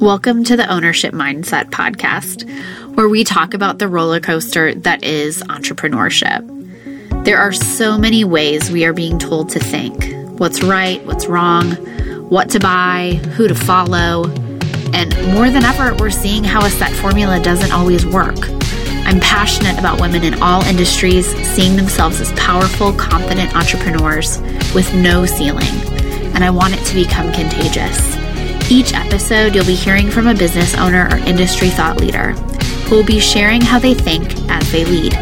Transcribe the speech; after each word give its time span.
Welcome 0.00 0.44
to 0.44 0.58
the 0.58 0.70
Ownership 0.70 1.14
Mindset 1.14 1.70
Podcast, 1.70 2.46
where 2.96 3.08
we 3.08 3.24
talk 3.24 3.54
about 3.54 3.78
the 3.78 3.88
roller 3.88 4.20
coaster 4.20 4.74
that 4.74 5.02
is 5.02 5.42
entrepreneurship. 5.44 7.24
There 7.24 7.38
are 7.38 7.54
so 7.54 7.96
many 7.96 8.22
ways 8.22 8.70
we 8.70 8.84
are 8.84 8.92
being 8.92 9.18
told 9.18 9.48
to 9.50 9.58
think 9.58 10.12
what's 10.38 10.62
right, 10.62 11.02
what's 11.06 11.26
wrong, 11.26 11.70
what 12.28 12.50
to 12.50 12.60
buy, 12.60 13.20
who 13.36 13.48
to 13.48 13.54
follow, 13.54 14.26
and 14.92 15.16
more 15.32 15.50
than 15.50 15.64
ever, 15.64 15.94
we're 15.94 16.10
seeing 16.10 16.44
how 16.44 16.62
a 16.66 16.68
set 16.68 16.92
formula 16.92 17.42
doesn't 17.42 17.72
always 17.72 18.04
work. 18.04 18.36
I'm 19.06 19.18
passionate 19.20 19.78
about 19.78 19.98
women 19.98 20.24
in 20.24 20.42
all 20.42 20.62
industries 20.64 21.26
seeing 21.54 21.74
themselves 21.74 22.20
as 22.20 22.30
powerful, 22.32 22.92
confident 22.92 23.56
entrepreneurs 23.56 24.40
with 24.74 24.94
no 24.94 25.24
ceiling, 25.24 25.74
and 26.34 26.44
I 26.44 26.50
want 26.50 26.74
it 26.74 26.84
to 26.84 26.94
become 26.94 27.32
contagious. 27.32 28.15
Each 28.68 28.92
episode, 28.94 29.54
you'll 29.54 29.64
be 29.64 29.76
hearing 29.76 30.10
from 30.10 30.26
a 30.26 30.34
business 30.34 30.74
owner 30.74 31.08
or 31.08 31.18
industry 31.18 31.68
thought 31.68 31.98
leader 31.98 32.32
who 32.88 32.96
will 32.96 33.04
be 33.04 33.20
sharing 33.20 33.60
how 33.60 33.78
they 33.78 33.94
think 33.94 34.34
as 34.48 34.72
they 34.72 34.84
lead. 34.84 35.12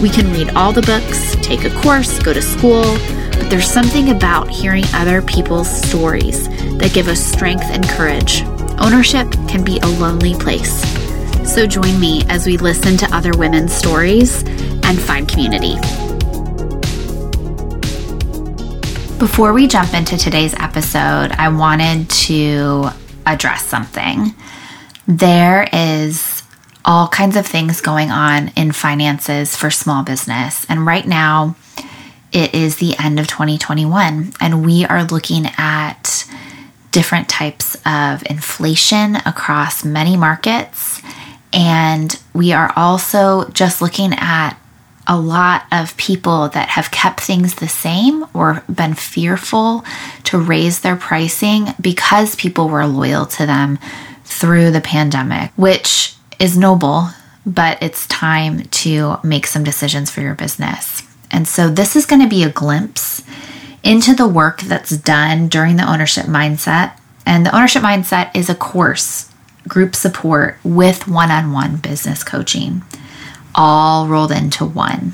We 0.00 0.08
can 0.08 0.32
read 0.32 0.50
all 0.50 0.72
the 0.72 0.80
books, 0.80 1.36
take 1.46 1.64
a 1.64 1.82
course, 1.82 2.18
go 2.18 2.32
to 2.32 2.40
school, 2.40 2.84
but 3.32 3.50
there's 3.50 3.70
something 3.70 4.10
about 4.10 4.48
hearing 4.48 4.84
other 4.94 5.20
people's 5.20 5.70
stories 5.70 6.48
that 6.78 6.94
give 6.94 7.08
us 7.08 7.20
strength 7.20 7.64
and 7.64 7.86
courage. 7.86 8.42
Ownership 8.78 9.30
can 9.48 9.62
be 9.62 9.78
a 9.80 9.86
lonely 9.86 10.34
place. 10.34 10.80
So 11.46 11.66
join 11.66 12.00
me 12.00 12.24
as 12.30 12.46
we 12.46 12.56
listen 12.56 12.96
to 12.98 13.14
other 13.14 13.36
women's 13.36 13.74
stories 13.74 14.44
and 14.82 14.98
find 14.98 15.28
community. 15.28 15.76
Before 19.18 19.52
we 19.52 19.66
jump 19.66 19.94
into 19.94 20.16
today's 20.16 20.54
episode, 20.54 21.32
I 21.32 21.48
wanted 21.48 22.08
to 22.08 22.90
address 23.26 23.66
something. 23.66 24.32
There 25.08 25.68
is 25.72 26.44
all 26.84 27.08
kinds 27.08 27.34
of 27.34 27.44
things 27.44 27.80
going 27.80 28.12
on 28.12 28.52
in 28.54 28.70
finances 28.70 29.56
for 29.56 29.72
small 29.72 30.04
business. 30.04 30.64
And 30.68 30.86
right 30.86 31.04
now, 31.04 31.56
it 32.30 32.54
is 32.54 32.76
the 32.76 32.94
end 32.96 33.18
of 33.18 33.26
2021, 33.26 34.34
and 34.40 34.64
we 34.64 34.84
are 34.84 35.02
looking 35.02 35.46
at 35.58 36.24
different 36.92 37.28
types 37.28 37.76
of 37.84 38.22
inflation 38.30 39.16
across 39.16 39.84
many 39.84 40.16
markets. 40.16 41.02
And 41.52 42.16
we 42.34 42.52
are 42.52 42.72
also 42.76 43.48
just 43.48 43.82
looking 43.82 44.12
at 44.12 44.54
a 45.08 45.18
lot 45.18 45.64
of 45.72 45.96
people 45.96 46.50
that 46.50 46.68
have 46.68 46.90
kept 46.90 47.20
things 47.20 47.54
the 47.54 47.68
same 47.68 48.26
or 48.34 48.62
been 48.72 48.92
fearful 48.92 49.84
to 50.24 50.38
raise 50.38 50.80
their 50.80 50.96
pricing 50.96 51.68
because 51.80 52.36
people 52.36 52.68
were 52.68 52.86
loyal 52.86 53.24
to 53.24 53.46
them 53.46 53.78
through 54.24 54.70
the 54.70 54.82
pandemic, 54.82 55.50
which 55.56 56.14
is 56.38 56.58
noble, 56.58 57.08
but 57.46 57.82
it's 57.82 58.06
time 58.06 58.64
to 58.64 59.16
make 59.24 59.46
some 59.46 59.64
decisions 59.64 60.10
for 60.10 60.20
your 60.20 60.34
business. 60.34 61.02
And 61.30 61.48
so, 61.48 61.68
this 61.68 61.96
is 61.96 62.06
going 62.06 62.22
to 62.22 62.28
be 62.28 62.42
a 62.42 62.50
glimpse 62.50 63.22
into 63.82 64.14
the 64.14 64.28
work 64.28 64.60
that's 64.60 64.96
done 64.96 65.48
during 65.48 65.76
the 65.76 65.90
ownership 65.90 66.26
mindset. 66.26 66.98
And 67.24 67.44
the 67.44 67.54
ownership 67.54 67.82
mindset 67.82 68.34
is 68.34 68.48
a 68.48 68.54
course, 68.54 69.30
group 69.66 69.94
support 69.94 70.58
with 70.64 71.06
one 71.08 71.30
on 71.30 71.52
one 71.52 71.76
business 71.76 72.24
coaching 72.24 72.82
all 73.54 74.08
rolled 74.08 74.32
into 74.32 74.64
one. 74.64 75.12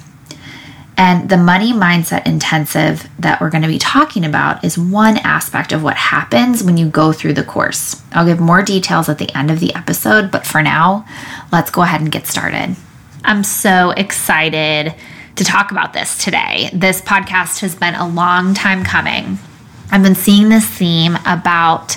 And 0.97 1.29
the 1.29 1.37
money 1.37 1.73
mindset 1.73 2.27
intensive 2.27 3.09
that 3.19 3.41
we're 3.41 3.51
going 3.51 3.63
to 3.63 3.69
be 3.69 3.79
talking 3.79 4.25
about 4.25 4.65
is 4.65 4.79
one 4.79 5.19
aspect 5.19 5.73
of 5.73 5.83
what 5.83 5.97
happens 5.97 6.63
when 6.63 6.77
you 6.77 6.89
go 6.89 7.13
through 7.13 7.33
the 7.33 7.43
course. 7.43 8.01
I'll 8.13 8.27
give 8.27 8.39
more 8.39 8.63
details 8.63 9.09
at 9.09 9.19
the 9.19 9.35
end 9.37 9.51
of 9.51 9.59
the 9.59 9.75
episode, 9.75 10.31
but 10.31 10.47
for 10.47 10.63
now, 10.63 11.05
let's 11.51 11.71
go 11.71 11.83
ahead 11.83 12.01
and 12.01 12.13
get 12.13 12.27
started. 12.27 12.77
I'm 13.25 13.43
so 13.43 13.91
excited 13.91 14.95
to 15.37 15.45
talk 15.45 15.73
about 15.73 15.95
this 15.95 16.23
today. 16.23 16.70
This 16.73 17.01
podcast 17.01 17.61
has 17.61 17.75
been 17.75 17.95
a 17.95 18.07
long 18.07 18.55
time 18.55 18.85
coming. 18.85 19.39
I've 19.91 20.03
been 20.03 20.14
seeing 20.14 20.48
this 20.48 20.67
theme 20.67 21.19
about 21.27 21.97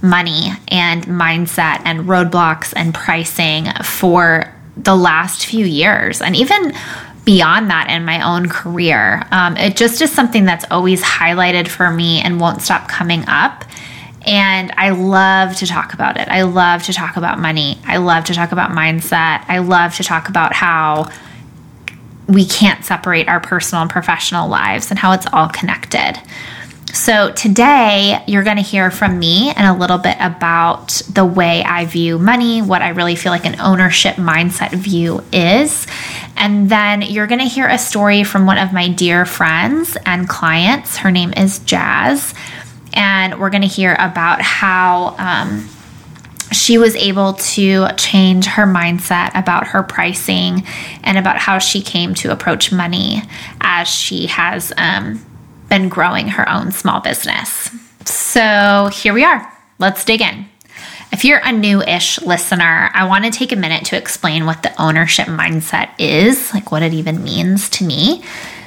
money 0.00 0.52
and 0.68 1.04
mindset 1.04 1.82
and 1.84 2.06
roadblocks 2.06 2.72
and 2.74 2.94
pricing 2.94 3.66
for 3.84 4.54
the 4.76 4.94
last 4.94 5.46
few 5.46 5.66
years 5.66 6.20
and 6.22 6.36
even 6.36 6.74
beyond 7.24 7.70
that 7.70 7.88
in 7.90 8.04
my 8.04 8.22
own 8.22 8.48
career. 8.48 9.26
Um, 9.30 9.56
it 9.56 9.76
just 9.76 10.00
is 10.00 10.10
something 10.10 10.44
that's 10.44 10.64
always 10.70 11.02
highlighted 11.02 11.68
for 11.68 11.90
me 11.90 12.20
and 12.20 12.40
won't 12.40 12.62
stop 12.62 12.88
coming 12.88 13.24
up. 13.28 13.64
And 14.26 14.72
I 14.76 14.90
love 14.90 15.56
to 15.56 15.66
talk 15.66 15.94
about 15.94 16.18
it. 16.18 16.28
I 16.28 16.42
love 16.42 16.82
to 16.84 16.92
talk 16.92 17.16
about 17.16 17.38
money. 17.38 17.78
I 17.84 17.98
love 17.98 18.24
to 18.24 18.34
talk 18.34 18.52
about 18.52 18.70
mindset. 18.70 19.44
I 19.48 19.58
love 19.58 19.94
to 19.96 20.02
talk 20.02 20.28
about 20.28 20.52
how 20.52 21.10
we 22.26 22.44
can't 22.44 22.84
separate 22.84 23.28
our 23.28 23.40
personal 23.40 23.82
and 23.82 23.90
professional 23.90 24.48
lives 24.48 24.90
and 24.90 24.98
how 24.98 25.12
it's 25.12 25.26
all 25.32 25.48
connected. 25.48 26.20
So, 26.92 27.32
today 27.32 28.22
you're 28.26 28.42
going 28.42 28.56
to 28.56 28.62
hear 28.62 28.90
from 28.90 29.18
me 29.18 29.52
and 29.56 29.66
a 29.66 29.78
little 29.78 29.98
bit 29.98 30.16
about 30.18 31.00
the 31.12 31.24
way 31.24 31.62
I 31.62 31.84
view 31.84 32.18
money, 32.18 32.62
what 32.62 32.82
I 32.82 32.88
really 32.88 33.14
feel 33.14 33.30
like 33.30 33.44
an 33.44 33.60
ownership 33.60 34.16
mindset 34.16 34.72
view 34.72 35.22
is. 35.32 35.86
And 36.36 36.68
then 36.68 37.02
you're 37.02 37.28
going 37.28 37.40
to 37.40 37.46
hear 37.46 37.68
a 37.68 37.78
story 37.78 38.24
from 38.24 38.44
one 38.44 38.58
of 38.58 38.72
my 38.72 38.88
dear 38.88 39.24
friends 39.24 39.96
and 40.04 40.28
clients. 40.28 40.96
Her 40.96 41.12
name 41.12 41.32
is 41.36 41.60
Jazz. 41.60 42.34
And 42.92 43.38
we're 43.38 43.50
going 43.50 43.62
to 43.62 43.68
hear 43.68 43.94
about 43.98 44.42
how 44.42 45.14
um, 45.18 45.68
she 46.52 46.76
was 46.76 46.96
able 46.96 47.34
to 47.34 47.86
change 47.96 48.46
her 48.46 48.66
mindset 48.66 49.30
about 49.34 49.68
her 49.68 49.82
pricing 49.82 50.64
and 51.04 51.18
about 51.18 51.38
how 51.38 51.58
she 51.58 51.80
came 51.82 52.14
to 52.14 52.32
approach 52.32 52.72
money 52.72 53.22
as 53.60 53.86
she 53.86 54.26
has. 54.26 54.72
Um, 54.76 55.24
been 55.70 55.88
growing 55.88 56.28
her 56.28 56.46
own 56.48 56.72
small 56.72 57.00
business. 57.00 57.70
So 58.04 58.90
here 58.92 59.14
we 59.14 59.24
are. 59.24 59.50
Let's 59.78 60.04
dig 60.04 60.20
in. 60.20 60.46
If 61.12 61.24
you're 61.24 61.40
a 61.42 61.52
new 61.52 61.82
ish 61.82 62.20
listener, 62.20 62.90
I 62.92 63.08
want 63.08 63.24
to 63.24 63.30
take 63.30 63.52
a 63.52 63.56
minute 63.56 63.86
to 63.86 63.96
explain 63.96 64.46
what 64.46 64.62
the 64.62 64.80
ownership 64.80 65.26
mindset 65.26 65.90
is, 65.98 66.52
like 66.52 66.70
what 66.70 66.82
it 66.82 66.92
even 66.92 67.24
means 67.24 67.68
to 67.70 67.84
me. 67.84 68.22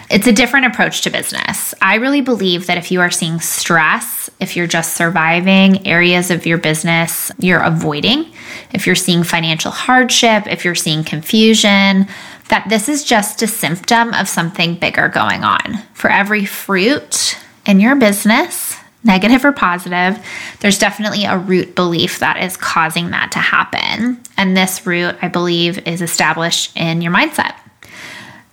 It's 0.10 0.28
a 0.28 0.34
different 0.34 0.68
approach 0.68 1.02
to 1.02 1.10
business. 1.10 1.74
I 1.82 1.96
really 1.96 2.22
believe 2.22 2.68
that 2.68 2.78
if 2.78 2.92
you 2.92 3.02
are 3.02 3.10
seeing 3.10 3.40
stress, 3.40 4.30
if 4.40 4.56
you're 4.56 4.68
just 4.68 4.96
surviving 4.96 5.88
areas 5.88 6.30
of 6.30 6.46
your 6.46 6.58
business 6.58 7.32
you're 7.40 7.62
avoiding, 7.62 8.32
if 8.74 8.86
you're 8.86 8.96
seeing 8.96 9.24
financial 9.24 9.72
hardship, 9.72 10.46
if 10.48 10.66
you're 10.66 10.76
seeing 10.76 11.04
confusion, 11.04 12.08
that 12.54 12.70
this 12.70 12.88
is 12.88 13.04
just 13.04 13.42
a 13.42 13.48
symptom 13.48 14.14
of 14.14 14.30
something 14.30 14.76
bigger 14.76 15.08
going 15.08 15.44
on. 15.44 15.80
For 15.96 16.08
every 16.08 16.46
fruit 16.46 17.36
in 17.66 17.80
your 17.80 17.96
business, 17.96 18.78
negative 19.04 19.44
or 19.44 19.52
positive, 19.52 20.24
there's 20.60 20.78
definitely 20.78 21.26
a 21.26 21.36
root 21.36 21.74
belief 21.74 22.20
that 22.20 22.44
is 22.44 22.56
causing 22.56 23.10
that 23.10 23.32
to 23.32 23.40
happen. 23.40 24.22
And 24.38 24.56
this 24.56 24.86
root, 24.86 25.16
I 25.20 25.30
believe, 25.30 25.88
is 25.88 26.04
established 26.04 26.78
in 26.78 27.02
your 27.02 27.12
mindset. 27.12 27.56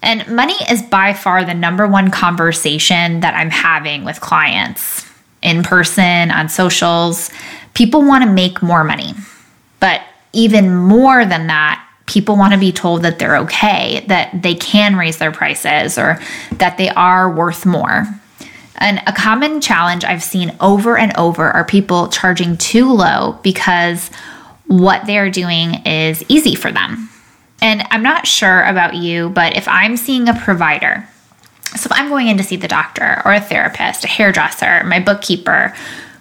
And 0.00 0.26
money 0.28 0.56
is 0.70 0.80
by 0.80 1.12
far 1.12 1.44
the 1.44 1.52
number 1.52 1.86
one 1.86 2.10
conversation 2.10 3.20
that 3.20 3.34
I'm 3.34 3.50
having 3.50 4.04
with 4.04 4.22
clients 4.22 5.06
in 5.42 5.62
person, 5.62 6.30
on 6.30 6.48
socials. 6.48 7.28
People 7.74 8.00
want 8.00 8.24
to 8.24 8.32
make 8.32 8.62
more 8.62 8.82
money. 8.82 9.12
But 9.78 10.00
even 10.32 10.74
more 10.74 11.26
than 11.26 11.48
that, 11.48 11.86
people 12.10 12.36
want 12.36 12.52
to 12.52 12.58
be 12.58 12.72
told 12.72 13.02
that 13.02 13.20
they're 13.20 13.36
okay, 13.36 14.04
that 14.08 14.42
they 14.42 14.54
can 14.54 14.96
raise 14.96 15.18
their 15.18 15.30
prices, 15.30 15.96
or 15.96 16.20
that 16.54 16.76
they 16.76 16.90
are 16.90 17.30
worth 17.30 17.64
more. 17.64 18.06
And 18.76 19.00
a 19.06 19.12
common 19.12 19.60
challenge 19.60 20.04
I've 20.04 20.22
seen 20.22 20.56
over 20.60 20.98
and 20.98 21.16
over 21.16 21.48
are 21.48 21.64
people 21.64 22.08
charging 22.08 22.56
too 22.56 22.92
low 22.92 23.38
because 23.42 24.10
what 24.66 25.06
they're 25.06 25.30
doing 25.30 25.86
is 25.86 26.24
easy 26.28 26.54
for 26.54 26.72
them. 26.72 27.08
And 27.62 27.82
I'm 27.90 28.02
not 28.02 28.26
sure 28.26 28.62
about 28.62 28.94
you, 28.94 29.28
but 29.28 29.56
if 29.56 29.68
I'm 29.68 29.96
seeing 29.96 30.28
a 30.28 30.34
provider, 30.34 31.06
so 31.76 31.86
if 31.86 31.92
I'm 31.92 32.08
going 32.08 32.26
in 32.26 32.38
to 32.38 32.42
see 32.42 32.56
the 32.56 32.66
doctor 32.66 33.22
or 33.24 33.32
a 33.32 33.40
therapist, 33.40 34.04
a 34.04 34.08
hairdresser, 34.08 34.82
my 34.84 34.98
bookkeeper, 34.98 35.74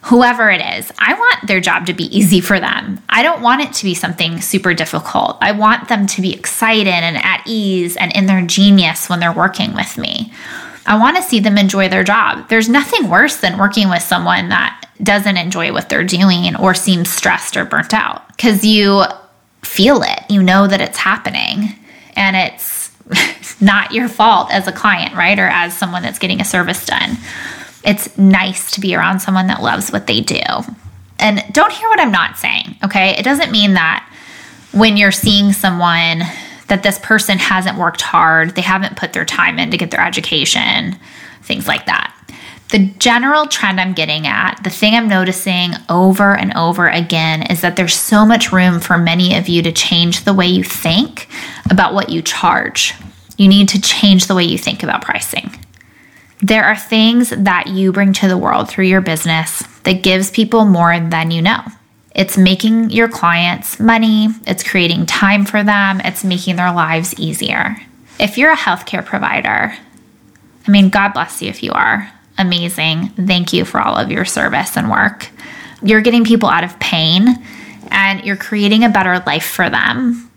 whoever 0.03 0.49
it 0.49 0.61
is, 0.61 0.91
I 0.97 1.13
want 1.13 1.47
their 1.47 1.59
job 1.59 1.85
to 1.87 1.93
be 1.93 2.15
easy 2.17 2.41
for 2.41 2.59
them. 2.59 3.01
I 3.09 3.21
don't 3.23 3.41
want 3.41 3.61
it 3.61 3.73
to 3.73 3.83
be 3.83 3.93
something 3.93 4.41
super 4.41 4.73
difficult. 4.73 5.37
I 5.41 5.51
want 5.51 5.89
them 5.89 6.07
to 6.07 6.21
be 6.21 6.33
excited 6.33 6.87
and 6.87 7.17
at 7.17 7.43
ease 7.45 7.97
and 7.97 8.11
in 8.15 8.25
their 8.25 8.45
genius 8.45 9.09
when 9.09 9.19
they're 9.19 9.33
working 9.33 9.73
with 9.73 9.97
me. 9.97 10.31
I 10.85 10.97
want 10.97 11.17
to 11.17 11.23
see 11.23 11.39
them 11.39 11.57
enjoy 11.57 11.89
their 11.89 12.03
job. 12.03 12.49
There's 12.49 12.69
nothing 12.69 13.09
worse 13.09 13.37
than 13.37 13.59
working 13.59 13.89
with 13.89 14.01
someone 14.01 14.49
that 14.49 14.85
doesn't 15.03 15.37
enjoy 15.37 15.71
what 15.71 15.89
they're 15.89 16.03
doing 16.03 16.55
or 16.55 16.73
seems 16.73 17.11
stressed 17.11 17.55
or 17.55 17.65
burnt 17.65 17.93
out 17.93 18.27
because 18.29 18.65
you 18.65 19.03
feel 19.63 20.01
it. 20.01 20.19
You 20.29 20.41
know 20.41 20.65
that 20.67 20.81
it's 20.81 20.97
happening 20.97 21.75
and 22.15 22.35
it's 22.35 22.91
not 23.61 23.91
your 23.91 24.07
fault 24.07 24.51
as 24.51 24.67
a 24.67 24.71
client, 24.71 25.13
right? 25.15 25.37
Or 25.37 25.47
as 25.47 25.77
someone 25.77 26.01
that's 26.01 26.19
getting 26.19 26.41
a 26.41 26.45
service 26.45 26.85
done 26.85 27.17
it's 27.83 28.17
nice 28.17 28.71
to 28.71 28.81
be 28.81 28.95
around 28.95 29.19
someone 29.19 29.47
that 29.47 29.61
loves 29.61 29.91
what 29.91 30.07
they 30.07 30.21
do. 30.21 30.41
And 31.19 31.43
don't 31.51 31.71
hear 31.71 31.89
what 31.89 31.99
I'm 31.99 32.11
not 32.11 32.37
saying, 32.37 32.77
okay? 32.83 33.17
It 33.17 33.23
doesn't 33.23 33.51
mean 33.51 33.73
that 33.73 34.05
when 34.71 34.97
you're 34.97 35.11
seeing 35.11 35.51
someone 35.53 36.23
that 36.67 36.83
this 36.83 36.99
person 36.99 37.37
hasn't 37.37 37.77
worked 37.77 38.01
hard, 38.01 38.55
they 38.55 38.61
haven't 38.61 38.97
put 38.97 39.13
their 39.13 39.25
time 39.25 39.59
in 39.59 39.71
to 39.71 39.77
get 39.77 39.91
their 39.91 40.05
education, 40.05 40.97
things 41.41 41.67
like 41.67 41.85
that. 41.87 42.15
The 42.69 42.85
general 42.99 43.47
trend 43.47 43.81
I'm 43.81 43.93
getting 43.93 44.27
at, 44.27 44.63
the 44.63 44.69
thing 44.69 44.93
I'm 44.93 45.07
noticing 45.07 45.71
over 45.89 46.37
and 46.37 46.55
over 46.55 46.87
again, 46.87 47.41
is 47.51 47.61
that 47.61 47.75
there's 47.75 47.95
so 47.95 48.25
much 48.25 48.51
room 48.51 48.79
for 48.79 48.97
many 48.97 49.35
of 49.35 49.49
you 49.49 49.63
to 49.63 49.71
change 49.71 50.23
the 50.23 50.33
way 50.33 50.45
you 50.45 50.63
think 50.63 51.27
about 51.71 51.95
what 51.95 52.09
you 52.09 52.21
charge. 52.21 52.93
You 53.37 53.47
need 53.47 53.69
to 53.69 53.81
change 53.81 54.27
the 54.27 54.35
way 54.35 54.43
you 54.43 54.59
think 54.59 54.83
about 54.83 55.01
pricing. 55.01 55.51
There 56.41 56.63
are 56.63 56.77
things 56.77 57.31
that 57.31 57.67
you 57.67 57.91
bring 57.91 58.13
to 58.13 58.27
the 58.27 58.37
world 58.37 58.69
through 58.69 58.85
your 58.85 59.01
business 59.01 59.61
that 59.83 60.03
gives 60.03 60.31
people 60.31 60.65
more 60.65 60.97
than 60.99 61.31
you 61.31 61.41
know. 61.41 61.61
It's 62.15 62.37
making 62.37 62.89
your 62.89 63.09
clients 63.09 63.79
money, 63.79 64.29
it's 64.47 64.63
creating 64.63 65.05
time 65.05 65.45
for 65.45 65.63
them, 65.63 66.01
it's 66.03 66.23
making 66.23 66.55
their 66.55 66.73
lives 66.73 67.13
easier. 67.19 67.77
If 68.19 68.37
you're 68.37 68.51
a 68.51 68.57
healthcare 68.57 69.05
provider, 69.05 69.75
I 70.67 70.71
mean, 70.71 70.89
God 70.89 71.13
bless 71.13 71.41
you 71.41 71.49
if 71.49 71.61
you 71.63 71.71
are. 71.71 72.11
Amazing. 72.37 73.09
Thank 73.09 73.53
you 73.53 73.65
for 73.65 73.81
all 73.81 73.95
of 73.95 74.11
your 74.11 74.25
service 74.25 74.77
and 74.77 74.89
work. 74.89 75.29
You're 75.81 76.01
getting 76.01 76.23
people 76.23 76.49
out 76.49 76.63
of 76.63 76.79
pain 76.79 77.27
and 77.91 78.23
you're 78.23 78.37
creating 78.37 78.83
a 78.83 78.89
better 78.89 79.21
life 79.25 79.45
for 79.45 79.69
them. 79.69 80.28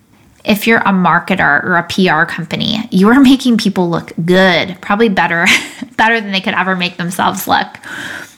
If 0.44 0.66
you're 0.66 0.80
a 0.80 0.92
marketer 0.92 1.62
or 1.64 1.76
a 1.76 1.84
PR 1.84 2.24
company, 2.24 2.88
you 2.90 3.08
are 3.08 3.20
making 3.32 3.58
people 3.58 3.88
look 3.88 4.12
good, 4.24 4.76
probably 4.80 5.08
better 5.08 5.46
better 5.96 6.20
than 6.20 6.32
they 6.32 6.40
could 6.40 6.54
ever 6.54 6.76
make 6.76 6.96
themselves 6.96 7.46
look 7.46 7.78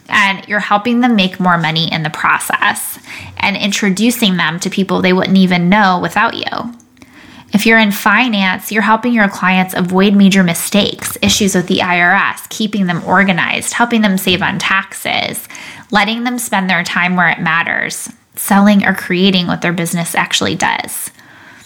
and 0.09 0.47
you're 0.49 0.61
helping 0.61 1.01
them 1.01 1.17
make 1.17 1.41
more 1.41 1.59
money 1.59 1.93
in 1.93 2.03
the 2.03 2.11
process 2.11 2.99
and 3.39 3.56
introducing 3.56 4.37
them 4.37 4.61
to 4.61 4.71
people 4.71 5.01
they 5.01 5.12
wouldn't 5.12 5.39
even 5.39 5.69
know 5.69 5.99
without 6.01 6.35
you. 6.35 6.75
If 7.53 7.67
you're 7.67 7.79
in 7.79 7.93
finance, 7.93 8.73
you're 8.73 8.83
helping 8.83 9.12
your 9.12 9.29
clients 9.29 9.75
avoid 9.75 10.15
major 10.15 10.43
mistakes, 10.43 11.17
issues 11.23 11.55
with 11.55 11.69
the 11.69 11.79
IRS, 11.79 12.49
keeping 12.49 12.87
them 12.87 13.05
organized, 13.05 13.75
helping 13.75 14.03
them 14.03 14.19
save 14.19 14.43
on 14.43 14.59
taxes, 14.59 15.49
letting 15.93 16.25
them 16.25 16.39
spend 16.39 16.69
their 16.69 16.83
time 16.83 17.15
where 17.15 17.29
it 17.29 17.39
matters, 17.39 18.12
selling 18.35 18.85
or 18.85 18.93
creating 18.93 19.47
what 19.47 19.62
their 19.62 19.73
business 19.73 20.17
actually 20.17 20.56
does. 20.56 21.11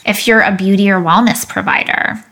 If 0.09 0.27
you're 0.27 0.41
a 0.41 0.57
beauty 0.57 0.91
or 0.91 1.01
wellness 1.01 1.47
provider, 1.47 2.25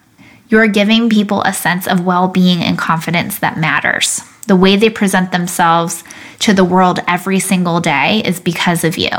you're 0.49 0.67
giving 0.67 1.11
people 1.11 1.43
a 1.43 1.53
sense 1.53 1.87
of 1.87 2.05
well 2.05 2.27
being 2.27 2.63
and 2.63 2.79
confidence 2.79 3.39
that 3.39 3.59
matters 3.59 4.23
the 4.47 4.57
way 4.57 4.77
they 4.77 4.91
present 4.91 5.33
themselves 5.33 6.05
to 6.41 6.55
the 6.55 6.65
world 6.65 7.01
every 7.07 7.41
single 7.41 7.81
day 7.81 8.23
is 8.25 8.41
because 8.41 8.85
of 8.85 8.97
you. 8.97 9.11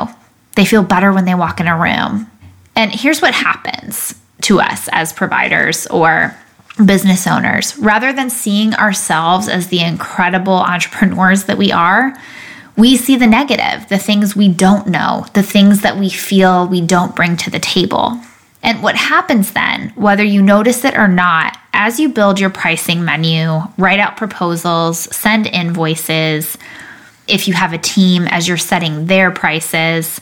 They 0.55 0.65
feel 0.65 0.83
better 0.83 1.11
when 1.11 1.25
they 1.25 1.35
walk 1.35 1.59
in 1.59 1.67
a 1.67 1.77
room. 1.77 2.31
And 2.75 2.91
here's 2.91 3.21
what 3.21 3.33
happens 3.33 4.15
to 4.41 4.59
us 4.59 4.87
as 4.91 5.13
providers 5.13 5.87
or 5.87 6.35
business 6.83 7.27
owners 7.27 7.77
rather 7.77 8.13
than 8.13 8.29
seeing 8.29 8.73
ourselves 8.75 9.47
as 9.47 9.67
the 9.67 9.81
incredible 9.81 10.53
entrepreneurs 10.53 11.45
that 11.45 11.57
we 11.57 11.71
are, 11.71 12.17
we 12.77 12.95
see 12.95 13.15
the 13.15 13.27
negative, 13.27 13.89
the 13.89 13.97
things 13.97 14.35
we 14.35 14.47
don't 14.47 14.87
know, 14.87 15.25
the 15.33 15.43
things 15.43 15.81
that 15.81 15.97
we 15.97 16.09
feel 16.09 16.67
we 16.67 16.81
don't 16.81 17.15
bring 17.15 17.35
to 17.37 17.49
the 17.49 17.59
table. 17.59 18.19
And 18.67 18.83
what 18.83 18.97
happens 18.97 19.53
then, 19.53 19.93
whether 19.95 20.25
you 20.25 20.41
notice 20.41 20.83
it 20.83 20.97
or 20.97 21.07
not, 21.07 21.57
as 21.71 22.01
you 22.01 22.09
build 22.09 22.37
your 22.37 22.49
pricing 22.49 23.05
menu, 23.05 23.61
write 23.77 24.01
out 24.01 24.17
proposals, 24.17 24.99
send 25.15 25.47
invoices, 25.47 26.57
if 27.29 27.47
you 27.47 27.53
have 27.53 27.71
a 27.71 27.77
team 27.77 28.27
as 28.27 28.45
you're 28.45 28.57
setting 28.57 29.05
their 29.05 29.31
prices, 29.31 30.19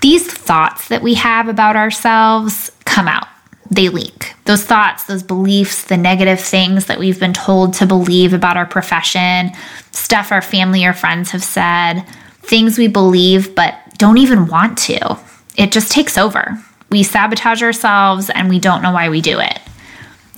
these 0.00 0.32
thoughts 0.32 0.86
that 0.88 1.02
we 1.02 1.14
have 1.14 1.48
about 1.48 1.74
ourselves 1.74 2.70
come 2.84 3.08
out. 3.08 3.26
They 3.68 3.88
leak. 3.88 4.32
Those 4.44 4.62
thoughts, 4.62 5.04
those 5.04 5.24
beliefs, 5.24 5.82
the 5.82 5.96
negative 5.96 6.38
things 6.38 6.86
that 6.86 7.00
we've 7.00 7.18
been 7.18 7.32
told 7.32 7.74
to 7.74 7.86
believe 7.86 8.32
about 8.32 8.58
our 8.58 8.66
profession, 8.66 9.50
stuff 9.90 10.30
our 10.30 10.42
family 10.42 10.84
or 10.84 10.92
friends 10.92 11.32
have 11.32 11.42
said, 11.42 12.02
things 12.42 12.78
we 12.78 12.86
believe 12.86 13.56
but 13.56 13.74
don't 13.98 14.18
even 14.18 14.46
want 14.46 14.78
to. 14.78 15.18
It 15.56 15.72
just 15.72 15.90
takes 15.90 16.16
over 16.16 16.64
we 16.90 17.02
sabotage 17.02 17.62
ourselves 17.62 18.30
and 18.30 18.48
we 18.48 18.58
don't 18.58 18.82
know 18.82 18.92
why 18.92 19.08
we 19.08 19.20
do 19.20 19.38
it. 19.40 19.58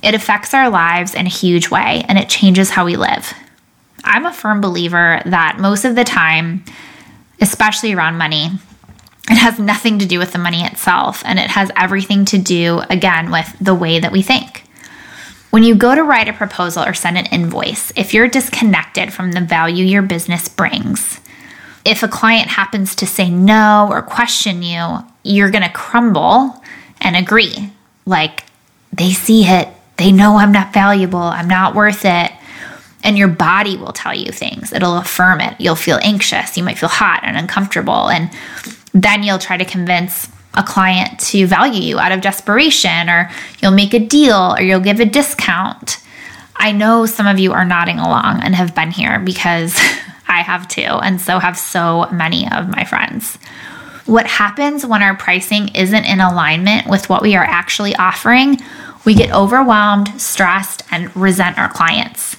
It 0.01 0.13
affects 0.13 0.53
our 0.53 0.69
lives 0.69 1.15
in 1.15 1.25
a 1.25 1.29
huge 1.29 1.69
way 1.69 2.05
and 2.07 2.17
it 2.17 2.29
changes 2.29 2.69
how 2.69 2.85
we 2.85 2.95
live. 2.95 3.33
I'm 4.03 4.25
a 4.25 4.33
firm 4.33 4.61
believer 4.61 5.21
that 5.25 5.57
most 5.59 5.85
of 5.85 5.95
the 5.95 6.03
time, 6.03 6.63
especially 7.39 7.93
around 7.93 8.17
money, 8.17 8.49
it 9.29 9.37
has 9.37 9.57
nothing 9.57 9.99
to 9.99 10.05
do 10.05 10.19
with 10.19 10.33
the 10.33 10.39
money 10.39 10.63
itself 10.63 11.23
and 11.25 11.39
it 11.39 11.49
has 11.49 11.71
everything 11.77 12.25
to 12.25 12.37
do, 12.37 12.81
again, 12.89 13.31
with 13.31 13.55
the 13.61 13.73
way 13.73 13.99
that 13.99 14.11
we 14.11 14.21
think. 14.21 14.63
When 15.49 15.63
you 15.63 15.75
go 15.75 15.95
to 15.95 16.03
write 16.03 16.27
a 16.27 16.33
proposal 16.33 16.83
or 16.83 16.93
send 16.93 17.17
an 17.17 17.27
invoice, 17.27 17.93
if 17.95 18.13
you're 18.13 18.27
disconnected 18.27 19.13
from 19.13 19.31
the 19.31 19.41
value 19.41 19.85
your 19.85 20.01
business 20.01 20.49
brings, 20.49 21.21
if 21.85 22.03
a 22.03 22.07
client 22.07 22.47
happens 22.49 22.95
to 22.95 23.05
say 23.05 23.29
no 23.29 23.87
or 23.89 24.01
question 24.01 24.63
you, 24.63 24.99
you're 25.23 25.51
going 25.51 25.63
to 25.63 25.71
crumble 25.71 26.61
and 27.01 27.15
agree. 27.15 27.71
Like 28.05 28.45
they 28.91 29.11
see 29.11 29.45
it, 29.45 29.67
they 29.97 30.11
know 30.11 30.37
I'm 30.37 30.51
not 30.51 30.73
valuable, 30.73 31.19
I'm 31.19 31.47
not 31.47 31.75
worth 31.75 32.05
it. 32.05 32.31
And 33.05 33.17
your 33.17 33.27
body 33.27 33.75
will 33.75 33.91
tell 33.91 34.15
you 34.15 34.31
things. 34.31 34.71
It'll 34.71 34.97
affirm 34.97 35.41
it. 35.41 35.59
You'll 35.59 35.75
feel 35.75 35.99
anxious. 36.01 36.55
You 36.55 36.63
might 36.63 36.77
feel 36.77 36.87
hot 36.87 37.19
and 37.23 37.35
uncomfortable. 37.35 38.09
And 38.09 38.29
then 38.93 39.23
you'll 39.23 39.39
try 39.39 39.57
to 39.57 39.65
convince 39.65 40.29
a 40.53 40.63
client 40.63 41.19
to 41.19 41.45
value 41.45 41.81
you 41.81 41.99
out 41.99 42.13
of 42.13 42.21
desperation, 42.21 43.09
or 43.09 43.29
you'll 43.61 43.71
make 43.71 43.93
a 43.93 43.99
deal, 43.99 44.55
or 44.57 44.61
you'll 44.61 44.79
give 44.79 45.01
a 45.01 45.05
discount. 45.05 45.97
I 46.55 46.71
know 46.71 47.05
some 47.05 47.27
of 47.27 47.39
you 47.39 47.51
are 47.51 47.65
nodding 47.65 47.99
along 47.99 48.41
and 48.41 48.55
have 48.55 48.73
been 48.73 48.91
here 48.91 49.19
because 49.19 49.77
I 50.33 50.41
have 50.41 50.67
too, 50.67 50.81
and 50.81 51.21
so 51.21 51.39
have 51.39 51.57
so 51.57 52.07
many 52.11 52.49
of 52.51 52.67
my 52.67 52.83
friends. 52.83 53.37
What 54.05 54.27
happens 54.27 54.85
when 54.85 55.01
our 55.01 55.15
pricing 55.15 55.69
isn't 55.69 56.05
in 56.05 56.19
alignment 56.19 56.89
with 56.89 57.09
what 57.09 57.21
we 57.21 57.35
are 57.35 57.43
actually 57.43 57.95
offering? 57.95 58.57
We 59.05 59.15
get 59.15 59.33
overwhelmed, 59.33 60.19
stressed, 60.19 60.83
and 60.91 61.15
resent 61.15 61.57
our 61.57 61.69
clients. 61.69 62.35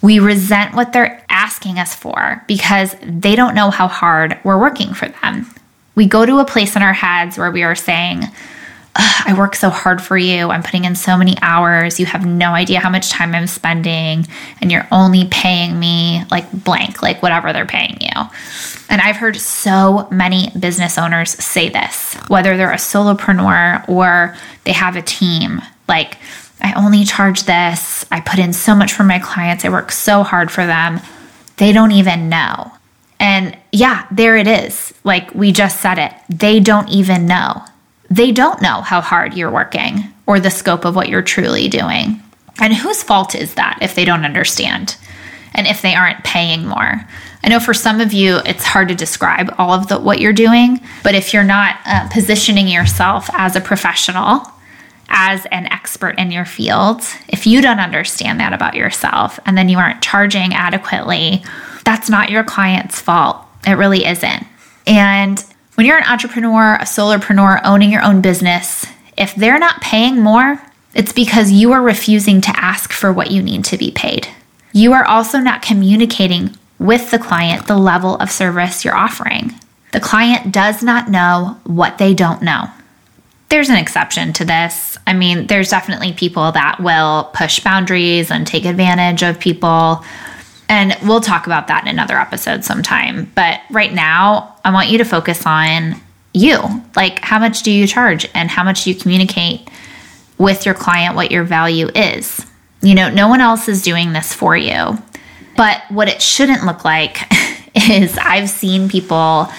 We 0.00 0.18
resent 0.18 0.74
what 0.74 0.92
they're 0.92 1.24
asking 1.28 1.78
us 1.78 1.94
for 1.94 2.44
because 2.48 2.94
they 3.02 3.36
don't 3.36 3.54
know 3.54 3.70
how 3.70 3.88
hard 3.88 4.38
we're 4.44 4.58
working 4.58 4.94
for 4.94 5.08
them. 5.08 5.52
We 5.94 6.06
go 6.06 6.24
to 6.24 6.38
a 6.38 6.44
place 6.44 6.76
in 6.76 6.82
our 6.82 6.92
heads 6.94 7.36
where 7.36 7.50
we 7.50 7.62
are 7.62 7.74
saying, 7.74 8.24
I 8.96 9.34
work 9.36 9.54
so 9.54 9.70
hard 9.70 10.02
for 10.02 10.18
you. 10.18 10.50
I'm 10.50 10.62
putting 10.62 10.84
in 10.84 10.94
so 10.94 11.16
many 11.16 11.36
hours. 11.40 11.98
You 11.98 12.06
have 12.06 12.26
no 12.26 12.52
idea 12.52 12.80
how 12.80 12.90
much 12.90 13.10
time 13.10 13.34
I'm 13.34 13.46
spending, 13.46 14.26
and 14.60 14.70
you're 14.70 14.86
only 14.92 15.26
paying 15.26 15.78
me 15.78 16.24
like 16.30 16.50
blank, 16.52 17.02
like 17.02 17.22
whatever 17.22 17.52
they're 17.52 17.66
paying 17.66 17.98
you. 18.00 18.22
And 18.90 19.00
I've 19.00 19.16
heard 19.16 19.36
so 19.36 20.08
many 20.10 20.50
business 20.58 20.98
owners 20.98 21.30
say 21.42 21.70
this, 21.70 22.14
whether 22.28 22.56
they're 22.56 22.72
a 22.72 22.76
solopreneur 22.76 23.88
or 23.88 24.36
they 24.64 24.72
have 24.72 24.96
a 24.96 25.02
team. 25.02 25.62
Like, 25.88 26.18
I 26.60 26.74
only 26.74 27.04
charge 27.04 27.44
this. 27.44 28.04
I 28.12 28.20
put 28.20 28.38
in 28.38 28.52
so 28.52 28.74
much 28.74 28.92
for 28.92 29.04
my 29.04 29.18
clients. 29.18 29.64
I 29.64 29.70
work 29.70 29.90
so 29.92 30.22
hard 30.22 30.50
for 30.50 30.66
them. 30.66 31.00
They 31.56 31.72
don't 31.72 31.92
even 31.92 32.28
know. 32.28 32.72
And 33.18 33.56
yeah, 33.72 34.06
there 34.10 34.36
it 34.36 34.46
is. 34.46 34.92
Like 35.04 35.34
we 35.34 35.52
just 35.52 35.80
said 35.80 35.98
it. 35.98 36.12
They 36.28 36.60
don't 36.60 36.88
even 36.88 37.26
know 37.26 37.64
they 38.16 38.30
don't 38.30 38.60
know 38.60 38.82
how 38.82 39.00
hard 39.00 39.34
you're 39.34 39.50
working 39.50 40.04
or 40.26 40.38
the 40.38 40.50
scope 40.50 40.84
of 40.84 40.94
what 40.94 41.08
you're 41.08 41.22
truly 41.22 41.68
doing. 41.68 42.20
And 42.60 42.74
whose 42.74 43.02
fault 43.02 43.34
is 43.34 43.54
that 43.54 43.78
if 43.80 43.94
they 43.94 44.04
don't 44.04 44.26
understand 44.26 44.96
and 45.54 45.66
if 45.66 45.80
they 45.80 45.94
aren't 45.94 46.22
paying 46.22 46.66
more? 46.66 47.06
I 47.42 47.48
know 47.48 47.58
for 47.58 47.74
some 47.74 48.00
of 48.00 48.12
you 48.12 48.36
it's 48.44 48.64
hard 48.64 48.88
to 48.88 48.94
describe 48.94 49.54
all 49.56 49.72
of 49.72 49.88
the 49.88 49.98
what 49.98 50.20
you're 50.20 50.34
doing, 50.34 50.80
but 51.02 51.14
if 51.14 51.32
you're 51.32 51.42
not 51.42 51.76
uh, 51.86 52.08
positioning 52.10 52.68
yourself 52.68 53.30
as 53.32 53.56
a 53.56 53.60
professional, 53.60 54.42
as 55.08 55.46
an 55.46 55.66
expert 55.66 56.18
in 56.18 56.30
your 56.30 56.44
field, 56.44 57.02
if 57.28 57.46
you 57.46 57.62
don't 57.62 57.80
understand 57.80 58.40
that 58.40 58.52
about 58.52 58.74
yourself 58.74 59.40
and 59.46 59.56
then 59.56 59.68
you 59.68 59.78
aren't 59.78 60.02
charging 60.02 60.52
adequately, 60.52 61.42
that's 61.84 62.10
not 62.10 62.30
your 62.30 62.44
client's 62.44 63.00
fault. 63.00 63.38
It 63.66 63.72
really 63.72 64.04
isn't. 64.04 64.46
And 64.86 65.44
when 65.82 65.88
you're 65.88 65.98
an 65.98 66.04
entrepreneur, 66.04 66.76
a 66.76 66.84
solopreneur, 66.84 67.60
owning 67.64 67.90
your 67.90 68.04
own 68.04 68.20
business, 68.20 68.86
if 69.16 69.34
they're 69.34 69.58
not 69.58 69.80
paying 69.80 70.20
more, 70.20 70.62
it's 70.94 71.12
because 71.12 71.50
you 71.50 71.72
are 71.72 71.82
refusing 71.82 72.40
to 72.40 72.56
ask 72.56 72.92
for 72.92 73.12
what 73.12 73.32
you 73.32 73.42
need 73.42 73.64
to 73.64 73.76
be 73.76 73.90
paid. 73.90 74.28
You 74.72 74.92
are 74.92 75.04
also 75.04 75.38
not 75.38 75.60
communicating 75.60 76.56
with 76.78 77.10
the 77.10 77.18
client 77.18 77.66
the 77.66 77.78
level 77.78 78.14
of 78.18 78.30
service 78.30 78.84
you're 78.84 78.94
offering. 78.94 79.54
The 79.90 79.98
client 79.98 80.52
does 80.52 80.84
not 80.84 81.10
know 81.10 81.58
what 81.64 81.98
they 81.98 82.14
don't 82.14 82.42
know. 82.42 82.70
There's 83.48 83.68
an 83.68 83.74
exception 83.74 84.32
to 84.34 84.44
this. 84.44 84.96
I 85.04 85.14
mean, 85.14 85.48
there's 85.48 85.70
definitely 85.70 86.12
people 86.12 86.52
that 86.52 86.78
will 86.78 87.28
push 87.34 87.58
boundaries 87.58 88.30
and 88.30 88.46
take 88.46 88.66
advantage 88.66 89.24
of 89.24 89.40
people. 89.40 90.04
And 90.72 90.96
we'll 91.02 91.20
talk 91.20 91.44
about 91.44 91.66
that 91.68 91.82
in 91.82 91.88
another 91.88 92.16
episode 92.16 92.64
sometime. 92.64 93.30
But 93.34 93.60
right 93.70 93.92
now, 93.92 94.56
I 94.64 94.72
want 94.72 94.88
you 94.88 94.96
to 94.96 95.04
focus 95.04 95.44
on 95.44 96.00
you. 96.32 96.58
Like, 96.96 97.18
how 97.18 97.38
much 97.38 97.62
do 97.62 97.70
you 97.70 97.86
charge 97.86 98.26
and 98.34 98.48
how 98.48 98.64
much 98.64 98.84
do 98.84 98.90
you 98.90 98.98
communicate 98.98 99.68
with 100.38 100.64
your 100.64 100.74
client 100.74 101.14
what 101.14 101.30
your 101.30 101.44
value 101.44 101.88
is? 101.94 102.46
You 102.80 102.94
know, 102.94 103.10
no 103.10 103.28
one 103.28 103.42
else 103.42 103.68
is 103.68 103.82
doing 103.82 104.14
this 104.14 104.32
for 104.32 104.56
you. 104.56 104.96
But 105.58 105.82
what 105.90 106.08
it 106.08 106.22
shouldn't 106.22 106.64
look 106.64 106.86
like 106.86 107.18
is 107.74 108.16
I've 108.16 108.48
seen 108.48 108.88
people 108.88 109.50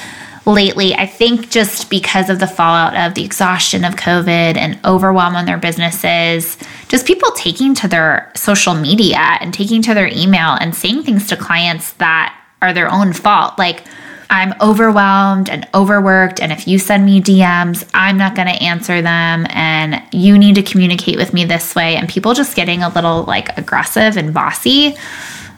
lately, 0.46 0.94
I 0.94 1.06
think 1.06 1.50
just 1.50 1.90
because 1.90 2.30
of 2.30 2.40
the 2.40 2.48
fallout 2.48 2.96
of 2.96 3.16
the 3.16 3.24
exhaustion 3.24 3.84
of 3.84 3.96
COVID 3.96 4.58
and 4.58 4.80
overwhelm 4.86 5.36
on 5.36 5.46
their 5.46 5.58
businesses, 5.58 6.58
just 6.88 7.06
people 7.06 7.32
taking 7.32 7.74
to 7.76 7.88
their 7.88 8.32
social 8.36 8.74
media 8.74 9.38
and 9.40 9.54
taking 9.54 9.82
to 9.84 9.94
their 9.94 10.08
email 10.08 10.58
and 10.60 10.76
saying 10.76 11.04
things 11.04 11.28
to 11.28 11.38
clients 11.38 11.94
that 11.94 12.38
are 12.62 12.74
their 12.74 12.92
own 12.92 13.14
fault. 13.14 13.58
Like, 13.58 13.84
I'm 14.30 14.54
overwhelmed 14.62 15.50
and 15.50 15.68
overworked. 15.76 16.42
And 16.42 16.52
if 16.52 16.68
you 16.68 16.80
send 16.80 17.06
me 17.06 17.22
DMs, 17.22 17.88
I'm 17.94 18.18
not 18.18 18.36
going 18.36 18.48
to 18.48 18.64
answer 18.64 19.02
them. 19.02 19.46
And 19.50 20.02
you 20.12 20.40
need 20.40 20.56
to 20.56 20.64
communicate 20.64 21.18
with 21.18 21.34
me 21.34 21.46
this 21.46 21.76
way. 21.76 21.96
And 21.96 22.10
people 22.10 22.34
just 22.34 22.56
getting 22.56 22.82
a 22.82 22.90
little 22.90 23.24
like 23.26 23.56
aggressive 23.58 24.18
and 24.18 24.34
bossy. 24.34 24.96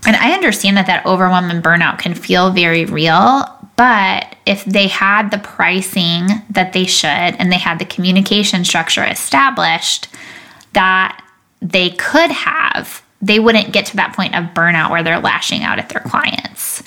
And 0.05 0.15
I 0.15 0.33
understand 0.33 0.77
that 0.77 0.87
that 0.87 1.05
overwhelm 1.05 1.49
and 1.49 1.63
burnout 1.63 1.99
can 1.99 2.15
feel 2.15 2.51
very 2.51 2.85
real. 2.85 3.45
But 3.75 4.35
if 4.45 4.63
they 4.65 4.87
had 4.87 5.31
the 5.31 5.37
pricing 5.37 6.27
that 6.49 6.73
they 6.73 6.85
should 6.85 7.07
and 7.09 7.51
they 7.51 7.57
had 7.57 7.79
the 7.79 7.85
communication 7.85 8.63
structure 8.63 9.03
established 9.03 10.07
that 10.73 11.21
they 11.61 11.89
could 11.91 12.31
have, 12.31 13.03
they 13.21 13.39
wouldn't 13.39 13.73
get 13.73 13.85
to 13.87 13.97
that 13.97 14.15
point 14.15 14.35
of 14.35 14.53
burnout 14.53 14.91
where 14.91 15.03
they're 15.03 15.19
lashing 15.19 15.63
out 15.63 15.79
at 15.79 15.89
their 15.89 16.01
clients. 16.01 16.83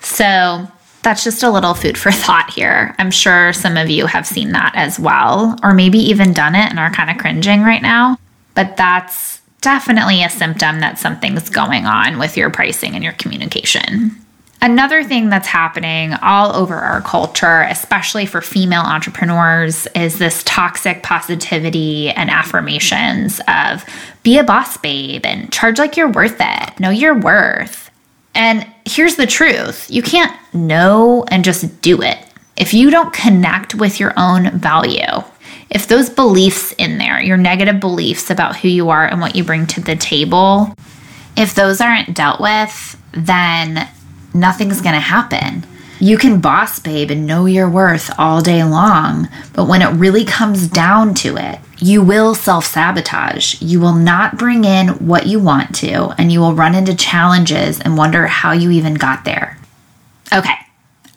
So 0.00 0.66
that's 1.02 1.24
just 1.24 1.42
a 1.42 1.50
little 1.50 1.74
food 1.74 1.96
for 1.96 2.10
thought 2.12 2.50
here. 2.50 2.94
I'm 2.98 3.10
sure 3.10 3.52
some 3.52 3.76
of 3.76 3.88
you 3.88 4.06
have 4.06 4.26
seen 4.26 4.52
that 4.52 4.72
as 4.74 4.98
well, 4.98 5.58
or 5.62 5.74
maybe 5.74 5.98
even 5.98 6.32
done 6.32 6.54
it 6.54 6.70
and 6.70 6.78
are 6.78 6.90
kind 6.90 7.10
of 7.10 7.18
cringing 7.18 7.62
right 7.62 7.82
now. 7.82 8.18
But 8.54 8.76
that's 8.76 9.40
definitely 9.60 10.24
a 10.24 10.30
symptom 10.30 10.80
that 10.80 10.98
something's 10.98 11.50
going 11.50 11.86
on 11.86 12.18
with 12.18 12.36
your 12.36 12.50
pricing 12.50 12.94
and 12.94 13.04
your 13.04 13.12
communication. 13.14 14.16
Another 14.62 15.02
thing 15.02 15.30
that's 15.30 15.46
happening 15.48 16.12
all 16.20 16.54
over 16.54 16.74
our 16.74 17.00
culture, 17.00 17.62
especially 17.62 18.26
for 18.26 18.42
female 18.42 18.82
entrepreneurs, 18.82 19.86
is 19.94 20.18
this 20.18 20.42
toxic 20.44 21.02
positivity 21.02 22.10
and 22.10 22.30
affirmations 22.30 23.40
of 23.48 23.84
be 24.22 24.36
a 24.36 24.44
boss 24.44 24.76
babe 24.76 25.24
and 25.24 25.50
charge 25.50 25.78
like 25.78 25.96
you're 25.96 26.12
worth 26.12 26.36
it, 26.40 26.78
know 26.78 26.90
your 26.90 27.18
worth. 27.18 27.90
And 28.34 28.66
here's 28.84 29.16
the 29.16 29.26
truth 29.26 29.90
you 29.90 30.02
can't 30.02 30.36
know 30.52 31.24
and 31.28 31.42
just 31.42 31.80
do 31.80 32.02
it. 32.02 32.18
If 32.58 32.74
you 32.74 32.90
don't 32.90 33.14
connect 33.14 33.74
with 33.74 33.98
your 33.98 34.12
own 34.18 34.50
value, 34.58 35.24
if 35.70 35.88
those 35.88 36.10
beliefs 36.10 36.72
in 36.72 36.98
there, 36.98 37.22
your 37.22 37.38
negative 37.38 37.80
beliefs 37.80 38.28
about 38.28 38.56
who 38.56 38.68
you 38.68 38.90
are 38.90 39.06
and 39.06 39.22
what 39.22 39.34
you 39.34 39.42
bring 39.42 39.66
to 39.68 39.80
the 39.80 39.96
table, 39.96 40.74
if 41.34 41.54
those 41.54 41.80
aren't 41.80 42.14
dealt 42.14 42.40
with, 42.42 43.02
then 43.12 43.88
nothing's 44.34 44.80
going 44.80 44.94
to 44.94 45.00
happen. 45.00 45.64
You 46.02 46.16
can 46.16 46.40
boss 46.40 46.78
babe 46.78 47.10
and 47.10 47.26
know 47.26 47.44
your 47.44 47.68
worth 47.68 48.10
all 48.18 48.40
day 48.40 48.64
long, 48.64 49.28
but 49.52 49.66
when 49.66 49.82
it 49.82 49.90
really 49.90 50.24
comes 50.24 50.66
down 50.66 51.14
to 51.16 51.36
it, 51.36 51.60
you 51.76 52.02
will 52.02 52.34
self 52.34 52.64
sabotage. 52.64 53.60
You 53.60 53.80
will 53.80 53.92
not 53.92 54.38
bring 54.38 54.64
in 54.64 54.88
what 55.06 55.26
you 55.26 55.38
want 55.38 55.74
to, 55.76 56.14
and 56.18 56.32
you 56.32 56.40
will 56.40 56.54
run 56.54 56.74
into 56.74 56.94
challenges 56.94 57.80
and 57.80 57.98
wonder 57.98 58.26
how 58.26 58.52
you 58.52 58.70
even 58.70 58.94
got 58.94 59.26
there. 59.26 59.58
Okay, 60.32 60.56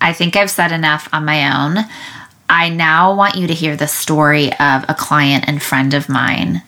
I 0.01 0.11
think 0.11 0.35
I've 0.35 0.51
said 0.51 0.73
enough 0.73 1.07
on 1.13 1.23
my 1.23 1.63
own. 1.63 1.85
I 2.49 2.67
now 2.67 3.15
want 3.15 3.35
you 3.35 3.47
to 3.47 3.53
hear 3.53 3.77
the 3.77 3.87
story 3.87 4.51
of 4.59 4.83
a 4.89 4.95
client 4.97 5.45
and 5.47 5.63
friend 5.63 5.93
of 5.93 6.09
mine. 6.09 6.61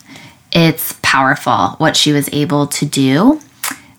It's 0.52 0.98
powerful 1.02 1.70
what 1.76 1.96
she 1.96 2.12
was 2.12 2.32
able 2.32 2.66
to 2.68 2.86
do 2.86 3.42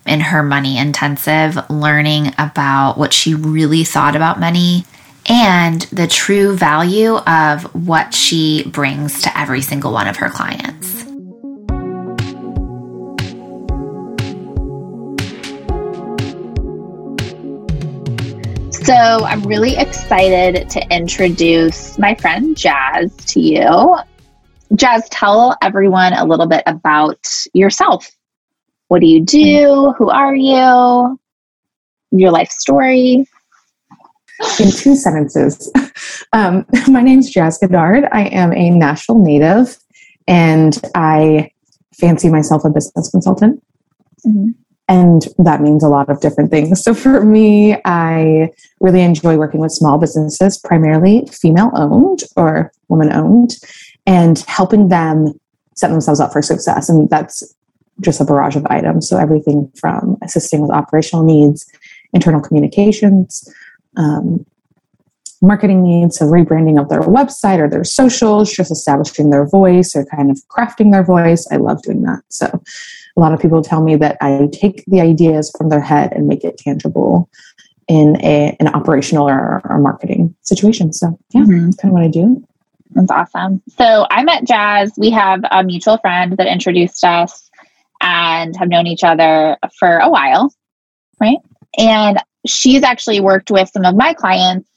in 0.08 0.20
her 0.20 0.44
money 0.44 0.78
intensive, 0.78 1.58
learning 1.70 2.34
about 2.38 2.98
what 2.98 3.14
she 3.14 3.34
really 3.34 3.84
thought 3.84 4.16
about 4.16 4.40
money 4.40 4.86
and 5.30 5.82
the 5.84 6.08
true 6.08 6.56
value 6.56 7.16
of 7.16 7.64
what 7.76 8.14
she 8.14 8.64
brings 8.70 9.22
to 9.22 9.38
every 9.38 9.62
single 9.62 9.92
one 9.92 10.08
of 10.08 10.18
her 10.18 10.30
clients. 10.30 11.06
So, 18.86 18.94
I'm 18.94 19.44
really 19.44 19.76
excited 19.76 20.70
to 20.70 20.88
introduce 20.90 22.00
my 22.00 22.16
friend 22.16 22.56
Jazz 22.56 23.14
to 23.18 23.42
you. 23.42 23.98
Jazz, 24.76 25.10
tell 25.10 25.58
everyone 25.62 26.14
a 26.14 26.24
little 26.24 26.48
bit 26.48 26.64
about 26.66 27.46
yourself. 27.54 28.17
What 28.88 29.02
do 29.02 29.08
you 29.08 29.22
do? 29.22 29.94
Who 29.98 30.10
are 30.10 30.36
you? 30.36 31.20
Your 32.12 32.32
life 32.32 32.50
story. 32.50 33.28
In 34.60 34.72
two 34.72 34.96
sentences. 34.96 35.72
Um, 36.34 36.66
my 36.88 37.02
name 37.02 37.20
is 37.20 37.30
Jazz 37.30 37.58
Goddard. 37.58 38.08
I 38.12 38.26
am 38.26 38.54
a 38.54 38.70
Nashville 38.70 39.18
native 39.18 39.78
and 40.28 40.80
I 40.94 41.52
fancy 42.00 42.30
myself 42.30 42.66
a 42.66 42.70
business 42.70 43.10
consultant. 43.10 43.64
Mm-hmm. 44.26 44.52
And 44.90 45.28
that 45.40 45.62
means 45.62 45.84
a 45.84 45.90
lot 45.90 46.10
of 46.10 46.22
different 46.22 46.52
things. 46.52 46.82
So 46.84 46.94
for 46.94 47.24
me, 47.24 47.78
I 47.86 48.52
really 48.80 49.02
enjoy 49.02 49.38
working 49.38 49.60
with 49.60 49.72
small 49.72 49.98
businesses, 49.98 50.58
primarily 50.60 51.26
female 51.32 51.72
owned 51.74 52.24
or 52.36 52.72
woman 52.88 53.12
owned, 53.12 53.58
and 54.06 54.40
helping 54.48 54.90
them 54.90 55.40
set 55.76 55.90
themselves 55.92 56.20
up 56.20 56.32
for 56.32 56.42
success. 56.42 56.90
And 56.90 57.10
that's 57.10 57.56
just 58.02 58.22
a 58.22 58.26
barrage 58.26 58.56
of 58.56 58.66
items. 58.68 59.10
So 59.10 59.18
everything 59.18 59.72
from 59.80 60.18
assisting 60.22 60.62
with 60.62 60.72
operational 60.72 61.24
needs, 61.24 61.66
internal 62.14 62.42
communications, 62.42 63.52
um, 63.96 64.46
marketing 65.42 65.84
needs, 65.84 66.18
so 66.18 66.26
rebranding 66.26 66.82
of 66.82 66.90
their 66.90 67.02
website 67.02 67.60
or 67.60 67.70
their 67.70 67.84
socials, 67.84 68.52
just 68.52 68.72
establishing 68.72 69.30
their 69.30 69.48
voice 69.48 69.96
or 69.96 70.06
kind 70.06 70.32
of 70.32 70.40
crafting 70.50 70.92
their 70.92 71.04
voice. 71.04 71.48
I 71.52 71.58
love 71.58 71.82
doing 71.84 72.02
that. 72.04 72.22
So 72.30 72.46
a 72.46 73.20
lot 73.20 73.34
of 73.34 73.40
people 73.40 73.62
tell 73.62 73.84
me 73.84 73.96
that 73.98 74.18
I 74.22 74.50
take 74.52 74.84
the 74.86 75.02
ideas 75.02 75.54
from 75.58 75.70
their 75.70 75.82
head 75.82 76.14
and 76.14 76.28
make 76.28 76.44
it 76.44 76.58
tangible 76.58 77.30
in 77.88 78.18
a, 78.22 78.56
an 78.60 78.68
operational 78.68 79.30
or, 79.30 79.62
or 79.66 79.80
marketing 79.80 80.36
situation. 80.42 80.92
So 80.92 81.18
yeah, 81.34 81.42
mm-hmm. 81.42 81.72
kind 81.72 81.86
of 81.86 81.92
what 81.92 82.04
I 82.04 82.10
do. 82.10 82.44
That's 82.92 83.12
awesome. 83.12 83.62
So 83.78 84.08
I 84.10 84.24
met 84.24 84.46
Jazz. 84.46 84.94
We 84.98 85.12
have 85.12 85.42
a 85.52 85.64
mutual 85.64 85.98
friend 85.98 86.36
that 86.38 86.48
introduced 86.48 87.04
us 87.04 87.47
and 88.02 88.56
have 88.56 88.70
known 88.70 88.88
each 88.88 89.04
other 89.04 89.58
for 89.80 89.98
a 90.00 90.10
while, 90.10 90.52
right? 91.20 91.38
And 91.78 92.20
she's 92.46 92.84
actually 92.84 93.20
worked 93.20 93.52
with 93.52 93.70
some 93.70 93.86
of 93.86 93.96
my 93.96 94.14
clients. 94.14 94.70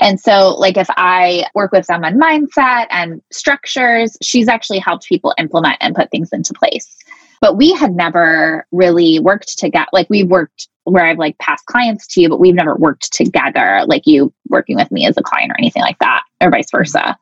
And 0.00 0.18
so, 0.18 0.54
like, 0.54 0.76
if 0.76 0.88
I 0.90 1.44
work 1.54 1.70
with 1.70 1.86
them 1.86 2.04
on 2.04 2.18
mindset 2.18 2.86
and 2.90 3.20
structures, 3.30 4.16
she's 4.22 4.48
actually 4.48 4.78
helped 4.78 5.06
people 5.06 5.34
implement 5.38 5.76
and 5.80 5.94
put 5.94 6.10
things 6.10 6.30
into 6.32 6.54
place. 6.54 6.96
But 7.40 7.56
we 7.56 7.72
had 7.72 7.92
never 7.92 8.66
really 8.72 9.20
worked 9.20 9.58
together. 9.58 9.88
Like, 9.92 10.08
we've 10.08 10.28
worked 10.28 10.68
where 10.84 11.04
I've 11.04 11.18
like 11.18 11.38
passed 11.38 11.66
clients 11.66 12.06
to 12.08 12.20
you, 12.20 12.28
but 12.28 12.40
we've 12.40 12.54
never 12.54 12.74
worked 12.74 13.12
together, 13.12 13.82
like 13.86 14.02
you 14.06 14.32
working 14.48 14.76
with 14.76 14.90
me 14.90 15.06
as 15.06 15.16
a 15.16 15.22
client 15.22 15.52
or 15.52 15.56
anything 15.58 15.82
like 15.82 15.98
that, 15.98 16.22
or 16.40 16.50
vice 16.50 16.70
versa. 16.70 17.16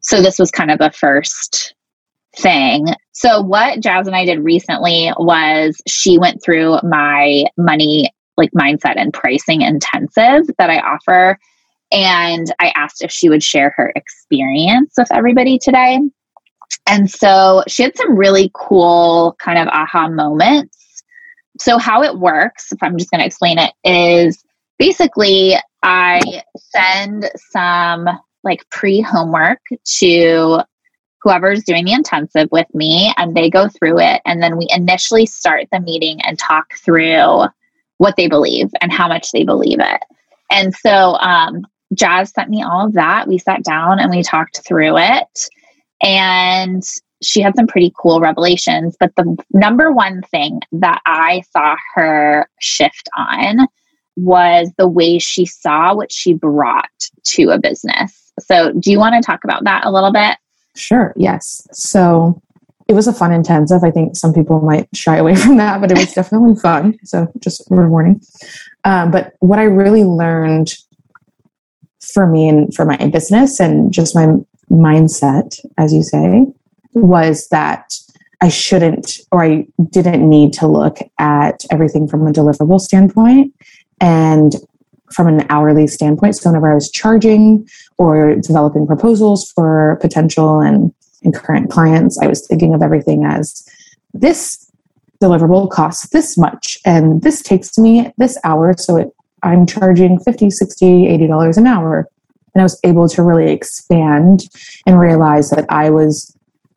So, 0.00 0.20
this 0.20 0.38
was 0.38 0.50
kind 0.50 0.70
of 0.70 0.78
the 0.78 0.90
first 0.90 1.75
thing. 2.36 2.86
So, 3.12 3.40
what 3.40 3.80
Jazz 3.80 4.06
and 4.06 4.16
I 4.16 4.24
did 4.24 4.40
recently 4.40 5.12
was 5.16 5.76
she 5.86 6.18
went 6.18 6.42
through 6.42 6.78
my 6.82 7.44
money, 7.56 8.10
like 8.36 8.50
mindset 8.52 8.94
and 8.96 9.12
pricing 9.12 9.62
intensive 9.62 10.46
that 10.58 10.70
I 10.70 10.78
offer. 10.78 11.38
And 11.92 12.52
I 12.58 12.72
asked 12.76 13.02
if 13.02 13.10
she 13.10 13.28
would 13.28 13.42
share 13.42 13.72
her 13.76 13.92
experience 13.94 14.94
with 14.98 15.12
everybody 15.12 15.58
today. 15.58 16.00
And 16.88 17.10
so 17.10 17.62
she 17.68 17.84
had 17.84 17.96
some 17.96 18.16
really 18.16 18.50
cool 18.54 19.36
kind 19.38 19.58
of 19.58 19.68
aha 19.68 20.08
moments. 20.08 21.02
So, 21.58 21.78
how 21.78 22.02
it 22.02 22.18
works, 22.18 22.72
if 22.72 22.82
I'm 22.82 22.98
just 22.98 23.10
going 23.10 23.20
to 23.20 23.26
explain 23.26 23.58
it, 23.58 23.72
is 23.84 24.44
basically 24.78 25.54
I 25.82 26.42
send 26.58 27.30
some 27.50 28.08
like 28.44 28.68
pre 28.70 29.00
homework 29.00 29.60
to 29.98 30.60
whoever's 31.26 31.64
doing 31.64 31.84
the 31.84 31.92
intensive 31.92 32.48
with 32.52 32.72
me 32.72 33.12
and 33.16 33.36
they 33.36 33.50
go 33.50 33.66
through 33.68 33.98
it. 33.98 34.22
And 34.24 34.40
then 34.40 34.56
we 34.56 34.68
initially 34.70 35.26
start 35.26 35.66
the 35.72 35.80
meeting 35.80 36.20
and 36.22 36.38
talk 36.38 36.74
through 36.84 37.46
what 37.98 38.14
they 38.16 38.28
believe 38.28 38.70
and 38.80 38.92
how 38.92 39.08
much 39.08 39.32
they 39.32 39.42
believe 39.42 39.80
it. 39.80 40.00
And 40.52 40.72
so 40.72 41.16
um, 41.18 41.66
Jazz 41.94 42.30
sent 42.30 42.48
me 42.48 42.62
all 42.62 42.86
of 42.86 42.92
that. 42.92 43.26
We 43.26 43.38
sat 43.38 43.64
down 43.64 43.98
and 43.98 44.08
we 44.08 44.22
talked 44.22 44.60
through 44.64 44.98
it. 44.98 45.48
And 46.00 46.84
she 47.24 47.40
had 47.40 47.56
some 47.56 47.66
pretty 47.66 47.92
cool 48.00 48.20
revelations. 48.20 48.96
But 49.00 49.12
the 49.16 49.36
number 49.52 49.90
one 49.90 50.22
thing 50.30 50.60
that 50.72 51.02
I 51.06 51.42
saw 51.50 51.74
her 51.96 52.48
shift 52.60 53.08
on 53.16 53.66
was 54.14 54.70
the 54.78 54.88
way 54.88 55.18
she 55.18 55.44
saw 55.44 55.92
what 55.92 56.12
she 56.12 56.34
brought 56.34 57.10
to 57.24 57.50
a 57.50 57.58
business. 57.58 58.32
So, 58.38 58.72
do 58.72 58.92
you 58.92 58.98
want 58.98 59.14
to 59.16 59.26
talk 59.26 59.42
about 59.42 59.64
that 59.64 59.84
a 59.84 59.90
little 59.90 60.12
bit? 60.12 60.36
Sure, 60.76 61.12
yes. 61.16 61.66
So, 61.72 62.40
it 62.88 62.94
was 62.94 63.08
a 63.08 63.12
fun 63.12 63.32
intensive. 63.32 63.82
I 63.82 63.90
think 63.90 64.16
some 64.16 64.32
people 64.32 64.60
might 64.60 64.88
shy 64.94 65.16
away 65.16 65.34
from 65.42 65.56
that, 65.56 65.80
but 65.80 65.90
it 65.90 65.98
was 65.98 66.12
definitely 66.12 66.54
fun. 66.54 66.98
So, 67.04 67.30
just 67.40 67.64
warning. 67.70 68.20
Um, 68.84 69.10
but 69.10 69.34
what 69.40 69.58
I 69.58 69.64
really 69.64 70.04
learned 70.04 70.74
for 72.00 72.26
me 72.26 72.48
and 72.48 72.72
for 72.74 72.84
my 72.84 72.96
business 73.08 73.58
and 73.58 73.92
just 73.92 74.14
my 74.14 74.28
mindset, 74.70 75.58
as 75.76 75.92
you 75.92 76.02
say, 76.02 76.46
was 76.92 77.48
that 77.48 77.94
I 78.40 78.48
shouldn't 78.48 79.18
or 79.32 79.42
I 79.42 79.66
didn't 79.90 80.28
need 80.28 80.52
to 80.54 80.66
look 80.66 80.98
at 81.18 81.64
everything 81.70 82.06
from 82.06 82.26
a 82.26 82.32
deliverable 82.32 82.80
standpoint 82.80 83.54
and 84.00 84.54
from 85.12 85.28
an 85.28 85.46
hourly 85.48 85.86
standpoint. 85.86 86.36
So 86.36 86.50
whenever 86.50 86.70
I 86.70 86.74
was 86.74 86.90
charging 86.90 87.68
or 87.98 88.34
developing 88.36 88.86
proposals 88.86 89.50
for 89.52 89.98
potential 90.00 90.60
and, 90.60 90.92
and 91.22 91.34
current 91.34 91.70
clients, 91.70 92.18
I 92.18 92.26
was 92.26 92.46
thinking 92.46 92.74
of 92.74 92.82
everything 92.82 93.24
as 93.24 93.68
this 94.12 94.70
deliverable 95.20 95.70
costs 95.70 96.08
this 96.10 96.36
much 96.36 96.78
and 96.84 97.22
this 97.22 97.42
takes 97.42 97.78
me 97.78 98.12
this 98.18 98.38
hour. 98.44 98.74
So 98.78 98.96
it, 98.96 99.08
I'm 99.42 99.66
charging 99.66 100.18
50, 100.18 100.50
60, 100.50 101.06
80 101.06 101.26
dollars 101.26 101.56
an 101.56 101.66
hour. 101.66 102.08
And 102.54 102.62
I 102.62 102.64
was 102.64 102.80
able 102.84 103.08
to 103.10 103.22
really 103.22 103.52
expand 103.52 104.48
and 104.86 104.98
realize 104.98 105.50
that 105.50 105.66
I 105.68 105.90
was 105.90 106.35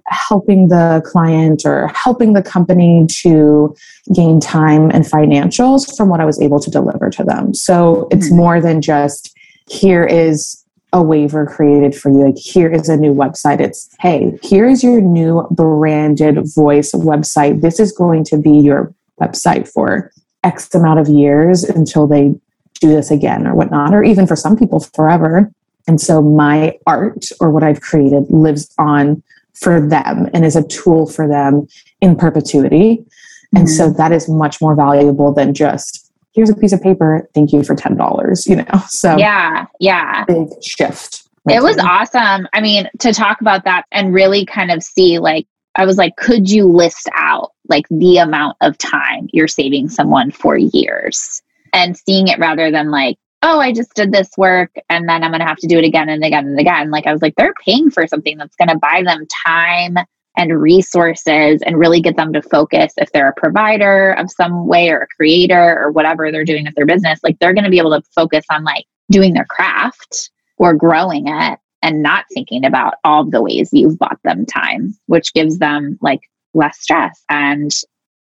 helping 0.10 0.68
the 0.68 1.02
client 1.06 1.66
or 1.66 1.88
helping 1.90 2.34
the 2.34 2.42
company 2.42 3.06
to 3.08 3.76
gain 4.14 4.40
time 4.40 4.90
and 4.92 5.06
financials 5.06 5.96
from 5.96 6.10
what 6.10 6.20
I 6.20 6.26
was 6.26 6.42
able 6.42 6.60
to 6.60 6.70
deliver 6.70 7.10
to 7.12 7.24
them. 7.24 7.54
So 7.54 8.08
it's 8.12 8.28
mm-hmm. 8.28 8.38
more 8.38 8.62
than 8.62 8.82
just 8.82 9.36
here 9.68 10.04
is 10.04 10.64
a 10.92 11.04
waiver 11.04 11.46
created 11.46 11.96
for 11.96 12.10
you. 12.10 12.26
Like 12.26 12.38
here 12.38 12.72
is 12.72 12.90
a 12.90 12.98
new 12.98 13.14
website. 13.14 13.60
It's 13.60 13.90
hey, 14.00 14.38
here 14.42 14.68
is 14.68 14.84
your 14.84 15.02
new 15.02 15.48
branded 15.52 16.40
voice 16.56 16.92
website. 16.94 17.62
This 17.62 17.80
is 17.80 17.92
going 17.92 18.24
to 18.26 18.38
be 18.38 18.58
your 18.58 18.94
website 19.22 19.68
for 19.68 20.12
X 20.44 20.74
amount 20.74 21.00
of 21.00 21.08
years 21.08 21.64
until 21.64 22.08
they 22.08 22.34
do 22.82 22.88
this 22.88 23.12
again 23.12 23.46
or 23.46 23.54
whatnot, 23.54 23.94
or 23.94 24.04
even 24.04 24.26
for 24.26 24.36
some 24.36 24.58
people 24.58 24.80
forever. 24.80 25.52
And 25.88 26.00
so 26.00 26.22
my 26.22 26.78
art 26.88 27.26
or 27.40 27.52
what 27.52 27.64
I've 27.64 27.82
created 27.82 28.30
lives 28.30 28.74
on 28.78 29.22
for 29.54 29.86
them 29.88 30.30
and 30.34 30.46
is 30.46 30.56
a 30.56 30.68
tool 30.68 31.06
for 31.08 31.28
them 31.28 31.68
in 32.02 32.16
perpetuity. 32.16 32.98
Mm-hmm. 32.98 33.58
And 33.58 33.70
so 33.70 33.88
mm-hmm. 33.88 33.98
that 33.98 34.12
is 34.12 34.30
much 34.30 34.62
more 34.62 34.76
valuable 34.76 35.34
than 35.34 35.54
just 35.54 36.12
here's 36.34 36.50
a 36.50 36.56
piece 36.56 36.74
of 36.74 36.82
paper, 36.82 37.28
thank 37.34 37.52
you 37.52 37.64
for 37.64 37.76
ten 37.76 37.96
dollars, 37.96 38.48
you 38.48 38.56
know. 38.56 38.66
So 38.90 39.18
yeah, 39.18 39.66
yeah. 39.80 40.26
Big 40.26 40.48
shift. 40.64 41.24
It 41.48 41.64
was 41.64 41.78
awesome. 41.80 42.48
I 42.54 42.62
mean, 42.62 42.88
to 43.00 43.12
talk 43.12 43.42
about 43.42 43.64
that 43.64 43.86
and 43.92 44.14
really 44.14 44.46
kind 44.46 44.72
of 44.72 44.84
see 44.84 45.18
like 45.18 45.48
I 45.76 45.86
was 45.86 45.98
like, 45.98 46.16
could 46.18 46.50
you 46.50 46.66
list 46.68 47.10
out 47.16 47.54
like 47.70 47.86
the 47.90 48.18
amount 48.18 48.58
of 48.62 48.78
time 48.78 49.30
you're 49.32 49.48
saving 49.48 49.90
someone 49.90 50.32
for 50.32 50.58
years 50.58 51.42
and 51.74 51.96
seeing 51.98 52.28
it 52.28 52.40
rather 52.40 52.72
than 52.72 52.92
like, 52.92 53.18
oh, 53.42 53.60
I 53.60 53.72
just 53.72 53.94
did 53.94 54.12
this 54.12 54.30
work 54.38 54.72
and 54.90 55.08
then 55.08 55.24
I'm 55.24 55.32
going 55.32 55.40
to 55.40 55.48
have 55.48 55.58
to 55.58 55.68
do 55.68 55.78
it 55.78 55.86
again 55.86 56.10
and 56.10 56.24
again 56.24 56.48
and 56.48 56.60
again. 56.60 56.92
Like 56.92 57.08
I 57.08 57.14
was 57.14 57.22
like, 57.22 57.36
they're 57.36 57.54
paying 57.66 57.90
for 57.90 58.06
something 58.08 58.38
that's 58.38 58.56
going 58.56 58.70
to 58.70 58.78
buy 58.78 59.04
them 59.04 59.26
time 59.28 59.98
and 60.38 60.62
resources 60.62 61.62
and 61.66 61.78
really 61.78 62.02
get 62.02 62.16
them 62.16 62.34
to 62.34 62.42
focus 62.42 62.94
if 62.98 63.12
they're 63.12 63.30
a 63.30 63.34
provider 63.34 64.12
of 64.14 64.30
some 64.32 64.68
way 64.68 64.90
or 64.90 65.02
a 65.02 65.08
creator 65.08 65.78
or 65.80 65.92
whatever 65.92 66.32
they're 66.32 66.46
doing 66.46 66.66
with 66.66 66.76
their 66.76 66.86
business. 66.86 67.20
Like 67.24 67.40
they're 67.40 67.54
going 67.54 67.64
to 67.64 67.70
be 67.70 67.80
able 67.80 67.92
to 67.92 68.08
focus 68.14 68.46
on 68.50 68.64
like 68.64 68.86
doing 69.10 69.34
their 69.34 69.46
craft 69.46 70.32
or 70.58 70.74
growing 70.74 71.28
it 71.28 71.60
and 71.82 72.04
not 72.04 72.26
thinking 72.34 72.66
about 72.66 72.96
all 73.04 73.26
the 73.26 73.42
ways 73.42 73.70
you've 73.72 73.98
bought 73.98 74.20
them 74.24 74.46
time, 74.46 74.94
which 75.08 75.34
gives 75.34 75.60
them 75.60 75.98
like 76.02 76.22
less 76.54 76.80
stress 76.80 77.24
and 77.30 77.72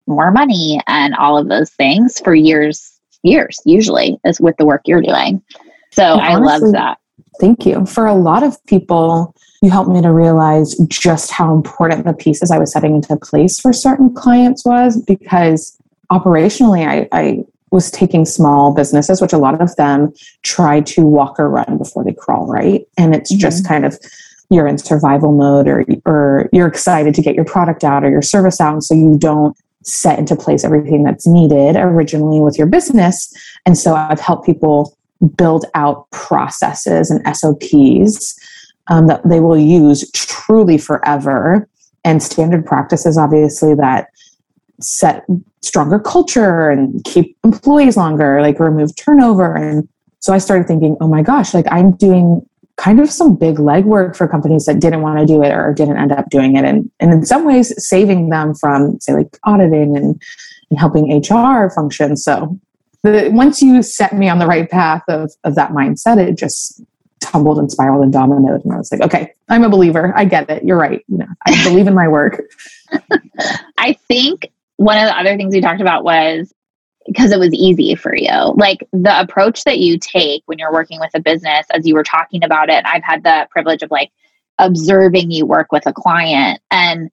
more 0.06 0.30
money 0.30 0.80
and 0.86 1.14
all 1.16 1.36
of 1.36 1.48
those 1.48 1.70
things 1.70 2.20
for 2.20 2.34
years 2.34 2.97
years 3.22 3.58
usually 3.64 4.18
is 4.24 4.40
with 4.40 4.56
the 4.56 4.66
work 4.66 4.82
you're 4.86 5.02
doing. 5.02 5.42
So 5.92 6.02
I 6.02 6.36
love 6.36 6.72
that. 6.72 6.98
Thank 7.40 7.66
you. 7.66 7.86
For 7.86 8.06
a 8.06 8.14
lot 8.14 8.42
of 8.42 8.64
people, 8.66 9.34
you 9.62 9.70
helped 9.70 9.90
me 9.90 10.02
to 10.02 10.12
realize 10.12 10.74
just 10.88 11.30
how 11.30 11.54
important 11.54 12.04
the 12.04 12.12
pieces 12.12 12.50
I 12.50 12.58
was 12.58 12.72
setting 12.72 12.94
into 12.96 13.16
place 13.16 13.58
for 13.60 13.72
certain 13.72 14.14
clients 14.14 14.64
was 14.64 15.00
because 15.02 15.76
operationally, 16.10 16.86
I, 16.86 17.08
I 17.12 17.44
was 17.70 17.90
taking 17.90 18.24
small 18.24 18.72
businesses, 18.72 19.20
which 19.20 19.32
a 19.32 19.38
lot 19.38 19.60
of 19.60 19.74
them 19.76 20.12
try 20.42 20.80
to 20.80 21.02
walk 21.02 21.38
or 21.38 21.48
run 21.48 21.78
before 21.78 22.04
they 22.04 22.12
crawl, 22.12 22.46
right? 22.46 22.86
And 22.96 23.14
it's 23.14 23.32
mm-hmm. 23.32 23.40
just 23.40 23.66
kind 23.66 23.84
of 23.84 23.98
you're 24.50 24.66
in 24.66 24.78
survival 24.78 25.32
mode 25.32 25.68
or 25.68 25.84
or 26.06 26.48
you're 26.52 26.66
excited 26.68 27.14
to 27.14 27.22
get 27.22 27.34
your 27.34 27.44
product 27.44 27.84
out 27.84 28.04
or 28.04 28.10
your 28.10 28.22
service 28.22 28.60
out 28.60 28.72
and 28.72 28.84
so 28.84 28.94
you 28.94 29.16
don't 29.18 29.56
set 29.84 30.18
into 30.18 30.36
place 30.36 30.64
everything 30.64 31.04
that's 31.04 31.26
needed 31.26 31.76
originally 31.76 32.40
with 32.40 32.58
your 32.58 32.66
business. 32.66 33.32
And 33.64 33.78
so 33.78 33.94
I've 33.94 34.20
helped 34.20 34.44
people 34.44 34.96
build 35.36 35.64
out 35.74 36.10
processes 36.10 37.10
and 37.10 37.36
SOPs 37.36 38.38
um, 38.88 39.06
that 39.06 39.26
they 39.28 39.40
will 39.40 39.58
use 39.58 40.10
truly 40.12 40.78
forever 40.78 41.68
and 42.04 42.22
standard 42.22 42.64
practices, 42.64 43.18
obviously, 43.18 43.74
that 43.74 44.08
set 44.80 45.26
stronger 45.60 45.98
culture 45.98 46.70
and 46.70 47.02
keep 47.04 47.36
employees 47.44 47.96
longer, 47.96 48.40
like 48.40 48.60
remove 48.60 48.94
turnover. 48.96 49.56
And 49.56 49.88
so 50.20 50.32
I 50.32 50.38
started 50.38 50.66
thinking, 50.66 50.96
oh 51.00 51.08
my 51.08 51.22
gosh, 51.22 51.52
like 51.54 51.66
I'm 51.70 51.92
doing 51.92 52.46
kind 52.78 53.00
of 53.00 53.10
some 53.10 53.34
big 53.34 53.56
legwork 53.56 54.16
for 54.16 54.26
companies 54.28 54.64
that 54.64 54.80
didn't 54.80 55.02
want 55.02 55.18
to 55.18 55.26
do 55.26 55.42
it 55.42 55.52
or 55.52 55.74
didn't 55.74 55.98
end 55.98 56.12
up 56.12 56.30
doing 56.30 56.56
it. 56.56 56.64
And, 56.64 56.90
and 57.00 57.12
in 57.12 57.26
some 57.26 57.44
ways, 57.44 57.74
saving 57.84 58.30
them 58.30 58.54
from, 58.54 58.98
say, 59.00 59.12
like 59.12 59.36
auditing 59.44 59.96
and, 59.96 60.22
and 60.70 60.78
helping 60.78 61.20
HR 61.20 61.68
function. 61.70 62.16
So 62.16 62.58
the, 63.02 63.30
once 63.32 63.60
you 63.60 63.82
set 63.82 64.14
me 64.14 64.28
on 64.28 64.38
the 64.38 64.46
right 64.46 64.70
path 64.70 65.02
of, 65.08 65.32
of 65.42 65.56
that 65.56 65.72
mindset, 65.72 66.18
it 66.18 66.38
just 66.38 66.80
tumbled 67.20 67.58
and 67.58 67.70
spiraled 67.70 68.04
and 68.04 68.12
dominoed. 68.12 68.64
And 68.64 68.72
I 68.72 68.76
was 68.76 68.92
like, 68.92 69.00
okay, 69.02 69.34
I'm 69.48 69.64
a 69.64 69.68
believer. 69.68 70.12
I 70.16 70.24
get 70.24 70.48
it. 70.48 70.62
You're 70.64 70.78
right. 70.78 71.04
You 71.08 71.18
know, 71.18 71.28
I 71.46 71.64
believe 71.64 71.88
in 71.88 71.94
my 71.94 72.06
work. 72.06 72.42
I 73.76 73.94
think 74.06 74.52
one 74.76 74.98
of 74.98 75.06
the 75.06 75.18
other 75.18 75.36
things 75.36 75.52
we 75.52 75.60
talked 75.60 75.80
about 75.80 76.04
was 76.04 76.54
because 77.08 77.32
it 77.32 77.40
was 77.40 77.52
easy 77.54 77.94
for 77.94 78.14
you. 78.14 78.52
Like 78.56 78.86
the 78.92 79.18
approach 79.18 79.64
that 79.64 79.78
you 79.78 79.98
take 79.98 80.42
when 80.46 80.58
you're 80.58 80.72
working 80.72 81.00
with 81.00 81.10
a 81.14 81.20
business, 81.20 81.66
as 81.70 81.86
you 81.86 81.94
were 81.94 82.04
talking 82.04 82.44
about 82.44 82.68
it, 82.68 82.84
I've 82.86 83.02
had 83.02 83.24
the 83.24 83.48
privilege 83.50 83.82
of 83.82 83.90
like 83.90 84.10
observing 84.58 85.30
you 85.30 85.46
work 85.46 85.72
with 85.72 85.86
a 85.86 85.92
client 85.92 86.60
and 86.70 87.10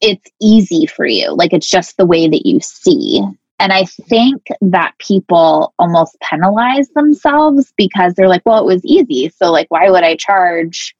it's 0.00 0.30
easy 0.40 0.86
for 0.86 1.06
you. 1.06 1.34
Like 1.34 1.52
it's 1.52 1.68
just 1.68 1.96
the 1.96 2.06
way 2.06 2.28
that 2.28 2.46
you 2.46 2.60
see. 2.60 3.20
And 3.58 3.72
I 3.72 3.84
think 3.84 4.46
that 4.60 4.94
people 4.98 5.74
almost 5.78 6.18
penalize 6.20 6.88
themselves 6.90 7.72
because 7.76 8.14
they're 8.14 8.28
like, 8.28 8.42
well, 8.44 8.58
it 8.58 8.66
was 8.66 8.84
easy. 8.84 9.28
So, 9.28 9.52
like, 9.52 9.70
why 9.70 9.88
would 9.88 10.02
I 10.02 10.16
charge? 10.16 10.96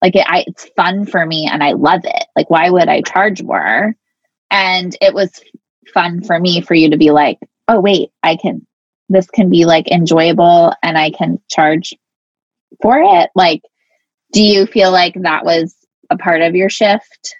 Like, 0.00 0.16
it, 0.16 0.24
I, 0.26 0.44
it's 0.46 0.70
fun 0.74 1.04
for 1.04 1.26
me 1.26 1.46
and 1.50 1.62
I 1.62 1.72
love 1.72 2.00
it. 2.04 2.24
Like, 2.34 2.48
why 2.48 2.70
would 2.70 2.88
I 2.88 3.02
charge 3.02 3.42
more? 3.42 3.94
And 4.50 4.96
it 5.02 5.12
was 5.12 5.42
fun 5.92 6.22
for 6.22 6.38
me 6.38 6.60
for 6.60 6.74
you 6.74 6.90
to 6.90 6.96
be 6.96 7.10
like, 7.10 7.38
oh, 7.68 7.80
wait, 7.80 8.10
I 8.22 8.36
can, 8.36 8.66
this 9.08 9.28
can 9.28 9.50
be 9.50 9.64
like 9.64 9.90
enjoyable 9.90 10.74
and 10.82 10.98
I 10.98 11.10
can 11.10 11.40
charge 11.48 11.94
for 12.80 13.00
it. 13.00 13.30
Like, 13.34 13.62
do 14.32 14.42
you 14.42 14.66
feel 14.66 14.90
like 14.90 15.14
that 15.22 15.44
was 15.44 15.74
a 16.10 16.16
part 16.16 16.42
of 16.42 16.54
your 16.54 16.68
shift? 16.68 17.36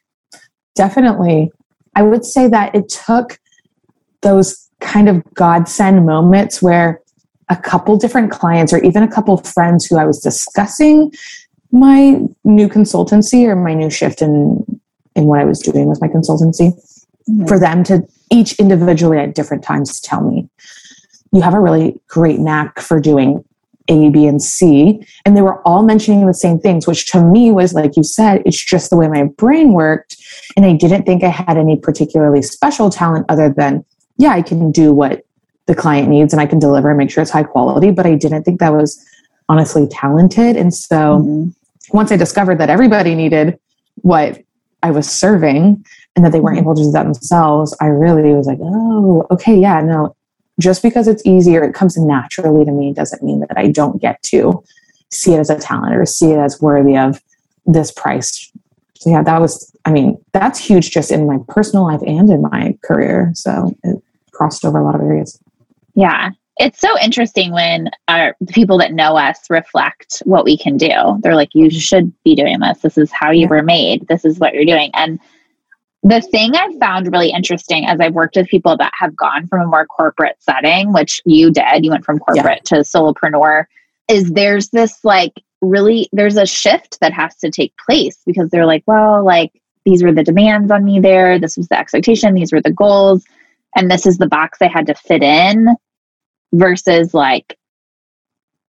Definitely. 0.75 1.51
I 1.95 2.03
would 2.03 2.25
say 2.25 2.49
that 2.49 2.75
it 2.75 2.89
took 2.89 3.39
those 4.23 4.69
kind 4.81 5.09
of 5.09 5.23
godsend 5.35 6.07
moments 6.07 6.63
where 6.63 7.01
a 7.49 7.57
couple 7.57 7.97
different 7.97 8.31
clients 8.31 8.73
or 8.73 8.83
even 8.83 9.03
a 9.03 9.09
couple 9.11 9.37
friends 9.39 9.87
who 9.87 9.97
I 9.99 10.05
was 10.05 10.21
discussing 10.21 11.13
my 11.71 12.21
new 12.45 12.69
consultancy 12.69 13.47
or 13.47 13.57
my 13.57 13.75
new 13.75 13.91
shift 13.91 14.23
in 14.23 14.65
in 15.15 15.25
what 15.25 15.41
I 15.41 15.45
was 15.45 15.61
doing 15.61 15.87
with 15.87 16.01
my 16.01 16.09
consultancy 16.09 16.73
mm-hmm. 17.29 17.47
for 17.47 17.59
them 17.59 17.85
to 17.85 18.07
each 18.31 18.55
individually 18.55 19.19
at 19.19 19.35
different 19.35 19.63
times 19.63 20.01
tell 20.01 20.23
me, 20.23 20.49
you 21.33 21.43
have 21.43 21.55
a 21.55 21.61
really 21.61 22.01
great 22.09 22.39
knack 22.39 22.81
for 22.81 23.01
doing 23.01 23.45
A, 23.89 24.11
B, 24.11 24.27
and 24.27 24.43
C. 24.43 25.07
And 25.25 25.37
they 25.37 25.43
were 25.43 25.67
all 25.67 25.83
mentioning 25.83 26.27
the 26.27 26.35
same 26.35 26.59
things, 26.59 26.87
which 26.87 27.11
to 27.13 27.23
me 27.23 27.51
was 27.51 27.75
like 27.75 27.97
you 27.97 28.05
said, 28.05 28.43
it's 28.45 28.63
just 28.63 28.91
the 28.91 28.97
way 28.97 29.09
my 29.09 29.25
brain 29.25 29.73
worked. 29.73 30.17
And 30.57 30.65
I 30.65 30.75
didn't 30.75 31.05
think 31.05 31.25
I 31.25 31.29
had 31.29 31.57
any 31.57 31.77
particularly 31.77 32.43
special 32.43 32.91
talent 32.91 33.27
other 33.29 33.49
than, 33.49 33.85
yeah, 34.19 34.33
I 34.33 34.43
can 34.43 34.71
do 34.71 34.93
what 34.93 35.25
the 35.67 35.75
client 35.75 36.09
needs 36.09 36.33
and 36.33 36.41
I 36.41 36.47
can 36.47 36.59
deliver 36.59 36.91
and 36.91 36.99
make 36.99 37.11
sure 37.11 37.23
it's 37.23 37.31
high 37.31 37.45
quality. 37.45 37.91
But 37.91 38.07
I 38.07 38.15
didn't 38.15 38.45
think 38.45 38.61
that 38.61 38.73
was 38.73 39.03
honestly 39.49 39.87
talented. 39.89 40.57
And 40.57 40.73
so 40.75 41.19
mm-hmm. 41.19 41.97
once 41.97 42.13
I 42.13 42.17
discovered 42.17 42.59
that 42.59 42.71
everybody 42.71 43.15
needed 43.15 43.59
what 43.97 44.43
I 44.83 44.91
was 44.91 45.11
serving, 45.11 45.85
and 46.17 46.25
that 46.25 46.33
they 46.33 46.41
weren't 46.41 46.59
mm-hmm. 46.59 46.65
able 46.65 46.75
to 46.75 46.83
do 46.83 46.93
that 46.93 47.05
themselves, 47.05 47.77
I 47.81 47.87
really 47.87 48.35
was 48.35 48.47
like, 48.47 48.59
oh, 48.61 49.27
okay, 49.31 49.57
yeah, 49.57 49.81
no, 49.81 50.15
just 50.61 50.83
because 50.83 51.09
it's 51.09 51.25
easier, 51.25 51.65
it 51.65 51.75
comes 51.75 51.97
naturally 51.97 52.65
to 52.65 52.73
me, 52.73 52.93
doesn't 52.93 53.23
mean 53.23 53.41
that 53.41 53.57
I 53.57 53.71
don't 53.71 54.01
get 54.01 54.23
to 54.25 54.63
see 55.11 55.35
it 55.35 55.39
as 55.39 55.51
a 55.51 55.59
talent 55.59 55.95
or 55.95 56.07
see 56.07 56.31
it 56.31 56.39
as 56.39 56.61
worthy 56.61 56.97
of 56.97 57.23
this 57.67 57.91
price. 57.91 58.51
So 58.95 59.11
yeah, 59.11 59.23
that 59.23 59.41
was, 59.41 59.75
I 59.85 59.91
mean, 59.91 60.23
that's 60.33 60.59
huge 60.59 60.91
just 60.91 61.11
in 61.11 61.27
my 61.27 61.39
personal 61.49 61.85
life 61.85 62.03
and 62.07 62.31
in 62.31 62.43
my 62.43 62.77
career. 62.85 63.33
So 63.35 63.75
it 63.83 64.03
crossed 64.33 64.65
over 64.65 64.79
a 64.79 64.85
lot 64.85 64.95
of 64.95 65.01
areas. 65.01 65.41
Yeah. 65.95 66.31
It's 66.59 66.81
so 66.81 66.99
interesting 67.01 67.53
when 67.53 67.91
our, 68.09 68.37
the 68.41 68.53
people 68.53 68.79
that 68.79 68.93
know 68.93 69.17
us 69.17 69.49
reflect 69.49 70.23
what 70.27 70.45
we 70.45 70.57
can 70.57 70.77
do. 70.77 71.19
They're 71.21 71.35
like, 71.35 71.55
you 71.55 71.71
should 71.71 72.13
be 72.25 72.35
doing 72.35 72.61
this. 72.61 72.81
This 72.81 72.99
is 72.99 73.11
how 73.11 73.31
you 73.31 73.49
were 73.49 73.63
made. 73.63 74.07
This 74.07 74.25
is 74.25 74.39
what 74.39 74.53
you're 74.55 74.67
doing. 74.67 74.91
And 74.95 75.19
the 76.03 76.21
thing 76.21 76.55
I've 76.55 76.79
found 76.79 77.11
really 77.11 77.31
interesting 77.31 77.87
as 77.87 78.01
I've 78.01 78.15
worked 78.15 78.37
with 78.37 78.49
people 78.49 78.77
that 78.77 78.93
have 78.99 79.17
gone 79.17 79.47
from 79.47 79.63
a 79.63 79.67
more 79.67 79.87
corporate 79.87 80.37
setting, 80.41 80.93
which 80.93 81.23
you 81.25 81.51
did, 81.51 81.85
you 81.85 81.91
went 81.91 82.05
from 82.05 82.19
corporate 82.19 82.69
yeah. 82.71 82.79
to 82.79 82.85
solopreneur, 82.85 83.65
is 84.09 84.31
there's 84.33 84.69
this 84.71 85.05
like 85.05 85.33
really, 85.63 86.09
there's 86.13 86.37
a 86.37 86.45
shift 86.45 86.99
that 87.01 87.13
has 87.13 87.37
to 87.37 87.51
take 87.51 87.73
place 87.79 88.19
because 88.27 88.51
they're 88.51 88.67
like, 88.67 88.83
well, 88.87 89.25
like 89.25 89.53
these 89.85 90.03
were 90.03 90.13
the 90.13 90.25
demands 90.25 90.71
on 90.71 90.85
me 90.85 91.01
there. 91.01 91.39
This 91.39 91.57
was 91.57 91.69
the 91.69 91.79
expectation. 91.79 92.35
These 92.35 92.53
were 92.53 92.61
the 92.61 92.73
goals. 92.73 93.25
And 93.75 93.91
this 93.91 94.05
is 94.05 94.19
the 94.19 94.27
box 94.27 94.59
I 94.61 94.69
had 94.69 94.87
to 94.89 94.95
fit 94.95 95.23
in 95.23 95.69
versus 96.53 97.15
like, 97.15 97.57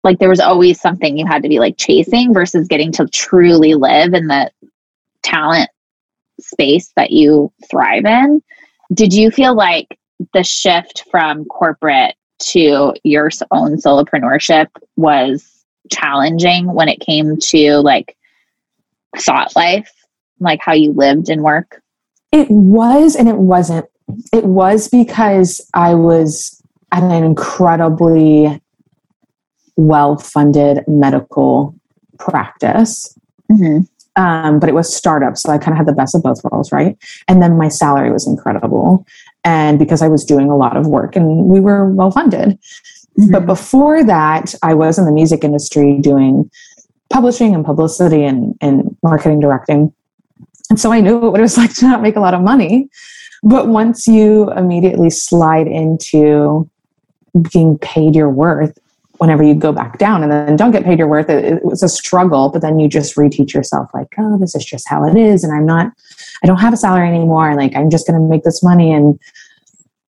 like 0.04 0.18
there 0.18 0.28
was 0.28 0.40
always 0.40 0.80
something 0.80 1.18
you 1.18 1.26
had 1.26 1.42
to 1.42 1.48
be 1.48 1.58
like 1.58 1.76
chasing 1.76 2.32
versus 2.32 2.68
getting 2.68 2.92
to 2.92 3.06
truly 3.08 3.74
live 3.74 4.14
in 4.14 4.28
the 4.28 4.50
talent 5.22 5.70
space 6.40 6.92
that 6.96 7.10
you 7.10 7.52
thrive 7.70 8.04
in. 8.04 8.42
Did 8.92 9.12
you 9.12 9.30
feel 9.30 9.54
like 9.54 9.98
the 10.32 10.42
shift 10.42 11.04
from 11.10 11.44
corporate 11.46 12.14
to 12.38 12.94
your 13.04 13.30
own 13.50 13.76
solopreneurship 13.76 14.68
was 14.96 15.64
challenging 15.90 16.72
when 16.72 16.88
it 16.88 17.00
came 17.00 17.36
to 17.36 17.78
like 17.78 18.16
thought 19.16 19.54
life, 19.56 19.92
like 20.40 20.60
how 20.60 20.72
you 20.72 20.92
lived 20.92 21.28
and 21.28 21.42
work? 21.42 21.82
It 22.32 22.50
was 22.50 23.16
and 23.16 23.28
it 23.28 23.36
wasn't. 23.36 23.86
It 24.32 24.44
was 24.44 24.88
because 24.88 25.60
I 25.74 25.94
was 25.94 26.57
an 26.92 27.11
incredibly 27.11 28.61
well 29.77 30.16
funded 30.16 30.85
medical 30.87 31.74
practice. 32.18 33.16
Mm-hmm. 33.51 33.81
Um, 34.20 34.59
but 34.59 34.68
it 34.68 34.74
was 34.74 34.94
startup. 34.94 35.37
So 35.37 35.53
I 35.53 35.59
kind 35.59 35.72
of 35.72 35.77
had 35.77 35.87
the 35.87 35.92
best 35.92 36.14
of 36.14 36.24
both 36.24 36.42
worlds, 36.42 36.72
right? 36.72 36.98
And 37.29 37.40
then 37.40 37.57
my 37.57 37.68
salary 37.68 38.11
was 38.11 38.27
incredible. 38.27 39.07
And 39.44 39.79
because 39.79 40.03
I 40.03 40.09
was 40.09 40.24
doing 40.24 40.51
a 40.51 40.57
lot 40.57 40.77
of 40.77 40.88
work 40.88 41.14
and 41.14 41.44
we 41.44 41.61
were 41.61 41.88
well 41.88 42.11
funded. 42.11 42.59
Mm-hmm. 43.18 43.31
But 43.31 43.46
before 43.46 44.03
that, 44.05 44.55
I 44.62 44.74
was 44.74 44.98
in 44.98 45.05
the 45.05 45.12
music 45.12 45.44
industry 45.44 45.98
doing 46.01 46.51
publishing 47.11 47.55
and 47.55 47.64
publicity 47.64 48.24
and, 48.24 48.57
and 48.61 48.96
marketing 49.03 49.38
directing. 49.38 49.92
And 50.68 50.81
so 50.81 50.92
I 50.92 51.01
knew 51.01 51.18
what 51.18 51.38
it 51.38 51.42
was 51.42 51.57
like 51.59 51.74
to 51.74 51.87
not 51.87 52.03
make 52.03 52.16
a 52.16 52.20
lot 52.20 52.35
of 52.35 52.42
money. 52.42 52.88
But 53.44 53.68
once 53.68 54.09
you 54.09 54.51
immediately 54.53 55.11
slide 55.11 55.68
into 55.68 56.68
being 57.42 57.79
paid 57.79 58.14
your 58.14 58.31
worth, 58.31 58.79
whenever 59.18 59.42
you 59.42 59.55
go 59.55 59.72
back 59.72 59.98
down 59.98 60.22
and 60.22 60.31
then 60.31 60.55
don't 60.55 60.70
get 60.70 60.85
paid 60.85 60.98
your 60.98 61.09
worth, 61.09 61.29
it, 61.29 61.44
it 61.44 61.64
was 61.64 61.83
a 61.83 61.88
struggle. 61.88 62.51
But 62.51 62.62
then 62.62 62.79
you 62.79 62.88
just 62.88 63.16
reteach 63.16 63.53
yourself, 63.53 63.90
like, 63.92 64.09
oh, 64.18 64.38
this 64.38 64.55
is 64.55 64.64
just 64.64 64.88
how 64.88 65.05
it 65.05 65.16
is. 65.16 65.42
And 65.42 65.53
I'm 65.53 65.66
not, 65.66 65.92
I 66.42 66.46
don't 66.46 66.61
have 66.61 66.72
a 66.72 66.77
salary 66.77 67.09
anymore. 67.09 67.57
Like, 67.57 67.74
I'm 67.74 67.90
just 67.90 68.07
going 68.07 68.20
to 68.20 68.27
make 68.27 68.44
this 68.44 68.62
money. 68.62 68.92
And 68.92 69.18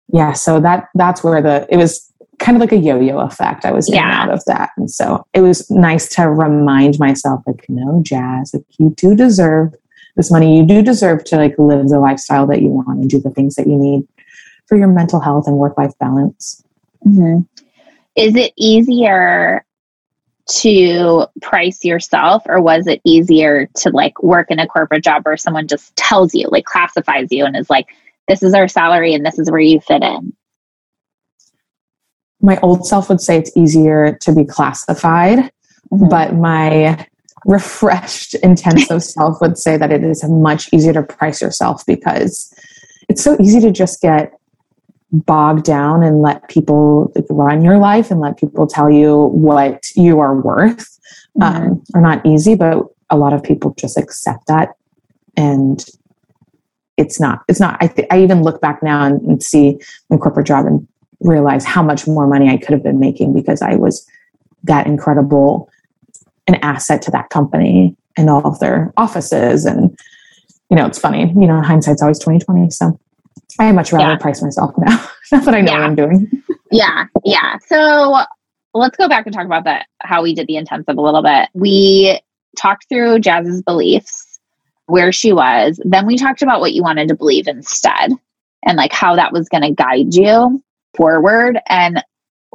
yeah, 0.10 0.34
so 0.34 0.60
that, 0.60 0.90
that's 0.94 1.24
where 1.24 1.42
the, 1.42 1.66
it 1.70 1.78
was 1.78 2.08
kind 2.38 2.56
of 2.56 2.62
like 2.62 2.72
a 2.72 2.78
yo-yo 2.78 3.20
effect. 3.20 3.66
I 3.66 3.72
was 3.72 3.92
yeah. 3.92 4.22
out 4.22 4.32
of 4.32 4.46
that. 4.46 4.72
And 4.78 4.90
so 4.90 5.26
it 5.34 5.42
was 5.42 5.70
nice 5.70 6.08
to 6.16 6.30
remind 6.30 7.00
myself, 7.00 7.42
like, 7.46 7.66
no, 7.68 8.02
Jazz, 8.04 8.54
like 8.54 8.64
you 8.78 8.92
do 8.92 9.16
deserve 9.16 9.76
this 10.16 10.32
money. 10.32 10.56
You 10.58 10.66
do 10.66 10.82
deserve 10.82 11.24
to 11.26 11.38
like 11.38 11.56
live 11.58 11.90
the 11.90 12.00
lifestyle 12.00 12.46
that 12.48 12.62
you 12.62 12.70
want 12.70 13.00
and 13.00 13.10
do 13.10 13.20
the 13.20 13.30
things 13.30 13.56
that 13.56 13.68
you 13.68 13.76
need 13.76 14.08
for 14.68 14.78
your 14.78 14.88
mental 14.88 15.20
health 15.20 15.48
and 15.48 15.58
work-life 15.58 15.94
balance. 16.00 16.64
Mm-hmm 17.06 17.40
is 18.20 18.36
it 18.36 18.52
easier 18.58 19.66
to 20.50 21.26
price 21.42 21.86
yourself 21.86 22.44
or 22.48 22.60
was 22.60 22.88
it 22.88 23.00
easier 23.06 23.68
to 23.76 23.90
like 23.92 24.22
work 24.22 24.50
in 24.50 24.60
a 24.60 24.68
corporate 24.68 25.04
job 25.04 25.24
where 25.24 25.38
someone 25.38 25.68
just 25.68 25.96
tells 25.96 26.34
you 26.34 26.48
like 26.50 26.66
classifies 26.66 27.28
you 27.32 27.46
and 27.46 27.56
is 27.56 27.70
like 27.70 27.88
this 28.28 28.42
is 28.44 28.54
our 28.54 28.68
salary 28.68 29.14
and 29.14 29.26
this 29.26 29.38
is 29.38 29.50
where 29.50 29.60
you 29.60 29.80
fit 29.80 30.02
in 30.02 30.34
my 32.42 32.60
old 32.62 32.86
self 32.86 33.10
would 33.10 33.22
say 33.22 33.38
it's 33.38 33.56
easier 33.56 34.18
to 34.20 34.34
be 34.34 34.44
classified 34.44 35.52
mm-hmm. 35.92 36.10
but 36.10 36.34
my 36.34 37.06
refreshed 37.46 38.34
intensive 38.36 39.04
self 39.16 39.40
would 39.40 39.58
say 39.58 39.78
that 39.78 39.92
it 39.92 40.04
is 40.04 40.28
much 40.28 40.68
easier 40.74 40.94
to 40.94 41.04
price 41.04 41.42
yourself 41.42 41.86
because 41.86 42.52
it's 43.08 43.24
so 43.24 43.38
easy 43.40 43.60
to 43.60 43.72
just 43.72 44.02
get 44.02 44.39
bog 45.12 45.64
down 45.64 46.04
and 46.04 46.22
let 46.22 46.48
people 46.50 47.12
run 47.30 47.62
your 47.64 47.78
life 47.78 48.12
and 48.12 48.20
let 48.20 48.38
people 48.38 48.68
tell 48.68 48.90
you 48.90 49.26
what 49.28 49.86
you 49.96 50.20
are 50.20 50.36
worth. 50.36 50.96
Mm-hmm. 51.38 51.44
um, 51.44 51.84
are 51.94 52.02
not 52.02 52.26
easy 52.26 52.56
but 52.56 52.84
a 53.12 53.18
lot 53.18 53.34
of 53.34 53.44
people 53.44 53.74
just 53.78 53.98
accept 53.98 54.48
that. 54.48 54.70
And 55.38 55.86
it's 56.98 57.20
not 57.20 57.44
it's 57.48 57.62
not 57.62 57.78
i, 57.80 57.88
th- 57.88 58.08
I 58.12 58.22
even 58.22 58.44
look 58.44 58.60
back 58.60 58.84
now 58.84 59.06
and, 59.06 59.22
and 59.22 59.42
see 59.42 59.80
my 60.10 60.18
corporate 60.18 60.48
job 60.48 60.66
and 60.66 60.86
realize 61.22 61.64
how 61.64 61.82
much 61.82 62.06
more 62.08 62.28
money 62.28 62.50
i 62.50 62.58
could 62.58 62.72
have 62.72 62.84
been 62.84 63.00
making 63.00 63.34
because 63.34 63.62
i 63.62 63.76
was 63.76 64.06
that 64.64 64.86
incredible 64.86 65.70
an 66.48 66.56
asset 66.56 67.02
to 67.04 67.12
that 67.12 67.30
company 67.30 67.96
and 68.18 68.30
all 68.30 68.46
of 68.46 68.60
their 68.60 68.92
offices. 68.98 69.66
And 69.66 69.98
you 70.70 70.76
know 70.76 70.86
it's 70.86 71.00
funny 71.00 71.34
you 71.36 71.48
know 71.48 71.62
hindsight's 71.62 72.02
always 72.02 72.20
2020 72.20 72.70
so 72.70 73.00
I 73.58 73.72
much 73.72 73.92
rather 73.92 74.12
yeah. 74.12 74.18
price 74.18 74.42
myself 74.42 74.74
now. 74.78 74.98
That's 75.32 75.46
what 75.46 75.56
I 75.56 75.62
know 75.62 75.72
yeah. 75.72 75.80
what 75.80 75.86
I'm 75.86 75.96
doing. 75.96 76.44
yeah, 76.72 77.06
yeah. 77.24 77.58
So 77.66 78.18
let's 78.74 78.98
go 78.98 79.08
back 79.08 79.26
and 79.26 79.34
talk 79.34 79.46
about 79.46 79.64
that. 79.64 79.88
How 80.02 80.22
we 80.22 80.36
did 80.36 80.48
the 80.48 80.58
intensive 80.58 80.98
a 80.98 81.02
little 81.02 81.24
bit. 81.24 81.50
We 81.54 82.20
talked 82.58 82.88
through 82.90 83.20
Jazz's 83.20 83.62
beliefs, 83.62 84.40
where 84.86 85.12
she 85.12 85.34
was. 85.34 85.80
Then 85.84 86.06
we 86.06 86.18
talked 86.18 86.42
about 86.42 86.60
what 86.60 86.74
you 86.74 86.84
wanted 86.84 87.08
to 87.08 87.16
believe 87.16 87.48
instead, 87.48 88.12
and 88.66 88.78
like 88.78 88.94
how 88.94 89.16
that 89.16 89.34
was 89.34 89.50
going 89.50 89.64
to 89.64 89.72
guide 89.72 90.14
you 90.14 90.64
forward. 90.96 91.60
And 91.68 92.04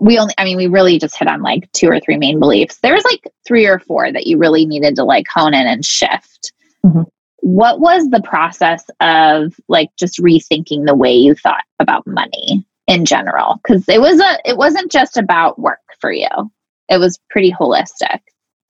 we 0.01 0.19
only, 0.19 0.35
I 0.39 0.45
mean, 0.45 0.57
we 0.57 0.67
really 0.67 0.99
just 0.99 1.17
hit 1.17 1.29
on 1.29 1.43
like 1.43 1.71
two 1.73 1.89
or 1.89 2.01
three 2.01 2.17
main 2.17 2.39
beliefs. 2.39 2.79
There 2.79 2.95
was 2.95 3.05
like 3.05 3.33
three 3.47 3.67
or 3.67 3.79
four 3.79 4.13
that 4.13 4.27
you 4.27 4.39
really 4.39 4.67
needed 4.67 4.97
to 4.97 5.05
like 5.05 5.27
hone 5.33 5.55
in 5.55 5.67
and 5.67 5.85
shift. 5.85 6.53
Mm-hmm 6.85 7.03
what 7.45 7.79
was 7.79 8.09
the 8.09 8.23
process 8.23 8.83
of 9.01 9.55
like 9.69 9.91
just 9.99 10.19
rethinking 10.19 10.87
the 10.87 10.95
way 10.95 11.15
you 11.15 11.35
thought 11.35 11.65
about 11.79 12.07
money 12.07 12.67
in 12.87 13.05
general? 13.05 13.61
Because 13.63 13.87
it 13.87 14.01
was 14.01 14.19
a 14.19 14.39
it 14.47 14.57
wasn't 14.57 14.91
just 14.91 15.19
about 15.19 15.59
work 15.59 15.79
for 16.01 16.11
you. 16.11 16.29
It 16.89 16.97
was 16.97 17.21
pretty 17.29 17.53
holistic. 17.53 18.21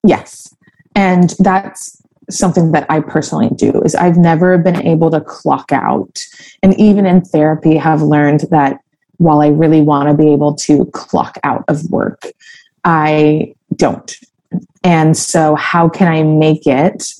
Yes. 0.02 0.52
And 0.96 1.34
that's 1.38 2.02
something 2.30 2.72
that 2.72 2.86
i 2.90 3.00
personally 3.00 3.50
do 3.54 3.70
is 3.82 3.94
i've 3.94 4.16
never 4.16 4.56
been 4.56 4.84
able 4.84 5.10
to 5.10 5.20
clock 5.20 5.70
out. 5.70 6.24
And 6.62 6.74
even 6.80 7.06
in 7.06 7.20
therapy 7.20 7.76
have 7.76 8.02
learned 8.02 8.40
that 8.50 8.80
while 9.18 9.40
i 9.40 9.48
really 9.48 9.82
want 9.82 10.08
to 10.08 10.16
be 10.16 10.32
able 10.32 10.54
to 10.54 10.86
clock 10.86 11.38
out 11.44 11.64
of 11.68 11.88
work 11.90 12.24
i 12.84 13.54
don't. 13.76 14.18
And 14.82 15.16
so 15.16 15.54
how 15.54 15.88
can 15.88 16.08
i 16.08 16.24
make 16.24 16.66
it 16.66 17.14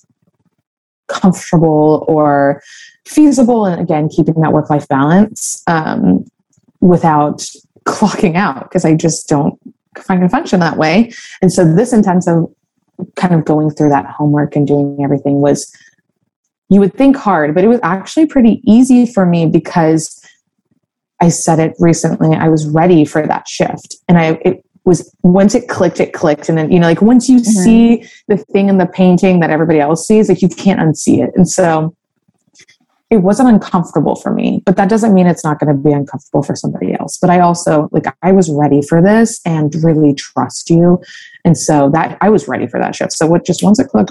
comfortable 1.08 2.04
or 2.08 2.62
feasible 3.06 3.66
and 3.66 3.80
again 3.80 4.08
keeping 4.08 4.40
that 4.40 4.52
work 4.52 4.70
life 4.70 4.88
balance 4.88 5.62
um, 5.66 6.24
without 6.80 7.44
clocking 7.84 8.34
out 8.36 8.62
because 8.62 8.84
i 8.84 8.94
just 8.94 9.28
don't 9.28 9.58
find 10.02 10.22
a 10.24 10.28
function 10.28 10.60
that 10.60 10.76
way. 10.76 11.12
And 11.42 11.52
so 11.52 11.64
this 11.64 11.92
intensive 11.92 12.44
kind 13.16 13.34
of 13.34 13.44
going 13.44 13.70
through 13.70 13.88
that 13.90 14.06
homework 14.06 14.54
and 14.56 14.66
doing 14.66 14.98
everything 15.02 15.40
was 15.40 15.72
you 16.68 16.78
would 16.80 16.94
think 16.94 17.16
hard 17.16 17.54
but 17.54 17.64
it 17.64 17.68
was 17.68 17.80
actually 17.82 18.24
pretty 18.24 18.60
easy 18.64 19.04
for 19.04 19.26
me 19.26 19.46
because 19.46 20.24
i 21.20 21.28
said 21.28 21.58
it 21.58 21.74
recently 21.80 22.36
i 22.36 22.48
was 22.48 22.66
ready 22.68 23.04
for 23.04 23.26
that 23.26 23.48
shift. 23.48 23.96
And 24.08 24.16
i 24.16 24.38
it 24.44 24.64
was 24.84 25.14
once 25.22 25.54
it 25.54 25.68
clicked, 25.68 26.00
it 26.00 26.12
clicked. 26.12 26.48
And 26.48 26.58
then, 26.58 26.70
you 26.70 26.78
know, 26.78 26.86
like 26.86 27.02
once 27.02 27.28
you 27.28 27.38
mm-hmm. 27.38 27.50
see 27.50 28.08
the 28.28 28.36
thing 28.36 28.68
in 28.68 28.78
the 28.78 28.86
painting 28.86 29.40
that 29.40 29.50
everybody 29.50 29.80
else 29.80 30.06
sees, 30.06 30.28
like 30.28 30.42
you 30.42 30.48
can't 30.48 30.80
unsee 30.80 31.26
it. 31.26 31.32
And 31.36 31.48
so 31.48 31.96
it 33.10 33.18
wasn't 33.18 33.48
uncomfortable 33.48 34.16
for 34.16 34.32
me, 34.32 34.62
but 34.66 34.76
that 34.76 34.88
doesn't 34.88 35.14
mean 35.14 35.26
it's 35.26 35.44
not 35.44 35.58
going 35.58 35.68
to 35.68 35.80
be 35.80 35.92
uncomfortable 35.92 36.42
for 36.42 36.56
somebody 36.56 36.94
else. 36.98 37.16
But 37.18 37.30
I 37.30 37.40
also, 37.40 37.88
like, 37.92 38.06
I 38.22 38.32
was 38.32 38.50
ready 38.50 38.82
for 38.82 39.00
this 39.00 39.40
and 39.46 39.74
really 39.82 40.14
trust 40.14 40.68
you. 40.68 41.02
And 41.44 41.56
so 41.56 41.90
that 41.90 42.18
I 42.20 42.28
was 42.28 42.48
ready 42.48 42.66
for 42.66 42.80
that 42.80 42.96
shift. 42.96 43.12
So 43.12 43.26
what 43.26 43.46
just 43.46 43.62
once 43.62 43.78
it 43.78 43.88
clicked, 43.88 44.10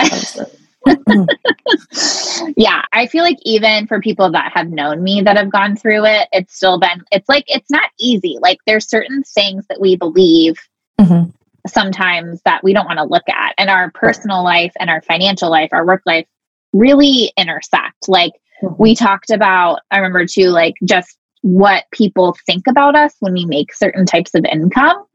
yeah, 2.58 2.82
I 2.92 3.08
feel 3.08 3.24
like 3.24 3.38
even 3.44 3.88
for 3.88 4.00
people 4.02 4.32
that 4.32 4.52
have 4.54 4.70
known 4.70 5.04
me 5.04 5.22
that 5.22 5.38
have 5.38 5.52
gone 5.52 5.76
through 5.76 6.06
it, 6.06 6.28
it's 6.32 6.56
still 6.56 6.80
been, 6.80 7.04
it's 7.12 7.30
like, 7.30 7.46
it's 7.48 7.70
not 7.70 7.90
easy. 8.00 8.38
Like, 8.42 8.60
there's 8.66 8.90
certain 8.90 9.24
things 9.24 9.66
that 9.68 9.80
we 9.80 9.96
believe 9.96 10.56
mm-hmm. 11.00 11.30
sometimes 11.68 12.42
that 12.46 12.64
we 12.64 12.74
don't 12.74 12.86
want 12.86 13.00
to 13.00 13.06
look 13.06 13.28
at. 13.30 13.54
And 13.58 13.70
our 13.70 13.92
personal 13.92 14.44
life 14.44 14.74
and 14.80 14.90
our 14.90 15.02
financial 15.02 15.50
life, 15.50 15.70
our 15.72 15.86
work 15.86 16.02
life 16.06 16.28
really 16.74 17.32
intersect. 17.38 18.08
Like, 18.08 18.34
mm-hmm. 18.62 18.76
we 18.78 18.96
talked 18.96 19.30
about, 19.30 19.80
I 19.92 19.98
remember 19.98 20.26
too, 20.26 20.50
like, 20.50 20.76
just 20.84 21.18
what 21.42 21.84
people 21.92 22.36
think 22.46 22.68
about 22.68 22.96
us 22.96 23.16
when 23.20 23.34
we 23.34 23.46
make 23.46 23.74
certain 23.74 24.06
types 24.06 24.34
of 24.34 24.46
income 24.46 25.06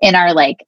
in 0.00 0.14
our 0.14 0.32
like 0.34 0.58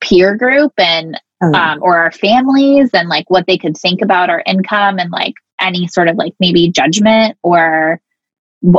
peer 0.00 0.36
group 0.36 0.72
and 0.78 1.20
oh, 1.42 1.50
yeah. 1.52 1.72
um, 1.72 1.82
or 1.82 1.96
our 1.96 2.12
families 2.12 2.90
and 2.92 3.08
like 3.08 3.28
what 3.28 3.46
they 3.46 3.58
could 3.58 3.76
think 3.76 4.02
about 4.02 4.30
our 4.30 4.42
income 4.46 4.98
and 4.98 5.10
like 5.10 5.34
any 5.60 5.86
sort 5.86 6.08
of 6.08 6.16
like 6.16 6.34
maybe 6.40 6.70
judgment 6.70 7.36
or 7.42 8.00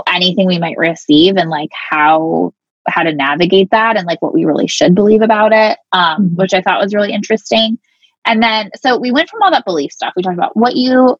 anything 0.08 0.48
we 0.48 0.60
might 0.60 0.78
receive 0.78 1.38
and 1.38 1.50
like 1.50 1.72
how 1.74 2.54
how 2.88 3.04
to 3.04 3.14
navigate 3.14 3.70
that 3.72 3.96
and 3.98 4.08
like 4.08 4.22
what 4.22 4.34
we 4.34 4.46
really 4.46 4.68
should 4.68 4.96
believe 4.96 5.22
about 5.22 5.54
it 5.54 5.78
um, 5.92 6.26
mm-hmm. 6.26 6.36
which 6.36 6.54
i 6.54 6.62
thought 6.62 6.82
was 6.82 6.94
really 6.94 7.14
interesting 7.14 7.78
and 8.26 8.42
then 8.42 8.70
so 8.76 8.98
we 8.98 9.12
went 9.12 9.30
from 9.30 9.42
all 9.42 9.52
that 9.52 9.66
belief 9.66 9.92
stuff 9.92 10.14
we 10.16 10.24
talked 10.24 10.38
about 10.38 10.56
what 10.56 10.76
you 10.76 11.18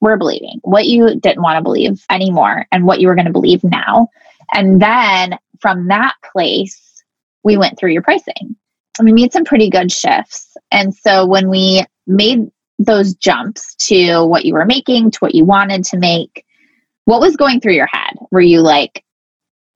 were 0.00 0.16
believing 0.16 0.60
what 0.62 0.86
you 0.86 1.18
didn't 1.20 1.42
want 1.42 1.56
to 1.56 1.62
believe 1.62 2.04
anymore 2.10 2.66
and 2.72 2.84
what 2.84 3.00
you 3.00 3.08
were 3.08 3.14
going 3.14 3.26
to 3.26 3.32
believe 3.32 3.62
now 3.64 4.08
and 4.52 4.80
then 4.80 5.38
from 5.60 5.88
that 5.88 6.14
place 6.32 7.02
we 7.42 7.56
went 7.56 7.78
through 7.78 7.92
your 7.92 8.02
pricing 8.02 8.56
we 9.02 9.12
made 9.12 9.32
some 9.32 9.44
pretty 9.44 9.70
good 9.70 9.90
shifts. 9.90 10.56
And 10.70 10.94
so 10.94 11.26
when 11.26 11.48
we 11.48 11.84
made 12.06 12.50
those 12.78 13.14
jumps 13.14 13.74
to 13.76 14.24
what 14.24 14.44
you 14.44 14.54
were 14.54 14.64
making, 14.64 15.10
to 15.12 15.18
what 15.18 15.34
you 15.34 15.44
wanted 15.44 15.84
to 15.84 15.98
make, 15.98 16.44
what 17.04 17.20
was 17.20 17.36
going 17.36 17.60
through 17.60 17.74
your 17.74 17.88
head? 17.90 18.14
Were 18.30 18.40
you 18.40 18.60
like, 18.60 19.04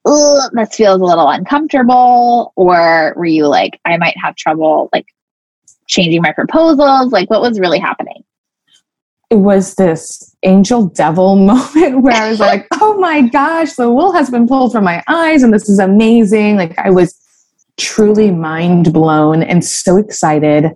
oh, 0.04 0.48
this 0.52 0.74
feels 0.74 1.00
a 1.00 1.04
little 1.04 1.28
uncomfortable? 1.28 2.52
Or 2.56 3.14
were 3.16 3.26
you 3.26 3.46
like, 3.46 3.80
I 3.84 3.96
might 3.96 4.16
have 4.22 4.36
trouble 4.36 4.88
like 4.92 5.06
changing 5.86 6.22
my 6.22 6.32
proposals? 6.32 7.12
Like, 7.12 7.30
what 7.30 7.42
was 7.42 7.60
really 7.60 7.78
happening? 7.78 8.24
It 9.30 9.36
was 9.36 9.74
this 9.74 10.34
angel 10.42 10.86
devil 10.86 11.36
moment 11.46 12.02
where 12.02 12.14
I 12.14 12.30
was 12.30 12.40
like, 12.40 12.66
oh 12.80 12.98
my 12.98 13.22
gosh, 13.22 13.74
the 13.74 13.90
wool 13.90 14.12
has 14.12 14.30
been 14.30 14.48
pulled 14.48 14.72
from 14.72 14.84
my 14.84 15.02
eyes 15.06 15.42
and 15.42 15.52
this 15.52 15.68
is 15.68 15.78
amazing. 15.78 16.56
Like, 16.56 16.78
I 16.78 16.90
was 16.90 17.14
truly 17.78 18.30
mind 18.30 18.92
blown 18.92 19.42
and 19.42 19.64
so 19.64 19.96
excited 19.96 20.72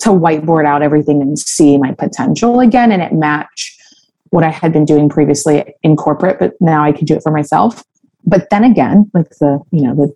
to 0.00 0.10
whiteboard 0.10 0.66
out 0.66 0.82
everything 0.82 1.22
and 1.22 1.38
see 1.38 1.78
my 1.78 1.92
potential 1.92 2.60
again 2.60 2.92
and 2.92 3.02
it 3.02 3.12
match 3.12 3.72
what 4.30 4.44
I 4.44 4.50
had 4.50 4.72
been 4.72 4.84
doing 4.84 5.08
previously 5.08 5.74
in 5.82 5.96
corporate, 5.96 6.38
but 6.38 6.54
now 6.60 6.84
I 6.84 6.92
could 6.92 7.06
do 7.06 7.14
it 7.14 7.22
for 7.22 7.32
myself. 7.32 7.82
But 8.24 8.48
then 8.50 8.64
again, 8.64 9.10
like 9.14 9.30
the, 9.40 9.60
you 9.70 9.82
know, 9.82 9.94
the 9.94 10.14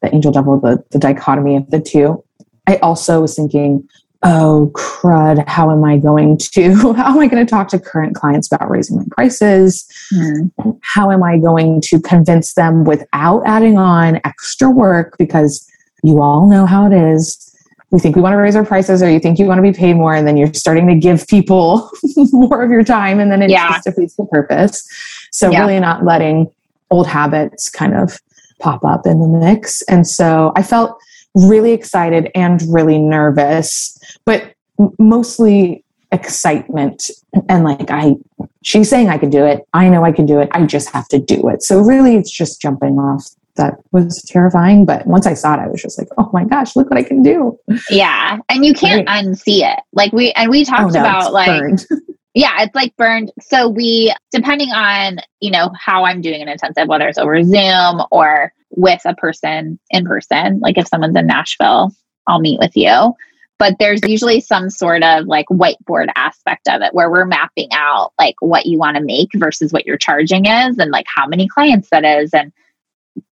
the 0.00 0.14
angel 0.14 0.30
devil, 0.30 0.60
the, 0.60 0.84
the 0.90 0.98
dichotomy 0.98 1.56
of 1.56 1.70
the 1.70 1.80
two, 1.80 2.22
I 2.68 2.76
also 2.76 3.22
was 3.22 3.34
thinking, 3.34 3.88
oh 4.24 4.70
crud 4.74 5.46
how 5.46 5.70
am 5.70 5.84
i 5.84 5.96
going 5.96 6.36
to 6.36 6.92
how 6.96 7.12
am 7.12 7.20
i 7.20 7.28
going 7.28 7.44
to 7.44 7.48
talk 7.48 7.68
to 7.68 7.78
current 7.78 8.16
clients 8.16 8.50
about 8.52 8.68
raising 8.68 8.96
my 8.96 9.04
prices 9.12 9.86
mm. 10.12 10.50
how 10.82 11.10
am 11.10 11.22
i 11.22 11.38
going 11.38 11.80
to 11.80 12.00
convince 12.00 12.54
them 12.54 12.84
without 12.84 13.42
adding 13.46 13.78
on 13.78 14.20
extra 14.24 14.68
work 14.68 15.16
because 15.18 15.68
you 16.02 16.20
all 16.20 16.48
know 16.48 16.66
how 16.66 16.86
it 16.86 16.92
is 16.92 17.44
we 17.90 17.98
think 17.98 18.16
we 18.16 18.22
want 18.22 18.32
to 18.32 18.38
raise 18.38 18.56
our 18.56 18.64
prices 18.64 19.02
or 19.02 19.10
you 19.10 19.20
think 19.20 19.38
you 19.38 19.46
want 19.46 19.58
to 19.58 19.62
be 19.62 19.72
paid 19.72 19.94
more 19.94 20.14
and 20.14 20.26
then 20.26 20.36
you're 20.36 20.52
starting 20.52 20.86
to 20.88 20.94
give 20.94 21.26
people 21.28 21.90
more 22.32 22.62
of 22.62 22.70
your 22.70 22.84
time 22.84 23.20
and 23.20 23.30
then 23.30 23.40
it 23.40 23.50
yeah. 23.50 23.68
just 23.70 23.84
defeats 23.84 24.16
the 24.16 24.24
purpose 24.26 24.86
so 25.30 25.50
yeah. 25.50 25.60
really 25.60 25.78
not 25.78 26.04
letting 26.04 26.50
old 26.90 27.06
habits 27.06 27.70
kind 27.70 27.94
of 27.94 28.20
pop 28.58 28.84
up 28.84 29.06
in 29.06 29.20
the 29.20 29.28
mix 29.28 29.82
and 29.82 30.06
so 30.06 30.52
i 30.56 30.62
felt 30.62 30.98
really 31.34 31.72
excited 31.72 32.30
and 32.34 32.62
really 32.68 32.98
nervous, 32.98 33.98
but 34.24 34.54
mostly 34.98 35.84
excitement 36.10 37.10
and 37.50 37.64
like 37.64 37.90
I 37.90 38.14
she's 38.62 38.88
saying 38.88 39.08
I 39.08 39.18
can 39.18 39.30
do 39.30 39.44
it. 39.44 39.66
I 39.74 39.88
know 39.88 40.04
I 40.04 40.12
can 40.12 40.24
do 40.24 40.40
it. 40.40 40.48
I 40.52 40.64
just 40.64 40.90
have 40.90 41.06
to 41.08 41.18
do 41.18 41.48
it. 41.48 41.62
So 41.62 41.80
really 41.80 42.16
it's 42.16 42.30
just 42.30 42.60
jumping 42.60 42.98
off 42.98 43.28
that 43.56 43.74
was 43.92 44.22
terrifying. 44.22 44.86
But 44.86 45.06
once 45.06 45.26
I 45.26 45.34
saw 45.34 45.54
it, 45.54 45.60
I 45.60 45.66
was 45.66 45.82
just 45.82 45.98
like, 45.98 46.08
oh 46.16 46.30
my 46.32 46.44
gosh, 46.44 46.76
look 46.76 46.88
what 46.88 46.98
I 46.98 47.02
can 47.02 47.22
do. 47.22 47.58
Yeah. 47.90 48.38
And 48.48 48.64
you 48.64 48.72
can't 48.72 49.06
right. 49.06 49.24
unsee 49.24 49.70
it. 49.70 49.80
Like 49.92 50.12
we 50.12 50.32
and 50.32 50.50
we 50.50 50.64
talked 50.64 50.96
oh, 50.96 51.00
no, 51.00 51.00
about 51.00 51.32
like 51.32 51.80
yeah, 52.34 52.62
it's 52.62 52.74
like 52.74 52.96
burned. 52.96 53.32
So 53.42 53.68
we 53.68 54.14
depending 54.32 54.70
on, 54.70 55.18
you 55.40 55.50
know, 55.50 55.70
how 55.78 56.04
I'm 56.04 56.22
doing 56.22 56.40
an 56.40 56.48
intensive, 56.48 56.88
whether 56.88 57.08
it's 57.08 57.18
over 57.18 57.42
Zoom 57.42 58.02
or 58.10 58.52
with 58.70 59.00
a 59.04 59.14
person 59.14 59.78
in 59.90 60.04
person. 60.04 60.60
Like 60.60 60.78
if 60.78 60.88
someone's 60.88 61.16
in 61.16 61.26
Nashville, 61.26 61.92
I'll 62.26 62.40
meet 62.40 62.58
with 62.58 62.76
you. 62.76 63.14
But 63.58 63.74
there's 63.80 64.00
usually 64.06 64.40
some 64.40 64.70
sort 64.70 65.02
of 65.02 65.26
like 65.26 65.46
whiteboard 65.46 66.08
aspect 66.14 66.68
of 66.68 66.80
it 66.80 66.94
where 66.94 67.10
we're 67.10 67.24
mapping 67.24 67.68
out 67.72 68.12
like 68.18 68.36
what 68.38 68.66
you 68.66 68.78
want 68.78 68.96
to 68.96 69.02
make 69.02 69.30
versus 69.34 69.72
what 69.72 69.84
your 69.84 69.96
charging 69.96 70.46
is 70.46 70.78
and 70.78 70.92
like 70.92 71.06
how 71.12 71.26
many 71.26 71.48
clients 71.48 71.88
that 71.90 72.04
is 72.04 72.32
and 72.32 72.52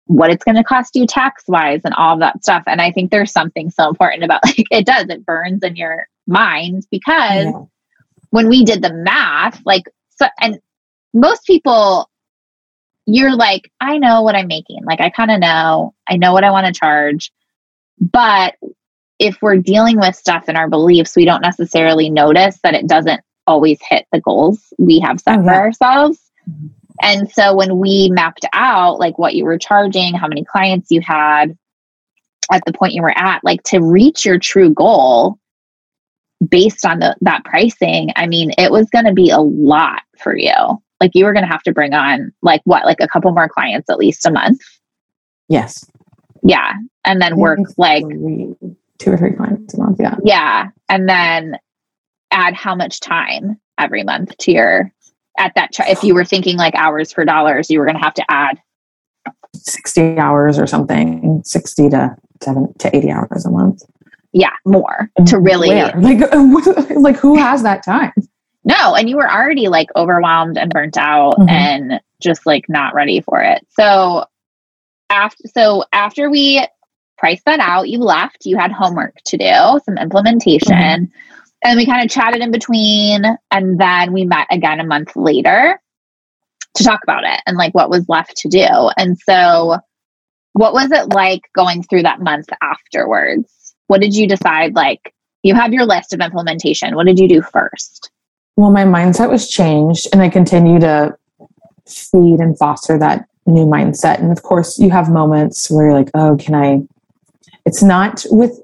what 0.09 0.31
it's 0.31 0.43
going 0.43 0.55
to 0.55 0.63
cost 0.63 0.95
you 0.95 1.05
tax 1.05 1.43
wise 1.47 1.81
and 1.85 1.93
all 1.93 2.17
that 2.17 2.43
stuff. 2.43 2.63
And 2.67 2.81
I 2.81 2.91
think 2.91 3.11
there's 3.11 3.31
something 3.31 3.69
so 3.69 3.87
important 3.87 4.23
about 4.23 4.43
like 4.45 4.65
it 4.71 4.85
does, 4.85 5.05
it 5.07 5.25
burns 5.25 5.63
in 5.63 5.77
your 5.77 6.07
mind 6.27 6.85
because 6.91 7.45
yeah. 7.45 7.63
when 8.31 8.49
we 8.49 8.65
did 8.65 8.81
the 8.81 8.91
math, 8.91 9.61
like, 9.65 9.83
so, 10.09 10.27
and 10.41 10.59
most 11.13 11.45
people 11.45 12.08
you're 13.13 13.35
like, 13.35 13.71
I 13.79 13.97
know 13.97 14.21
what 14.21 14.35
I'm 14.35 14.47
making. 14.47 14.83
Like, 14.83 15.01
I 15.01 15.09
kind 15.09 15.31
of 15.31 15.39
know, 15.39 15.93
I 16.07 16.17
know 16.17 16.33
what 16.33 16.43
I 16.43 16.51
want 16.51 16.67
to 16.67 16.73
charge. 16.73 17.31
But 17.99 18.55
if 19.19 19.41
we're 19.41 19.57
dealing 19.57 19.99
with 19.99 20.15
stuff 20.15 20.47
in 20.47 20.55
our 20.55 20.69
beliefs, 20.69 21.15
we 21.15 21.25
don't 21.25 21.41
necessarily 21.41 22.09
notice 22.09 22.59
that 22.63 22.73
it 22.73 22.87
doesn't 22.87 23.21
always 23.45 23.79
hit 23.81 24.05
the 24.11 24.21
goals 24.21 24.73
we 24.77 24.99
have 24.99 25.19
set 25.19 25.39
oh, 25.39 25.43
for 25.43 25.53
ourselves. 25.53 26.19
Mm-hmm. 26.49 26.67
And 27.01 27.31
so 27.31 27.55
when 27.55 27.77
we 27.77 28.09
mapped 28.09 28.45
out 28.53 28.99
like 28.99 29.17
what 29.17 29.35
you 29.35 29.45
were 29.45 29.57
charging, 29.57 30.13
how 30.13 30.27
many 30.27 30.43
clients 30.43 30.91
you 30.91 31.01
had 31.01 31.57
at 32.51 32.63
the 32.65 32.73
point 32.73 32.93
you 32.93 33.01
were 33.01 33.17
at, 33.17 33.43
like 33.43 33.63
to 33.63 33.79
reach 33.79 34.25
your 34.25 34.39
true 34.39 34.73
goal 34.73 35.37
based 36.49 36.85
on 36.85 36.99
the, 36.99 37.15
that 37.21 37.43
pricing, 37.45 38.11
I 38.15 38.27
mean, 38.27 38.51
it 38.57 38.71
was 38.71 38.89
going 38.89 39.05
to 39.05 39.13
be 39.13 39.29
a 39.29 39.39
lot 39.39 40.01
for 40.17 40.35
you 40.35 40.81
like 40.99 41.11
you 41.13 41.25
were 41.25 41.33
going 41.33 41.45
to 41.45 41.51
have 41.51 41.63
to 41.63 41.73
bring 41.73 41.93
on 41.93 42.31
like 42.41 42.61
what 42.65 42.85
like 42.85 42.99
a 42.99 43.07
couple 43.07 43.31
more 43.31 43.49
clients 43.49 43.89
at 43.89 43.97
least 43.97 44.25
a 44.25 44.31
month? 44.31 44.61
Yes. 45.47 45.89
Yeah 46.43 46.73
and 47.05 47.21
then 47.21 47.37
work 47.37 47.59
like 47.77 48.03
two 48.99 49.11
or 49.11 49.17
three 49.17 49.31
clients 49.31 49.73
a 49.73 49.79
month 49.79 49.97
yeah. 49.99 50.15
Yeah 50.23 50.67
and 50.87 51.09
then 51.09 51.57
add 52.31 52.53
how 52.53 52.75
much 52.75 52.99
time 52.99 53.59
every 53.77 54.03
month 54.03 54.37
to 54.37 54.51
your 54.51 54.93
at 55.37 55.53
that 55.55 55.71
ch- 55.71 55.81
if 55.81 56.03
you 56.03 56.13
were 56.13 56.25
thinking 56.25 56.57
like 56.57 56.75
hours 56.75 57.11
for 57.11 57.25
dollars 57.25 57.69
you 57.69 57.79
were 57.79 57.85
going 57.85 57.97
to 57.97 58.03
have 58.03 58.13
to 58.13 58.25
add 58.29 58.61
60 59.55 60.17
hours 60.17 60.59
or 60.59 60.67
something 60.67 61.41
60 61.43 61.89
to 61.89 62.15
7 62.41 62.73
to 62.77 62.95
80 62.95 63.11
hours 63.11 63.45
a 63.45 63.51
month. 63.51 63.81
Yeah 64.31 64.53
more 64.65 65.09
to 65.25 65.39
really 65.39 65.69
like 65.97 66.19
like 66.95 67.17
who 67.17 67.37
has 67.37 67.63
that 67.63 67.83
time 67.83 68.13
no, 68.63 68.95
and 68.95 69.09
you 69.09 69.15
were 69.15 69.29
already 69.29 69.67
like 69.67 69.89
overwhelmed 69.95 70.57
and 70.57 70.71
burnt 70.71 70.97
out 70.97 71.37
mm-hmm. 71.37 71.49
and 71.49 72.01
just 72.21 72.45
like 72.45 72.65
not 72.67 72.93
ready 72.93 73.21
for 73.21 73.41
it. 73.41 73.65
So 73.69 74.25
after 75.09 75.43
so 75.53 75.85
after 75.93 76.29
we 76.29 76.65
priced 77.17 77.45
that 77.45 77.59
out, 77.59 77.89
you 77.89 77.99
left, 77.99 78.45
you 78.45 78.57
had 78.57 78.71
homework 78.71 79.15
to 79.25 79.37
do, 79.37 79.79
some 79.85 79.97
implementation. 79.97 80.75
Mm-hmm. 80.75 81.05
And 81.61 81.77
we 81.77 81.85
kind 81.85 82.03
of 82.03 82.09
chatted 82.09 82.41
in 82.41 82.51
between 82.51 83.25
and 83.51 83.79
then 83.79 84.13
we 84.13 84.23
met 84.23 84.47
again 84.49 84.79
a 84.79 84.85
month 84.85 85.13
later 85.17 85.79
to 86.75 86.83
talk 86.83 87.01
about 87.03 87.25
it 87.25 87.41
and 87.45 87.57
like 87.57 87.75
what 87.75 87.89
was 87.89 88.07
left 88.07 88.37
to 88.37 88.47
do. 88.47 88.65
And 88.97 89.17
so 89.19 89.77
what 90.53 90.73
was 90.73 90.91
it 90.91 91.09
like 91.09 91.41
going 91.53 91.83
through 91.83 92.03
that 92.03 92.21
month 92.21 92.47
afterwards? 92.61 93.75
What 93.87 93.99
did 93.99 94.15
you 94.15 94.25
decide 94.25 94.73
like 94.73 95.13
you 95.43 95.55
have 95.55 95.73
your 95.73 95.85
list 95.85 96.13
of 96.13 96.19
implementation. 96.19 96.95
What 96.95 97.05
did 97.05 97.19
you 97.19 97.27
do 97.27 97.41
first? 97.41 98.11
Well, 98.55 98.71
my 98.71 98.83
mindset 98.83 99.29
was 99.29 99.49
changed, 99.49 100.07
and 100.11 100.21
I 100.21 100.29
continue 100.29 100.79
to 100.79 101.15
feed 101.87 102.39
and 102.39 102.57
foster 102.57 102.97
that 102.97 103.25
new 103.45 103.65
mindset. 103.65 104.19
And 104.19 104.31
of 104.31 104.43
course, 104.43 104.77
you 104.79 104.89
have 104.89 105.09
moments 105.09 105.69
where 105.69 105.87
you're 105.87 105.93
like, 105.93 106.11
oh, 106.13 106.37
can 106.37 106.55
I? 106.55 106.81
It's 107.65 107.83
not 107.83 108.25
with 108.29 108.59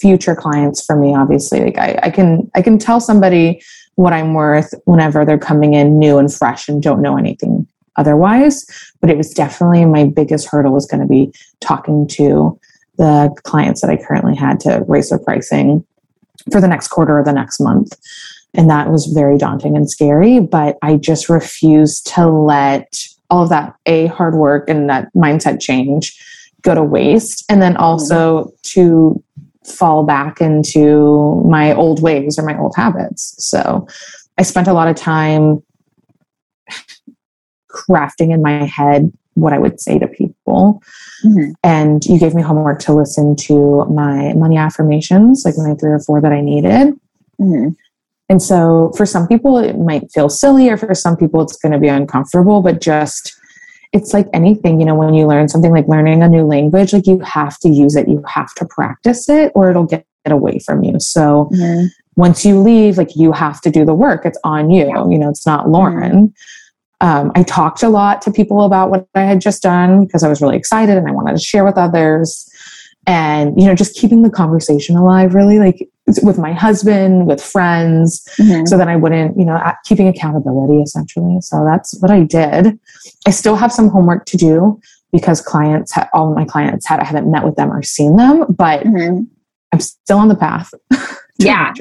future 0.00 0.34
clients 0.34 0.84
for 0.84 0.96
me, 0.96 1.14
obviously. 1.14 1.60
Like 1.60 1.78
I, 1.78 1.98
I 2.04 2.10
can 2.10 2.50
I 2.54 2.62
can 2.62 2.78
tell 2.78 3.00
somebody 3.00 3.62
what 3.96 4.12
I'm 4.12 4.34
worth 4.34 4.72
whenever 4.84 5.24
they're 5.24 5.38
coming 5.38 5.74
in 5.74 5.98
new 5.98 6.18
and 6.18 6.32
fresh 6.32 6.68
and 6.68 6.82
don't 6.82 7.02
know 7.02 7.16
anything 7.16 7.66
otherwise. 7.96 8.64
But 9.00 9.10
it 9.10 9.16
was 9.16 9.34
definitely 9.34 9.84
my 9.84 10.04
biggest 10.04 10.48
hurdle 10.48 10.72
was 10.72 10.86
going 10.86 11.00
to 11.00 11.06
be 11.06 11.32
talking 11.60 12.06
to 12.08 12.58
the 12.96 13.34
clients 13.42 13.80
that 13.80 13.90
I 13.90 13.96
currently 13.96 14.36
had 14.36 14.60
to 14.60 14.84
raise 14.86 15.10
their 15.10 15.18
pricing 15.18 15.84
for 16.50 16.60
the 16.60 16.68
next 16.68 16.88
quarter 16.88 17.18
or 17.18 17.24
the 17.24 17.32
next 17.32 17.60
month. 17.60 17.96
And 18.54 18.70
that 18.70 18.90
was 18.90 19.06
very 19.06 19.38
daunting 19.38 19.76
and 19.76 19.90
scary, 19.90 20.40
but 20.40 20.78
I 20.82 20.96
just 20.96 21.28
refused 21.28 22.06
to 22.14 22.26
let 22.26 23.06
all 23.30 23.42
of 23.42 23.50
that 23.50 23.74
A, 23.86 24.06
hard 24.06 24.34
work 24.34 24.68
and 24.68 24.88
that 24.88 25.12
mindset 25.14 25.60
change 25.60 26.18
go 26.62 26.74
to 26.74 26.82
waste. 26.82 27.44
And 27.48 27.60
then 27.60 27.76
also 27.76 28.44
mm-hmm. 28.44 28.54
to 28.62 29.22
fall 29.64 30.02
back 30.04 30.40
into 30.40 31.42
my 31.46 31.74
old 31.74 32.02
ways 32.02 32.38
or 32.38 32.42
my 32.42 32.58
old 32.58 32.74
habits. 32.74 33.34
So 33.38 33.86
I 34.38 34.42
spent 34.42 34.66
a 34.66 34.72
lot 34.72 34.88
of 34.88 34.96
time 34.96 35.62
crafting 37.70 38.32
in 38.32 38.42
my 38.42 38.64
head 38.64 39.12
what 39.34 39.52
I 39.52 39.58
would 39.58 39.80
say 39.80 39.98
to 39.98 40.08
people. 40.08 40.82
Mm-hmm. 41.24 41.52
And 41.62 42.04
you 42.06 42.18
gave 42.18 42.34
me 42.34 42.42
homework 42.42 42.80
to 42.80 42.94
listen 42.94 43.36
to 43.36 43.84
my 43.86 44.32
money 44.34 44.56
affirmations, 44.56 45.44
like 45.44 45.54
my 45.58 45.74
three 45.74 45.90
or 45.90 46.00
four 46.00 46.20
that 46.20 46.32
I 46.32 46.40
needed. 46.40 46.94
Mm-hmm. 47.40 47.68
And 48.28 48.42
so 48.42 48.92
for 48.96 49.06
some 49.06 49.26
people, 49.26 49.58
it 49.58 49.78
might 49.78 50.10
feel 50.12 50.28
silly, 50.28 50.68
or 50.68 50.76
for 50.76 50.94
some 50.94 51.16
people, 51.16 51.40
it's 51.42 51.56
going 51.56 51.72
to 51.72 51.78
be 51.78 51.88
uncomfortable, 51.88 52.60
but 52.60 52.80
just 52.80 53.34
it's 53.92 54.12
like 54.12 54.26
anything, 54.34 54.80
you 54.80 54.86
know, 54.86 54.94
when 54.94 55.14
you 55.14 55.26
learn 55.26 55.48
something 55.48 55.72
like 55.72 55.88
learning 55.88 56.22
a 56.22 56.28
new 56.28 56.44
language, 56.44 56.92
like 56.92 57.06
you 57.06 57.18
have 57.20 57.58
to 57.60 57.70
use 57.70 57.96
it, 57.96 58.06
you 58.06 58.22
have 58.28 58.52
to 58.56 58.66
practice 58.66 59.28
it, 59.30 59.50
or 59.54 59.70
it'll 59.70 59.84
get 59.84 60.04
away 60.26 60.58
from 60.58 60.84
you. 60.84 61.00
So 61.00 61.48
mm-hmm. 61.54 61.86
once 62.16 62.44
you 62.44 62.60
leave, 62.60 62.98
like 62.98 63.16
you 63.16 63.32
have 63.32 63.62
to 63.62 63.70
do 63.70 63.86
the 63.86 63.94
work. 63.94 64.26
It's 64.26 64.38
on 64.44 64.68
you. 64.70 64.88
You 65.10 65.18
know, 65.18 65.30
it's 65.30 65.46
not 65.46 65.70
Lauren. 65.70 66.34
Um, 67.00 67.32
I 67.34 67.44
talked 67.44 67.82
a 67.82 67.88
lot 67.88 68.20
to 68.22 68.30
people 68.30 68.62
about 68.62 68.90
what 68.90 69.08
I 69.14 69.22
had 69.22 69.40
just 69.40 69.62
done 69.62 70.04
because 70.04 70.22
I 70.22 70.28
was 70.28 70.42
really 70.42 70.56
excited 70.56 70.98
and 70.98 71.08
I 71.08 71.12
wanted 71.12 71.32
to 71.32 71.42
share 71.42 71.64
with 71.64 71.78
others. 71.78 72.46
And, 73.06 73.58
you 73.58 73.66
know, 73.66 73.74
just 73.74 73.96
keeping 73.96 74.20
the 74.20 74.28
conversation 74.28 74.96
alive, 74.96 75.32
really, 75.32 75.58
like 75.58 75.88
with 76.22 76.38
my 76.38 76.52
husband, 76.52 77.26
with 77.26 77.42
friends, 77.42 78.26
mm-hmm. 78.38 78.66
so 78.66 78.76
that 78.78 78.88
I 78.88 78.96
wouldn't, 78.96 79.38
you 79.38 79.44
know, 79.44 79.60
keeping 79.84 80.08
accountability 80.08 80.82
essentially. 80.82 81.40
So 81.40 81.64
that's 81.64 82.00
what 82.00 82.10
I 82.10 82.22
did. 82.22 82.78
I 83.26 83.30
still 83.30 83.56
have 83.56 83.72
some 83.72 83.88
homework 83.88 84.24
to 84.26 84.36
do 84.36 84.80
because 85.12 85.40
clients, 85.40 85.92
ha- 85.92 86.08
all 86.12 86.30
of 86.30 86.36
my 86.36 86.44
clients 86.44 86.86
had, 86.86 87.00
I 87.00 87.04
haven't 87.04 87.30
met 87.30 87.44
with 87.44 87.56
them 87.56 87.72
or 87.72 87.82
seen 87.82 88.16
them, 88.16 88.44
but 88.48 88.84
mm-hmm. 88.84 89.24
I'm 89.72 89.80
still 89.80 90.18
on 90.18 90.28
the 90.28 90.36
path. 90.36 90.72
yeah 91.38 91.72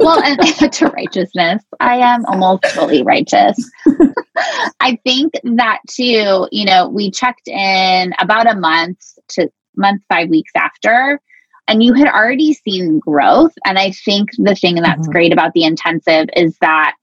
well, 0.00 0.22
and 0.22 0.38
to 0.72 0.86
righteousness, 0.86 1.62
I 1.80 1.96
am 1.96 2.24
almost 2.26 2.66
fully 2.66 3.02
righteous. 3.02 3.70
I 4.80 4.98
think 5.04 5.34
that 5.44 5.78
too, 5.88 6.48
you 6.50 6.64
know, 6.64 6.88
we 6.88 7.10
checked 7.10 7.48
in 7.48 8.14
about 8.18 8.50
a 8.50 8.58
month 8.58 8.98
to 9.30 9.50
month, 9.76 10.02
five 10.08 10.28
weeks 10.28 10.52
after, 10.56 11.20
and 11.68 11.82
you 11.82 11.94
had 11.94 12.08
already 12.08 12.52
seen 12.52 12.98
growth. 12.98 13.52
And 13.64 13.78
I 13.78 13.92
think 13.92 14.30
the 14.36 14.54
thing 14.54 14.76
that's 14.76 15.02
mm-hmm. 15.02 15.12
great 15.12 15.32
about 15.32 15.52
the 15.54 15.64
intensive 15.64 16.28
is 16.36 16.56
that 16.60 16.94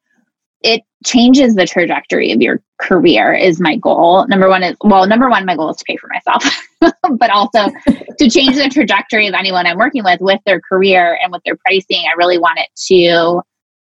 it 0.63 0.81
changes 1.03 1.55
the 1.55 1.65
trajectory 1.65 2.31
of 2.31 2.41
your 2.41 2.61
career 2.79 3.33
is 3.33 3.59
my 3.59 3.75
goal. 3.77 4.27
Number 4.27 4.47
one 4.47 4.61
is 4.61 4.75
well, 4.83 5.07
number 5.07 5.29
one, 5.29 5.45
my 5.45 5.55
goal 5.55 5.71
is 5.71 5.77
to 5.77 5.85
pay 5.85 5.97
for 5.97 6.09
myself, 6.13 6.45
but 7.17 7.31
also 7.31 7.65
to 8.19 8.29
change 8.29 8.55
the 8.55 8.69
trajectory 8.71 9.27
of 9.27 9.33
anyone 9.33 9.65
I'm 9.65 9.77
working 9.77 10.03
with 10.03 10.21
with 10.21 10.39
their 10.45 10.61
career 10.61 11.17
and 11.21 11.31
with 11.31 11.41
their 11.43 11.57
pricing. 11.57 12.03
I 12.05 12.15
really 12.15 12.37
want 12.37 12.59
it 12.59 12.69
to 12.87 13.41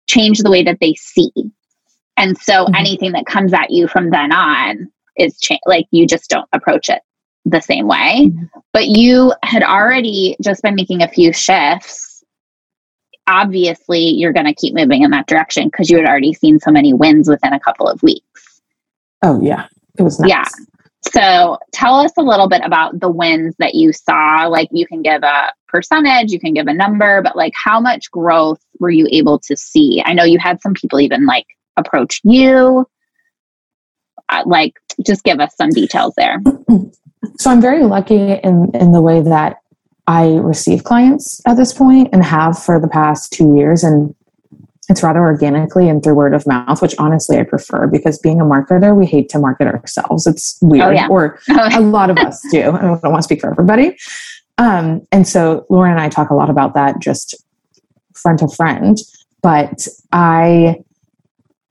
change 0.07 0.39
the 0.39 0.51
way 0.51 0.63
that 0.63 0.77
they 0.79 0.93
see. 0.93 1.31
And 2.17 2.37
so 2.37 2.65
mm-hmm. 2.65 2.75
anything 2.75 3.11
that 3.13 3.25
comes 3.25 3.53
at 3.53 3.71
you 3.71 3.87
from 3.87 4.11
then 4.11 4.31
on 4.31 4.91
is 5.17 5.39
cha- 5.39 5.57
like 5.65 5.87
you 5.89 6.05
just 6.05 6.29
don't 6.29 6.47
approach 6.53 6.89
it 6.89 7.01
the 7.49 7.61
same 7.61 7.87
way. 7.87 8.29
Mm-hmm. 8.29 8.45
But 8.73 8.87
you 8.87 9.33
had 9.43 9.63
already 9.63 10.35
just 10.41 10.61
been 10.61 10.75
making 10.75 11.01
a 11.01 11.07
few 11.07 11.33
shifts 11.33 12.07
obviously 13.27 13.99
you're 13.99 14.33
going 14.33 14.45
to 14.45 14.55
keep 14.55 14.73
moving 14.73 15.03
in 15.03 15.11
that 15.11 15.27
direction 15.27 15.65
because 15.65 15.89
you 15.89 15.97
had 15.97 16.07
already 16.07 16.33
seen 16.33 16.59
so 16.59 16.71
many 16.71 16.93
wins 16.93 17.29
within 17.29 17.53
a 17.53 17.59
couple 17.59 17.87
of 17.87 18.01
weeks. 18.01 18.61
Oh, 19.21 19.41
yeah. 19.41 19.67
It 19.99 20.03
was 20.03 20.19
nice. 20.19 20.29
Yeah. 20.29 20.45
So 21.11 21.57
tell 21.71 21.95
us 21.95 22.11
a 22.17 22.21
little 22.21 22.49
bit 22.49 22.61
about 22.63 22.99
the 22.99 23.09
wins 23.09 23.55
that 23.59 23.75
you 23.75 23.93
saw. 23.93 24.47
Like 24.47 24.69
you 24.71 24.85
can 24.87 25.01
give 25.01 25.23
a 25.23 25.53
percentage, 25.67 26.31
you 26.31 26.39
can 26.39 26.53
give 26.53 26.67
a 26.67 26.73
number, 26.73 27.21
but 27.21 27.35
like 27.35 27.53
how 27.55 27.79
much 27.79 28.09
growth 28.11 28.59
were 28.79 28.89
you 28.89 29.07
able 29.11 29.39
to 29.39 29.55
see? 29.55 30.01
I 30.05 30.13
know 30.13 30.23
you 30.23 30.39
had 30.39 30.61
some 30.61 30.73
people 30.73 30.99
even 30.99 31.25
like 31.25 31.45
approach 31.75 32.21
you. 32.23 32.85
Uh, 34.29 34.43
like 34.45 34.73
just 35.05 35.23
give 35.23 35.39
us 35.39 35.55
some 35.55 35.69
details 35.69 36.13
there. 36.17 36.41
So 37.37 37.51
I'm 37.51 37.61
very 37.61 37.83
lucky 37.83 38.15
in 38.15 38.71
in 38.73 38.91
the 38.91 39.01
way 39.01 39.21
that 39.21 39.61
I 40.07 40.35
receive 40.35 40.83
clients 40.83 41.41
at 41.45 41.57
this 41.57 41.73
point 41.73 42.09
and 42.13 42.23
have 42.23 42.61
for 42.61 42.79
the 42.79 42.87
past 42.87 43.33
two 43.33 43.55
years. 43.55 43.83
And 43.83 44.15
it's 44.89 45.03
rather 45.03 45.19
organically 45.19 45.89
and 45.89 46.01
through 46.01 46.15
word 46.15 46.33
of 46.33 46.47
mouth, 46.47 46.81
which 46.81 46.95
honestly 46.97 47.37
I 47.37 47.43
prefer 47.43 47.87
because 47.87 48.17
being 48.17 48.39
a 48.39 48.45
marketer, 48.45 48.95
we 48.95 49.05
hate 49.05 49.27
to 49.29 49.39
market 49.39 49.67
ourselves. 49.67 50.25
It's 50.25 50.57
weird, 50.61 50.83
oh, 50.83 50.91
yeah. 50.91 51.07
or 51.09 51.39
a 51.49 51.81
lot 51.81 52.09
of 52.09 52.17
us 52.17 52.41
do. 52.51 52.71
I 52.71 52.81
don't 52.81 53.03
want 53.03 53.17
to 53.17 53.23
speak 53.23 53.41
for 53.41 53.51
everybody. 53.51 53.97
Um, 54.57 55.05
and 55.11 55.27
so 55.27 55.65
Lauren 55.69 55.91
and 55.91 56.01
I 56.01 56.09
talk 56.09 56.29
a 56.29 56.33
lot 56.33 56.49
about 56.49 56.73
that 56.75 56.99
just 56.99 57.35
friend 58.13 58.39
to 58.39 58.47
friend. 58.47 58.97
But 59.41 59.87
I, 60.13 60.77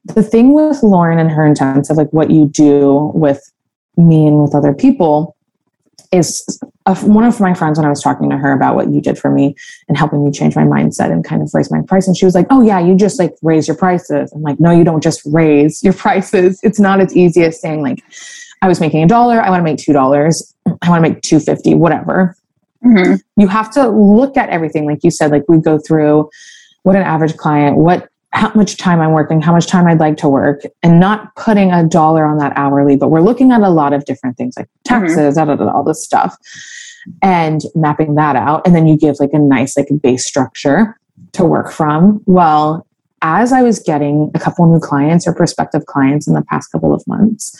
the 0.04 0.22
thing 0.22 0.52
with 0.52 0.82
Lauren 0.82 1.18
and 1.18 1.30
her 1.30 1.44
intensive, 1.44 1.96
like 1.96 2.12
what 2.12 2.30
you 2.30 2.48
do 2.48 3.10
with 3.14 3.50
me 3.96 4.26
and 4.26 4.42
with 4.42 4.54
other 4.54 4.74
people, 4.74 5.35
is 6.12 6.60
a, 6.86 6.94
one 7.00 7.24
of 7.24 7.40
my 7.40 7.54
friends 7.54 7.78
when 7.78 7.86
I 7.86 7.90
was 7.90 8.02
talking 8.02 8.30
to 8.30 8.36
her 8.36 8.52
about 8.52 8.74
what 8.74 8.88
you 8.90 9.00
did 9.00 9.18
for 9.18 9.30
me 9.30 9.54
and 9.88 9.96
helping 9.96 10.24
me 10.24 10.30
change 10.30 10.56
my 10.56 10.62
mindset 10.62 11.10
and 11.10 11.24
kind 11.24 11.42
of 11.42 11.50
raise 11.52 11.70
my 11.70 11.82
price. 11.82 12.06
And 12.06 12.16
she 12.16 12.24
was 12.24 12.34
like, 12.34 12.46
Oh 12.50 12.62
yeah, 12.62 12.78
you 12.78 12.94
just 12.94 13.18
like 13.18 13.34
raise 13.42 13.66
your 13.66 13.76
prices. 13.76 14.32
I'm 14.32 14.42
like, 14.42 14.60
no, 14.60 14.70
you 14.70 14.84
don't 14.84 15.02
just 15.02 15.22
raise 15.26 15.82
your 15.82 15.92
prices. 15.92 16.60
It's 16.62 16.80
not 16.80 17.00
as 17.00 17.14
easy 17.16 17.42
as 17.42 17.60
saying 17.60 17.82
like, 17.82 18.02
I 18.62 18.68
was 18.68 18.80
making 18.80 19.02
a 19.02 19.06
dollar. 19.06 19.40
I 19.40 19.50
want 19.50 19.60
to 19.60 19.64
make 19.64 19.78
$2. 19.78 20.54
I 20.82 20.90
want 20.90 21.04
to 21.04 21.10
make 21.10 21.22
250, 21.22 21.74
whatever. 21.74 22.36
Mm-hmm. 22.84 23.40
You 23.40 23.48
have 23.48 23.70
to 23.72 23.88
look 23.88 24.36
at 24.36 24.48
everything. 24.50 24.86
Like 24.86 25.02
you 25.02 25.10
said, 25.10 25.30
like 25.30 25.44
we 25.48 25.58
go 25.58 25.78
through 25.78 26.30
what 26.82 26.96
an 26.96 27.02
average 27.02 27.36
client, 27.36 27.76
what 27.76 28.08
how 28.32 28.52
much 28.54 28.76
time 28.76 29.00
I'm 29.00 29.12
working, 29.12 29.40
how 29.40 29.52
much 29.52 29.66
time 29.66 29.86
I'd 29.86 30.00
like 30.00 30.16
to 30.18 30.28
work, 30.28 30.62
and 30.82 31.00
not 31.00 31.34
putting 31.36 31.72
a 31.72 31.86
dollar 31.86 32.24
on 32.26 32.38
that 32.38 32.52
hourly, 32.56 32.96
but 32.96 33.08
we're 33.08 33.20
looking 33.20 33.52
at 33.52 33.62
a 33.62 33.70
lot 33.70 33.92
of 33.92 34.04
different 34.04 34.36
things 34.36 34.56
like 34.56 34.66
mm-hmm. 34.66 35.00
taxes, 35.00 35.36
mm-hmm. 35.36 35.68
all 35.68 35.84
this 35.84 36.02
stuff, 36.02 36.36
and 37.22 37.62
mapping 37.74 38.14
that 38.16 38.36
out. 38.36 38.66
And 38.66 38.74
then 38.74 38.86
you 38.86 38.98
give 38.98 39.16
like 39.20 39.32
a 39.32 39.38
nice 39.38 39.76
like 39.76 39.88
base 40.02 40.26
structure 40.26 40.98
to 41.32 41.44
work 41.44 41.70
from. 41.70 42.22
Well, 42.26 42.86
as 43.22 43.52
I 43.52 43.62
was 43.62 43.78
getting 43.78 44.30
a 44.34 44.38
couple 44.38 44.66
new 44.70 44.80
clients 44.80 45.26
or 45.26 45.34
prospective 45.34 45.86
clients 45.86 46.28
in 46.28 46.34
the 46.34 46.42
past 46.42 46.70
couple 46.70 46.92
of 46.92 47.06
months, 47.06 47.56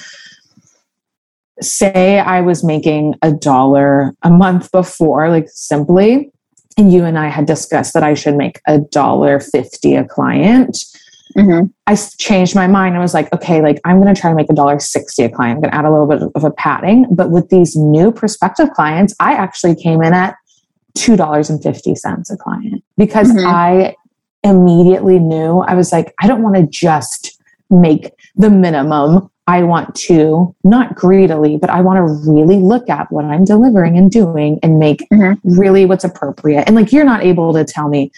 say 1.60 2.18
I 2.18 2.42
was 2.42 2.62
making 2.62 3.14
a 3.22 3.32
dollar 3.32 4.14
a 4.22 4.30
month 4.30 4.70
before, 4.70 5.30
like 5.30 5.48
simply, 5.48 6.30
and 6.76 6.92
you 6.92 7.04
and 7.04 7.18
I 7.18 7.28
had 7.28 7.46
discussed 7.46 7.94
that 7.94 8.02
I 8.02 8.14
should 8.14 8.36
make 8.36 8.60
a 8.66 8.78
dollar 8.78 9.40
fifty 9.40 9.94
a 9.94 10.04
client. 10.04 10.78
Mm-hmm. 11.36 11.66
I 11.86 11.96
changed 12.18 12.54
my 12.54 12.66
mind. 12.66 12.96
I 12.96 13.00
was 13.00 13.12
like, 13.12 13.30
okay, 13.32 13.60
like 13.60 13.80
I'm 13.84 14.00
going 14.00 14.14
to 14.14 14.18
try 14.18 14.30
to 14.30 14.36
make 14.36 14.48
a 14.50 14.54
dollar 14.54 14.78
sixty 14.78 15.22
a 15.22 15.28
client. 15.28 15.56
I'm 15.56 15.60
going 15.62 15.70
to 15.70 15.76
add 15.76 15.84
a 15.84 15.90
little 15.90 16.06
bit 16.06 16.22
of 16.34 16.44
a 16.44 16.50
padding. 16.50 17.06
But 17.10 17.30
with 17.30 17.50
these 17.50 17.76
new 17.76 18.10
prospective 18.10 18.70
clients, 18.70 19.14
I 19.20 19.34
actually 19.34 19.74
came 19.74 20.02
in 20.02 20.14
at 20.14 20.34
two 20.94 21.16
dollars 21.16 21.50
and 21.50 21.62
fifty 21.62 21.94
cents 21.94 22.30
a 22.30 22.36
client 22.36 22.82
because 22.96 23.30
mm-hmm. 23.30 23.46
I 23.46 23.94
immediately 24.42 25.18
knew 25.18 25.60
I 25.60 25.74
was 25.74 25.92
like, 25.92 26.14
I 26.20 26.26
don't 26.26 26.42
want 26.42 26.56
to 26.56 26.66
just 26.66 27.40
make 27.68 28.10
the 28.36 28.48
minimum 28.48 29.30
I 29.48 29.62
want 29.62 29.94
to, 29.94 30.54
not 30.64 30.96
greedily, 30.96 31.56
but 31.56 31.70
I 31.70 31.80
want 31.80 31.98
to 31.98 32.30
really 32.30 32.56
look 32.56 32.90
at 32.90 33.10
what 33.12 33.24
I'm 33.24 33.44
delivering 33.44 33.96
and 33.96 34.10
doing 34.10 34.58
and 34.62 34.78
make 34.78 35.06
mm-hmm. 35.12 35.58
really 35.58 35.86
what's 35.86 36.02
appropriate. 36.02 36.64
And 36.66 36.74
like, 36.74 36.92
you're 36.92 37.04
not 37.04 37.22
able 37.22 37.52
to 37.52 37.64
tell 37.64 37.88
me, 37.88 38.10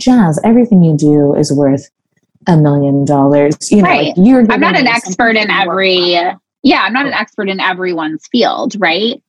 Jazz, 0.00 0.38
everything 0.44 0.84
you 0.84 0.96
do 0.96 1.34
is 1.34 1.52
worth 1.52 1.90
a 2.46 2.56
million 2.56 3.04
dollars. 3.04 3.72
You 3.72 3.82
know, 3.82 3.88
right. 3.88 4.16
like 4.16 4.26
you're 4.26 4.46
I'm 4.50 4.60
not 4.60 4.78
an 4.78 4.86
expert 4.86 5.36
in 5.36 5.50
every, 5.50 6.12
yeah, 6.62 6.82
I'm 6.82 6.92
not 6.92 7.06
an 7.06 7.12
expert 7.12 7.48
in 7.48 7.58
everyone's 7.58 8.28
field, 8.30 8.74
right? 8.78 9.20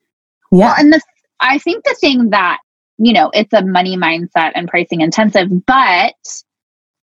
Yeah. 0.52 0.68
Well, 0.68 0.76
and 0.78 0.94
the, 0.94 1.02
I 1.40 1.58
think 1.58 1.84
the 1.84 1.96
thing 2.00 2.30
that, 2.30 2.60
you 3.00 3.14
know, 3.14 3.32
it's 3.34 3.54
a 3.54 3.64
money 3.64 3.98
mindset 3.98 4.52
and 4.54 4.68
pricing 4.68 5.02
intensive, 5.02 5.66
but 5.66 6.14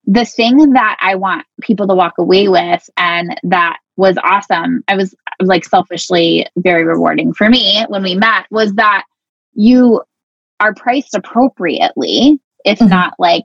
the 0.05 0.25
thing 0.25 0.73
that 0.73 0.97
I 0.99 1.15
want 1.15 1.45
people 1.61 1.87
to 1.87 1.95
walk 1.95 2.15
away 2.17 2.49
with 2.49 2.89
and 2.97 3.39
that 3.43 3.77
was 3.95 4.17
awesome. 4.23 4.83
I 4.87 4.95
was 4.95 5.15
like 5.41 5.65
selfishly 5.65 6.47
very 6.57 6.83
rewarding 6.83 7.33
for 7.33 7.49
me 7.49 7.83
when 7.89 8.03
we 8.03 8.15
met 8.15 8.45
was 8.49 8.73
that 8.73 9.05
you 9.53 10.01
are 10.59 10.73
priced 10.73 11.13
appropriately, 11.13 12.39
if 12.65 12.79
mm-hmm. 12.79 12.89
not 12.89 13.13
like, 13.19 13.43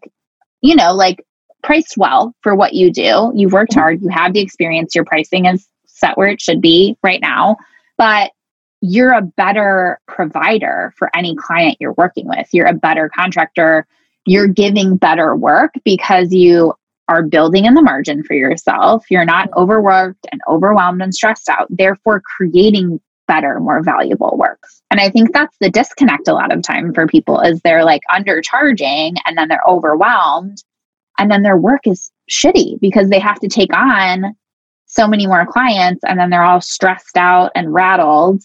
you 0.63 0.75
know, 0.75 0.95
like 0.95 1.25
priced 1.63 1.97
well 1.97 2.35
for 2.43 2.55
what 2.55 2.75
you 2.75 2.91
do. 2.91 3.33
You've 3.35 3.53
worked 3.53 3.73
mm-hmm. 3.73 3.81
hard, 3.81 4.03
you 4.03 4.09
have 4.09 4.33
the 4.33 4.41
experience, 4.41 4.95
your 4.95 5.05
pricing 5.05 5.47
is 5.47 5.67
set 5.87 6.17
where 6.17 6.29
it 6.29 6.41
should 6.41 6.61
be 6.61 6.97
right 7.03 7.21
now, 7.21 7.57
but 7.97 8.31
you're 8.81 9.13
a 9.13 9.23
better 9.23 9.99
provider 10.07 10.93
for 10.97 11.11
any 11.17 11.35
client 11.35 11.77
you're 11.81 11.95
working 11.95 12.29
with. 12.29 12.49
You're 12.53 12.67
a 12.67 12.75
better 12.75 13.11
contractor. 13.15 13.87
You're 14.25 14.47
giving 14.47 14.97
better 14.97 15.35
work 15.35 15.73
because 15.85 16.33
you 16.33 16.75
are 17.09 17.23
building 17.23 17.65
in 17.65 17.75
the 17.75 17.83
margin 17.83 18.23
for 18.23 18.35
yourself. 18.35 19.07
You're 19.11 19.25
not 19.25 19.49
overworked 19.57 20.27
and 20.31 20.41
overwhelmed 20.49 21.03
and 21.03 21.15
stressed 21.15 21.49
out, 21.49 21.67
therefore 21.71 22.21
creating 22.21 23.01
better, 23.27 23.61
more 23.61 23.83
valuable 23.83 24.37
work. 24.39 24.63
And 24.91 25.01
I 25.01 25.11
think 25.11 25.33
that's 25.33 25.57
the 25.61 25.71
disconnect 25.71 26.29
a 26.29 26.33
lot 26.33 26.53
of 26.53 26.63
time 26.63 26.93
for 26.95 27.07
people 27.07 27.41
is 27.41 27.61
they're 27.61 27.85
like 27.85 28.03
undercharging 28.11 29.17
and 29.27 29.37
then 29.37 29.49
they're 29.49 29.63
overwhelmed 29.67 30.63
and 31.19 31.31
then 31.31 31.43
their 31.43 31.57
work 31.57 31.87
is 31.87 32.11
shitty 32.31 32.81
because 32.81 33.11
they 33.11 33.19
have 33.19 33.41
to 33.41 33.49
take 33.49 33.75
on 33.77 34.35
so 34.87 35.07
many 35.07 35.27
more 35.27 35.47
clients 35.47 36.03
and 36.05 36.19
then 36.19 36.31
they're 36.31 36.45
all 36.45 36.61
stressed 36.61 37.17
out 37.17 37.53
and 37.55 37.73
rattled 37.73 38.43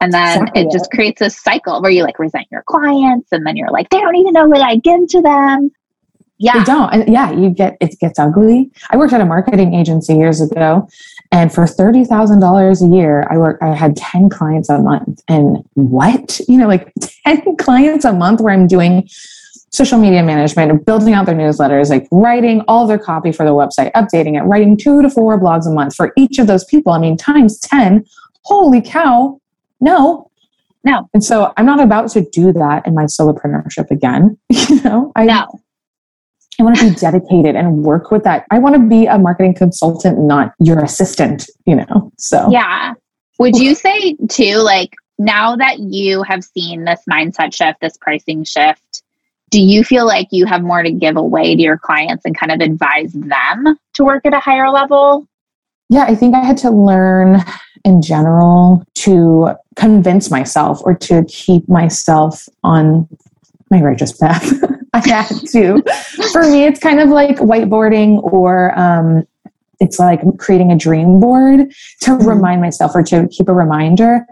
and 0.00 0.12
then 0.12 0.42
exactly. 0.42 0.62
it 0.62 0.72
just 0.72 0.90
creates 0.90 1.20
a 1.20 1.30
cycle 1.30 1.80
where 1.80 1.90
you 1.90 2.02
like 2.02 2.18
resent 2.18 2.46
your 2.50 2.64
clients 2.66 3.28
and 3.30 3.46
then 3.46 3.56
you're 3.56 3.70
like 3.70 3.88
they 3.90 4.00
don't 4.00 4.16
even 4.16 4.32
know 4.32 4.46
what 4.46 4.60
i 4.60 4.76
give 4.76 5.06
to 5.06 5.22
them 5.22 5.70
yeah 6.38 6.58
they 6.58 6.64
don't 6.64 6.92
and 6.92 7.12
yeah 7.12 7.30
you 7.30 7.50
get 7.50 7.76
it 7.80 7.98
gets 8.00 8.18
ugly 8.18 8.70
i 8.90 8.96
worked 8.96 9.12
at 9.12 9.20
a 9.20 9.24
marketing 9.24 9.74
agency 9.74 10.14
years 10.14 10.40
ago 10.40 10.88
and 11.30 11.52
for 11.52 11.64
$30000 11.64 12.82
a 12.82 12.96
year 12.96 13.26
i 13.30 13.38
worked 13.38 13.62
i 13.62 13.74
had 13.74 13.96
10 13.96 14.28
clients 14.28 14.68
a 14.68 14.78
month 14.78 15.22
and 15.28 15.64
what 15.74 16.40
you 16.48 16.58
know 16.58 16.66
like 16.66 16.92
10 17.26 17.56
clients 17.56 18.04
a 18.04 18.12
month 18.12 18.40
where 18.40 18.52
i'm 18.52 18.66
doing 18.66 19.08
social 19.74 19.98
media 19.98 20.22
management, 20.22 20.86
building 20.86 21.14
out 21.14 21.26
their 21.26 21.34
newsletters, 21.34 21.90
like 21.90 22.06
writing 22.12 22.60
all 22.68 22.86
their 22.86 22.98
copy 22.98 23.32
for 23.32 23.44
the 23.44 23.50
website, 23.50 23.90
updating 23.92 24.38
it, 24.38 24.44
writing 24.44 24.76
two 24.76 25.02
to 25.02 25.10
four 25.10 25.38
blogs 25.38 25.66
a 25.66 25.70
month 25.70 25.96
for 25.96 26.12
each 26.16 26.38
of 26.38 26.46
those 26.46 26.64
people. 26.64 26.92
I 26.92 26.98
mean, 27.00 27.16
times 27.16 27.58
10, 27.58 28.04
holy 28.42 28.80
cow, 28.80 29.40
no. 29.80 30.30
No. 30.84 31.08
And 31.12 31.24
so 31.24 31.52
I'm 31.56 31.66
not 31.66 31.80
about 31.80 32.10
to 32.10 32.20
do 32.30 32.52
that 32.52 32.86
in 32.86 32.94
my 32.94 33.04
solopreneurship 33.04 33.90
again. 33.90 34.38
you 34.48 34.80
know, 34.82 35.12
I 35.16 35.24
no. 35.24 35.48
I 36.58 36.62
want 36.62 36.76
to 36.78 36.90
be 36.90 36.94
dedicated 36.94 37.56
and 37.56 37.82
work 37.82 38.10
with 38.10 38.24
that. 38.24 38.46
I 38.50 38.58
want 38.58 38.76
to 38.76 38.80
be 38.80 39.06
a 39.06 39.18
marketing 39.18 39.54
consultant, 39.54 40.18
not 40.18 40.54
your 40.60 40.82
assistant, 40.82 41.48
you 41.66 41.76
know. 41.76 42.12
So 42.18 42.48
Yeah. 42.50 42.94
Would 43.38 43.56
you 43.56 43.74
say 43.74 44.16
too, 44.28 44.56
like 44.56 44.94
now 45.18 45.56
that 45.56 45.78
you 45.78 46.22
have 46.22 46.44
seen 46.44 46.84
this 46.84 47.00
mindset 47.10 47.54
shift, 47.54 47.80
this 47.80 47.96
pricing 47.96 48.44
shift, 48.44 49.02
do 49.50 49.60
you 49.60 49.84
feel 49.84 50.06
like 50.06 50.28
you 50.30 50.46
have 50.46 50.62
more 50.62 50.82
to 50.82 50.90
give 50.90 51.16
away 51.16 51.54
to 51.54 51.62
your 51.62 51.78
clients 51.78 52.24
and 52.24 52.36
kind 52.36 52.50
of 52.50 52.60
advise 52.60 53.12
them 53.12 53.78
to 53.94 54.04
work 54.04 54.26
at 54.26 54.34
a 54.34 54.40
higher 54.40 54.70
level? 54.70 55.26
Yeah, 55.88 56.04
I 56.04 56.14
think 56.14 56.34
I 56.34 56.44
had 56.44 56.56
to 56.58 56.70
learn 56.70 57.40
in 57.84 58.02
general 58.02 58.84
to 58.96 59.50
convince 59.76 60.30
myself 60.30 60.80
or 60.82 60.94
to 60.94 61.24
keep 61.28 61.68
myself 61.68 62.48
on 62.64 63.08
my 63.70 63.80
righteous 63.80 64.12
path. 64.12 64.52
I 65.06 65.22
had 65.22 65.46
to. 65.48 65.82
For 66.32 66.42
me, 66.42 66.64
it's 66.64 66.80
kind 66.80 67.00
of 67.00 67.08
like 67.08 67.36
whiteboarding 67.36 68.22
or 68.22 68.78
um, 68.78 69.26
it's 69.80 69.98
like 69.98 70.20
creating 70.38 70.72
a 70.72 70.76
dream 70.76 71.20
board 71.20 71.70
to 72.00 72.10
mm-hmm. 72.10 72.28
remind 72.28 72.60
myself 72.60 72.92
or 72.94 73.02
to 73.04 73.28
keep 73.28 73.48
a 73.48 73.54
reminder 73.54 74.26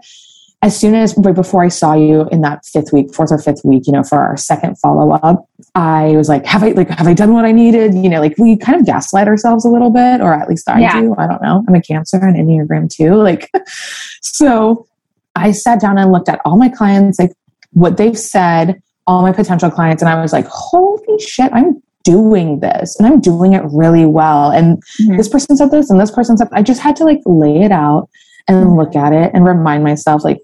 as 0.63 0.79
soon 0.79 0.95
as 0.95 1.13
right 1.17 1.35
before 1.35 1.61
I 1.61 1.67
saw 1.67 1.93
you 1.93 2.25
in 2.31 2.39
that 2.41 2.65
fifth 2.65 2.93
week, 2.93 3.13
fourth 3.13 3.33
or 3.33 3.37
fifth 3.37 3.65
week, 3.65 3.85
you 3.85 3.91
know, 3.91 4.01
for 4.01 4.17
our 4.17 4.37
second 4.37 4.79
follow 4.79 5.11
up, 5.11 5.45
I 5.75 6.15
was 6.15 6.29
like, 6.29 6.45
have 6.45 6.63
I 6.63 6.69
like 6.69 6.89
have 6.89 7.05
I 7.05 7.13
done 7.13 7.33
what 7.33 7.43
I 7.43 7.51
needed? 7.51 7.93
You 7.93 8.07
know, 8.07 8.21
like 8.21 8.37
we 8.37 8.55
kind 8.55 8.79
of 8.79 8.85
gaslight 8.85 9.27
ourselves 9.27 9.65
a 9.65 9.67
little 9.67 9.89
bit, 9.89 10.21
or 10.21 10.33
at 10.33 10.47
least 10.47 10.69
I 10.69 10.79
yeah. 10.79 11.01
do. 11.01 11.15
I 11.17 11.27
don't 11.27 11.41
know. 11.41 11.65
I'm 11.67 11.75
a 11.75 11.81
cancer 11.81 12.15
and 12.15 12.37
Enneagram 12.37 12.89
too. 12.89 13.15
Like, 13.15 13.51
so 14.21 14.87
I 15.35 15.51
sat 15.51 15.81
down 15.81 15.97
and 15.97 16.13
looked 16.13 16.29
at 16.29 16.39
all 16.45 16.57
my 16.57 16.69
clients, 16.69 17.19
like 17.19 17.33
what 17.73 17.97
they've 17.97 18.17
said, 18.17 18.81
all 19.07 19.21
my 19.21 19.31
potential 19.31 19.69
clients, 19.69 20.01
and 20.01 20.09
I 20.09 20.21
was 20.21 20.33
like, 20.33 20.47
holy 20.47 21.19
shit, 21.19 21.51
I'm 21.53 21.81
doing 22.03 22.59
this 22.59 22.97
and 22.97 23.07
I'm 23.07 23.19
doing 23.21 23.53
it 23.53 23.63
really 23.71 24.05
well. 24.05 24.51
And 24.51 24.83
mm-hmm. 25.01 25.17
this 25.17 25.29
person 25.29 25.55
said 25.55 25.71
this 25.71 25.89
and 25.89 25.99
this 25.99 26.11
person 26.11 26.37
said 26.37 26.49
I 26.51 26.61
just 26.61 26.81
had 26.81 26.95
to 26.97 27.05
like 27.05 27.21
lay 27.25 27.61
it 27.61 27.71
out 27.71 28.09
and 28.47 28.57
mm-hmm. 28.65 28.77
look 28.77 28.95
at 28.95 29.13
it 29.13 29.31
and 29.33 29.45
remind 29.45 29.83
myself 29.83 30.23
like 30.23 30.41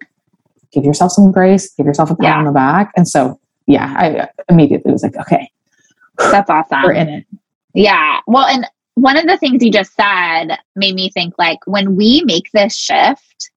give 0.72 0.86
yourself 0.86 1.12
some 1.12 1.32
grace, 1.32 1.74
give 1.74 1.86
yourself 1.86 2.12
a 2.12 2.16
pat 2.16 2.24
yeah. 2.24 2.38
on 2.38 2.46
the 2.46 2.52
back. 2.52 2.92
And 2.96 3.08
so, 3.08 3.40
yeah, 3.68 3.94
I 3.98 4.28
immediately 4.50 4.92
was 4.92 5.04
like, 5.04 5.16
okay, 5.18 5.52
that's 6.18 6.50
awesome. 6.50 6.82
We're 6.84 6.94
in 6.94 7.10
it. 7.10 7.26
Yeah. 7.74 8.20
Well, 8.26 8.46
and 8.46 8.66
one 8.96 9.18
of 9.18 9.28
the 9.28 9.38
things 9.38 9.64
you 9.64 9.72
just 9.72 9.94
said 9.96 10.58
made 10.76 10.96
me 10.96 11.10
think 11.12 11.36
like 11.38 11.60
when 11.66 11.96
we 11.96 12.24
make 12.26 12.52
this 12.52 12.76
shift, 12.76 13.52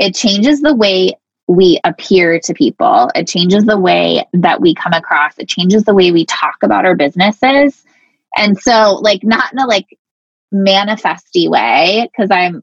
it 0.00 0.14
changes 0.14 0.60
the 0.60 0.74
way 0.74 1.12
we 1.48 1.80
appear 1.84 2.40
to 2.40 2.54
people. 2.54 3.10
It 3.14 3.28
changes 3.28 3.64
the 3.64 3.78
way 3.78 4.24
that 4.32 4.60
we 4.60 4.74
come 4.74 4.92
across. 4.92 5.38
It 5.38 5.48
changes 5.48 5.84
the 5.84 5.94
way 5.94 6.12
we 6.12 6.24
talk 6.26 6.56
about 6.62 6.86
our 6.86 6.94
businesses. 6.96 7.84
And 8.36 8.58
so, 8.58 8.98
like, 9.02 9.24
not 9.24 9.52
in 9.52 9.58
a 9.58 9.66
like 9.66 9.86
manifesty 10.50 11.48
way, 11.48 12.08
because 12.10 12.30
I'm 12.30 12.62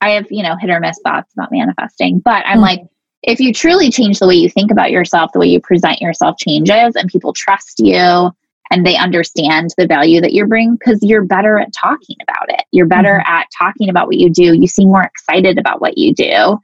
I 0.00 0.10
have, 0.10 0.26
you 0.30 0.42
know, 0.42 0.56
hit 0.56 0.70
or 0.70 0.80
miss 0.80 0.98
thoughts 1.02 1.32
about 1.34 1.50
manifesting, 1.50 2.20
but 2.20 2.44
I'm 2.46 2.58
mm 2.58 2.62
like, 2.62 2.80
if 3.24 3.40
you 3.40 3.52
truly 3.52 3.90
change 3.90 4.20
the 4.20 4.28
way 4.28 4.36
you 4.36 4.48
think 4.48 4.70
about 4.70 4.92
yourself, 4.92 5.32
the 5.32 5.40
way 5.40 5.48
you 5.48 5.60
present 5.60 6.00
yourself 6.00 6.36
changes 6.38 6.94
and 6.94 7.10
people 7.10 7.32
trust 7.32 7.80
you 7.80 8.30
and 8.70 8.86
they 8.86 8.96
understand 8.96 9.70
the 9.76 9.86
value 9.86 10.20
that 10.20 10.32
you 10.32 10.46
bring 10.46 10.76
because 10.76 11.02
you're 11.02 11.24
better 11.24 11.58
at 11.58 11.72
talking 11.72 12.16
about 12.22 12.48
it. 12.50 12.64
You're 12.70 12.86
better 12.86 13.20
mm-hmm. 13.20 13.32
at 13.32 13.48
talking 13.58 13.88
about 13.88 14.06
what 14.06 14.18
you 14.18 14.30
do. 14.30 14.54
You 14.54 14.68
seem 14.68 14.88
more 14.88 15.02
excited 15.02 15.58
about 15.58 15.80
what 15.80 15.98
you 15.98 16.14
do. 16.14 16.60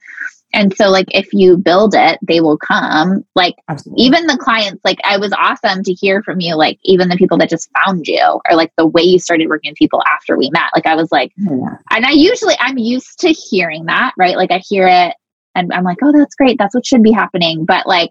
And 0.55 0.75
so, 0.77 0.89
like, 0.89 1.09
if 1.13 1.33
you 1.33 1.57
build 1.57 1.95
it, 1.95 2.19
they 2.23 2.41
will 2.41 2.57
come. 2.57 3.25
Like, 3.35 3.57
Absolutely. 3.69 4.05
even 4.05 4.27
the 4.27 4.39
clients, 4.39 4.81
like, 4.85 4.99
I 5.05 5.19
was 5.19 5.33
awesome 5.33 5.83
to 5.83 5.93
hear 5.93 6.23
from 6.23 6.41
you. 6.41 6.55
Like, 6.55 6.79
even 6.85 7.09
the 7.09 7.17
people 7.17 7.37
that 7.39 7.51
just 7.51 7.69
found 7.85 8.07
you, 8.07 8.41
or 8.49 8.57
like 8.57 8.73
the 8.79 8.87
way 8.87 9.03
you 9.03 9.19
started 9.19 9.49
working 9.49 9.73
with 9.73 9.79
people 9.79 10.03
after 10.07 10.37
we 10.37 10.51
met. 10.51 10.71
Like, 10.75 10.87
I 10.87 10.95
was 10.95 11.11
like, 11.11 11.33
oh, 11.49 11.59
yeah. 11.59 11.77
and 11.91 12.07
I 12.07 12.13
usually, 12.13 12.55
I'm 12.61 12.79
used 12.79 13.19
to 13.21 13.31
hearing 13.31 13.87
that, 13.87 14.15
right? 14.17 14.37
Like, 14.37 14.53
I 14.53 14.59
hear 14.59 14.87
it 14.87 15.15
and 15.55 15.73
I'm 15.73 15.85
like, 15.85 15.99
oh, 16.03 16.13
that's 16.17 16.35
great. 16.35 16.59
That's 16.59 16.75
what 16.75 16.87
should 16.87 17.03
be 17.03 17.13
happening. 17.13 17.65
But 17.65 17.87
like, 17.87 18.11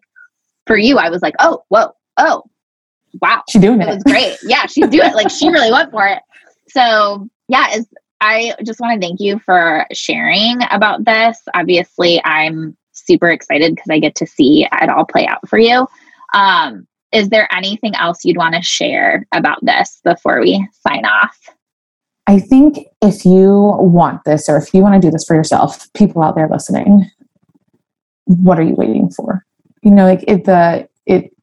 for 0.67 0.77
you, 0.77 0.97
I 0.97 1.09
was 1.09 1.21
like, 1.21 1.35
oh, 1.39 1.63
whoa, 1.69 1.91
oh, 2.17 2.43
wow. 3.21 3.43
She's 3.49 3.61
doing 3.61 3.81
it. 3.81 3.87
It 3.87 3.95
was 3.95 4.03
great. 4.03 4.37
Yeah, 4.43 4.65
she's 4.65 4.87
doing 4.87 5.09
it. 5.09 5.15
Like, 5.15 5.29
she 5.29 5.49
really 5.49 5.71
went 5.71 5.91
for 5.91 6.05
it. 6.07 6.19
So, 6.69 7.29
yeah, 7.47 7.75
is 7.75 7.87
I 8.25 8.55
just 8.63 8.79
want 8.79 9.01
to 9.01 9.05
thank 9.05 9.19
you 9.19 9.37
for 9.39 9.85
sharing 9.91 10.59
about 10.71 11.03
this. 11.03 11.39
Obviously, 11.53 12.21
I'm 12.23 12.77
super 12.93 13.29
excited 13.29 13.75
because 13.75 13.89
I 13.89 13.99
get 13.99 14.15
to 14.15 14.25
see 14.25 14.65
it 14.71 14.89
all 14.89 15.03
play 15.03 15.27
out 15.27 15.45
for 15.49 15.59
you. 15.59 15.85
Um, 16.33 16.87
is 17.11 17.27
there 17.27 17.53
anything 17.53 17.93
else 17.95 18.23
you'd 18.23 18.37
want 18.37 18.55
to 18.55 18.61
share 18.61 19.27
about 19.33 19.59
this 19.61 19.99
before 20.05 20.39
we 20.39 20.65
sign 20.87 21.05
off? 21.05 21.37
I 22.25 22.39
think 22.39 22.87
if 23.01 23.25
you 23.25 23.75
want 23.77 24.23
this 24.23 24.47
or 24.47 24.55
if 24.55 24.73
you 24.73 24.81
want 24.81 25.01
to 25.01 25.05
do 25.05 25.11
this 25.11 25.25
for 25.25 25.35
yourself, 25.35 25.91
people 25.91 26.23
out 26.23 26.35
there 26.35 26.47
listening, 26.47 27.11
what 28.23 28.57
are 28.57 28.63
you 28.63 28.75
waiting 28.75 29.09
for? 29.09 29.45
You 29.81 29.91
know, 29.91 30.05
like 30.05 30.23
it 30.29 30.45
the 30.45 30.87
it 31.05 31.35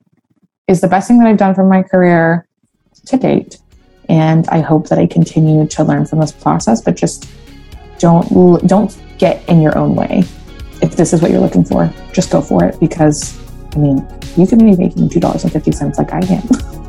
is 0.66 0.80
the 0.80 0.88
best 0.88 1.08
thing 1.08 1.18
that 1.18 1.28
I've 1.28 1.36
done 1.36 1.54
for 1.54 1.64
my 1.64 1.82
career 1.82 2.48
to 3.04 3.18
date. 3.18 3.58
And 4.10 4.46
I 4.48 4.58
hope 4.58 4.88
that 4.88 4.98
I 4.98 5.06
continue 5.06 5.68
to 5.68 5.84
learn 5.84 6.04
from 6.04 6.18
this 6.18 6.32
process, 6.32 6.82
but 6.82 6.96
just 6.96 7.30
don't 8.00 8.26
don't 8.66 9.00
get 9.18 9.48
in 9.48 9.62
your 9.62 9.78
own 9.78 9.94
way. 9.94 10.24
If 10.82 10.96
this 10.96 11.12
is 11.12 11.22
what 11.22 11.30
you're 11.30 11.40
looking 11.40 11.64
for, 11.64 11.88
just 12.12 12.32
go 12.32 12.40
for 12.40 12.64
it 12.64 12.80
because 12.80 13.38
I 13.72 13.78
mean, 13.78 14.04
you 14.36 14.48
can 14.48 14.58
be 14.58 14.76
making 14.76 15.10
two 15.10 15.20
dollars 15.20 15.44
and 15.44 15.52
fifty 15.52 15.70
cents 15.70 15.96
like 15.96 16.12
I 16.12 16.18
am. 16.18 16.42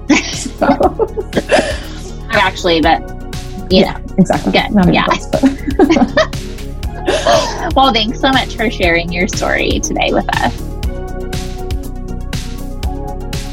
Actually, 2.32 2.82
but 2.82 3.04
yeah, 3.70 4.00
exactly. 4.18 4.54
Good. 4.54 4.72
Not 4.72 4.92
yeah. 4.92 5.06
Close, 5.06 5.30
well, 7.76 7.94
thanks 7.94 8.20
so 8.20 8.32
much 8.32 8.56
for 8.56 8.72
sharing 8.72 9.12
your 9.12 9.28
story 9.28 9.80
today 9.80 10.12
with 10.12 10.26
us. 10.38 10.58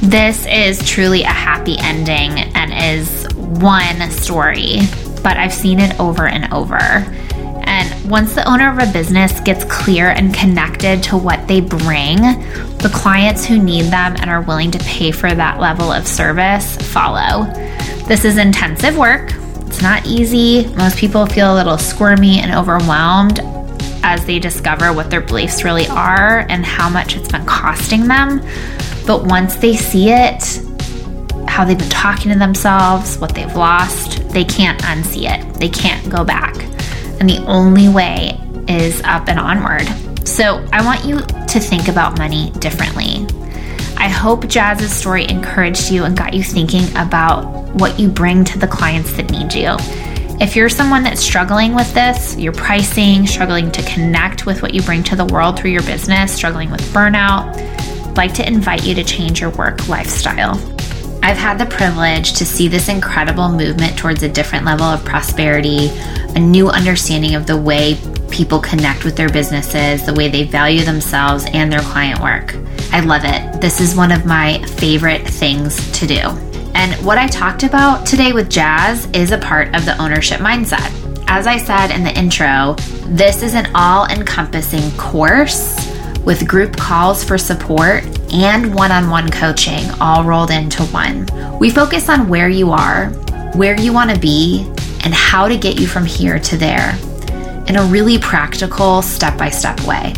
This 0.00 0.46
is 0.46 0.78
truly 0.88 1.24
a 1.24 1.26
happy 1.26 1.76
ending 1.78 2.38
and 2.54 2.72
is 2.72 3.27
one 3.60 4.10
story, 4.10 4.78
but 5.22 5.36
I've 5.36 5.52
seen 5.52 5.80
it 5.80 5.98
over 5.98 6.26
and 6.26 6.52
over. 6.52 6.78
And 7.68 8.10
once 8.10 8.34
the 8.34 8.48
owner 8.48 8.70
of 8.70 8.78
a 8.78 8.90
business 8.92 9.40
gets 9.40 9.64
clear 9.64 10.10
and 10.10 10.34
connected 10.34 11.02
to 11.04 11.16
what 11.16 11.46
they 11.48 11.60
bring, 11.60 12.16
the 12.78 12.90
clients 12.92 13.44
who 13.44 13.58
need 13.58 13.86
them 13.86 14.16
and 14.16 14.30
are 14.30 14.40
willing 14.40 14.70
to 14.70 14.78
pay 14.78 15.10
for 15.10 15.34
that 15.34 15.60
level 15.60 15.92
of 15.92 16.06
service 16.06 16.76
follow. 16.76 17.44
This 18.06 18.24
is 18.24 18.38
intensive 18.38 18.96
work. 18.96 19.32
It's 19.66 19.82
not 19.82 20.06
easy. 20.06 20.66
Most 20.76 20.96
people 20.96 21.26
feel 21.26 21.52
a 21.52 21.56
little 21.56 21.76
squirmy 21.76 22.40
and 22.40 22.54
overwhelmed 22.54 23.40
as 24.02 24.24
they 24.24 24.38
discover 24.38 24.92
what 24.92 25.10
their 25.10 25.20
beliefs 25.20 25.62
really 25.64 25.86
are 25.88 26.46
and 26.48 26.64
how 26.64 26.88
much 26.88 27.16
it's 27.16 27.28
been 27.28 27.44
costing 27.44 28.08
them. 28.08 28.40
But 29.06 29.24
once 29.24 29.56
they 29.56 29.76
see 29.76 30.10
it, 30.10 30.62
how 31.58 31.64
they've 31.64 31.76
been 31.76 31.88
talking 31.88 32.30
to 32.30 32.38
themselves, 32.38 33.18
what 33.18 33.34
they've 33.34 33.56
lost, 33.56 34.28
they 34.28 34.44
can't 34.44 34.80
unsee 34.82 35.28
it. 35.28 35.54
They 35.54 35.68
can't 35.68 36.08
go 36.08 36.22
back. 36.22 36.54
And 37.18 37.28
the 37.28 37.44
only 37.46 37.88
way 37.88 38.38
is 38.68 39.02
up 39.02 39.26
and 39.26 39.40
onward. 39.40 39.88
So 40.24 40.64
I 40.72 40.84
want 40.84 41.04
you 41.04 41.18
to 41.18 41.58
think 41.58 41.88
about 41.88 42.16
money 42.16 42.52
differently. 42.60 43.26
I 43.96 44.08
hope 44.08 44.46
Jazz's 44.46 44.92
story 44.92 45.28
encouraged 45.28 45.90
you 45.90 46.04
and 46.04 46.16
got 46.16 46.32
you 46.32 46.44
thinking 46.44 46.84
about 46.96 47.44
what 47.74 47.98
you 47.98 48.08
bring 48.08 48.44
to 48.44 48.58
the 48.60 48.68
clients 48.68 49.14
that 49.14 49.32
need 49.32 49.52
you. 49.52 49.74
If 50.40 50.54
you're 50.54 50.68
someone 50.68 51.02
that's 51.02 51.20
struggling 51.20 51.74
with 51.74 51.92
this, 51.92 52.36
your 52.38 52.52
pricing, 52.52 53.26
struggling 53.26 53.72
to 53.72 53.82
connect 53.82 54.46
with 54.46 54.62
what 54.62 54.74
you 54.74 54.82
bring 54.82 55.02
to 55.02 55.16
the 55.16 55.24
world 55.24 55.58
through 55.58 55.72
your 55.72 55.82
business, 55.82 56.32
struggling 56.32 56.70
with 56.70 56.82
burnout, 56.92 57.56
I'd 57.56 58.16
like 58.16 58.34
to 58.34 58.46
invite 58.46 58.86
you 58.86 58.94
to 58.94 59.02
change 59.02 59.40
your 59.40 59.50
work 59.50 59.88
lifestyle. 59.88 60.77
I've 61.22 61.36
had 61.36 61.58
the 61.58 61.66
privilege 61.66 62.34
to 62.34 62.46
see 62.46 62.68
this 62.68 62.88
incredible 62.88 63.48
movement 63.48 63.98
towards 63.98 64.22
a 64.22 64.28
different 64.28 64.64
level 64.64 64.86
of 64.86 65.04
prosperity, 65.04 65.88
a 66.34 66.38
new 66.38 66.68
understanding 66.68 67.34
of 67.34 67.46
the 67.46 67.56
way 67.56 67.98
people 68.30 68.60
connect 68.60 69.04
with 69.04 69.16
their 69.16 69.28
businesses, 69.28 70.04
the 70.06 70.14
way 70.14 70.28
they 70.28 70.44
value 70.44 70.84
themselves 70.84 71.46
and 71.52 71.72
their 71.72 71.80
client 71.80 72.20
work. 72.20 72.54
I 72.92 73.00
love 73.00 73.22
it. 73.24 73.60
This 73.60 73.80
is 73.80 73.96
one 73.96 74.12
of 74.12 74.24
my 74.26 74.62
favorite 74.76 75.26
things 75.26 75.90
to 75.98 76.06
do. 76.06 76.20
And 76.74 76.94
what 77.04 77.18
I 77.18 77.26
talked 77.26 77.64
about 77.64 78.06
today 78.06 78.32
with 78.32 78.48
Jazz 78.48 79.06
is 79.12 79.32
a 79.32 79.38
part 79.38 79.74
of 79.74 79.84
the 79.84 80.00
ownership 80.00 80.40
mindset. 80.40 80.94
As 81.26 81.46
I 81.46 81.58
said 81.58 81.90
in 81.90 82.04
the 82.04 82.16
intro, 82.16 82.74
this 83.06 83.42
is 83.42 83.54
an 83.54 83.70
all 83.74 84.06
encompassing 84.06 84.90
course 84.96 85.76
with 86.24 86.46
group 86.46 86.76
calls 86.76 87.24
for 87.24 87.36
support 87.36 88.04
and 88.32 88.74
one 88.74 88.92
on 88.92 89.10
one 89.10 89.30
coaching 89.30 89.88
all 90.00 90.24
rolled 90.24 90.50
into 90.50 90.82
one. 90.84 91.26
We 91.58 91.70
focus 91.70 92.08
on 92.08 92.28
where 92.28 92.48
you 92.48 92.70
are, 92.70 93.06
where 93.54 93.78
you 93.78 93.92
want 93.92 94.10
to 94.10 94.18
be, 94.18 94.70
and 95.04 95.14
how 95.14 95.48
to 95.48 95.56
get 95.56 95.80
you 95.80 95.86
from 95.86 96.04
here 96.04 96.38
to 96.38 96.56
there 96.56 96.98
in 97.66 97.76
a 97.76 97.84
really 97.84 98.18
practical, 98.18 99.02
step 99.02 99.36
by 99.38 99.50
step 99.50 99.80
way 99.86 100.14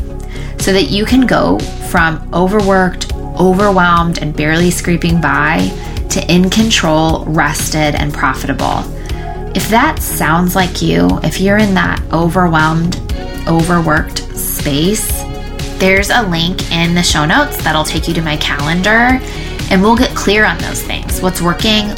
so 0.61 0.73
that 0.73 0.91
you 0.91 1.05
can 1.05 1.27
go 1.27 1.59
from 1.91 2.29
overworked, 2.35 3.15
overwhelmed, 3.15 4.19
and 4.19 4.37
barely 4.37 4.71
scraping 4.71 5.21
by 5.21 5.69
to 6.11 6.33
in 6.33 6.51
control, 6.51 7.25
rested, 7.25 7.95
and 7.95 8.13
profitable. 8.13 8.85
If 9.57 9.69
that 9.71 10.01
sounds 10.01 10.55
like 10.55 10.83
you, 10.83 11.19
if 11.23 11.41
you're 11.41 11.57
in 11.57 11.75
that 11.75 12.01
overwhelmed, 12.13 12.97
overworked 13.49 14.19
space, 14.37 15.20
there's 15.81 16.11
a 16.11 16.23
link 16.29 16.71
in 16.71 16.95
the 16.95 17.03
show 17.03 17.25
notes 17.25 17.57
that'll 17.65 17.85
take 17.85 18.07
you 18.07 18.13
to 18.13 18.21
my 18.21 18.37
calendar 18.37 19.19
and 19.71 19.81
we'll 19.81 19.97
get 19.97 20.15
clear 20.15 20.45
on 20.45 20.59
those 20.59 20.83
things 20.83 21.23
what's 21.23 21.41
working, 21.41 21.89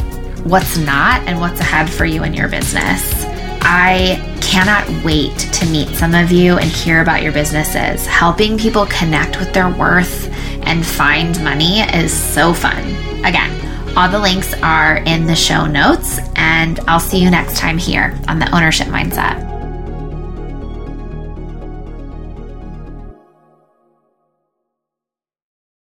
what's 0.45 0.79
not, 0.79 1.21
and 1.27 1.41
what's 1.41 1.59
ahead 1.59 1.91
for 1.91 2.05
you 2.05 2.23
in 2.23 2.33
your 2.33 2.49
business. 2.49 3.27
I 3.61 4.21
cannot 4.41 4.89
wait 5.05 5.37
to 5.37 5.67
meet 5.67 5.89
some 5.97 6.15
of 6.15 6.31
you 6.31 6.59
and 6.59 6.71
hear 6.71 7.03
about 7.03 7.23
your 7.23 7.33
businesses. 7.33 8.07
Helping 8.07 8.57
people 8.57 8.87
connect 8.87 9.41
with 9.41 9.53
their 9.53 9.71
worth 9.71 10.29
and 10.65 10.87
find 10.87 11.43
money 11.43 11.81
is 11.81 12.13
so 12.13 12.55
fun. 12.55 12.85
Again, 13.25 13.51
all 13.97 14.09
the 14.09 14.19
links 14.19 14.55
are 14.63 14.99
in 14.99 15.27
the 15.27 15.35
show 15.35 15.67
notes, 15.67 16.19
and 16.37 16.79
I'll 16.87 17.01
see 17.01 17.21
you 17.21 17.31
next 17.31 17.57
time 17.57 17.79
here 17.79 18.17
on 18.29 18.39
the 18.39 18.49
Ownership 18.55 18.87
Mindset. 18.87 19.52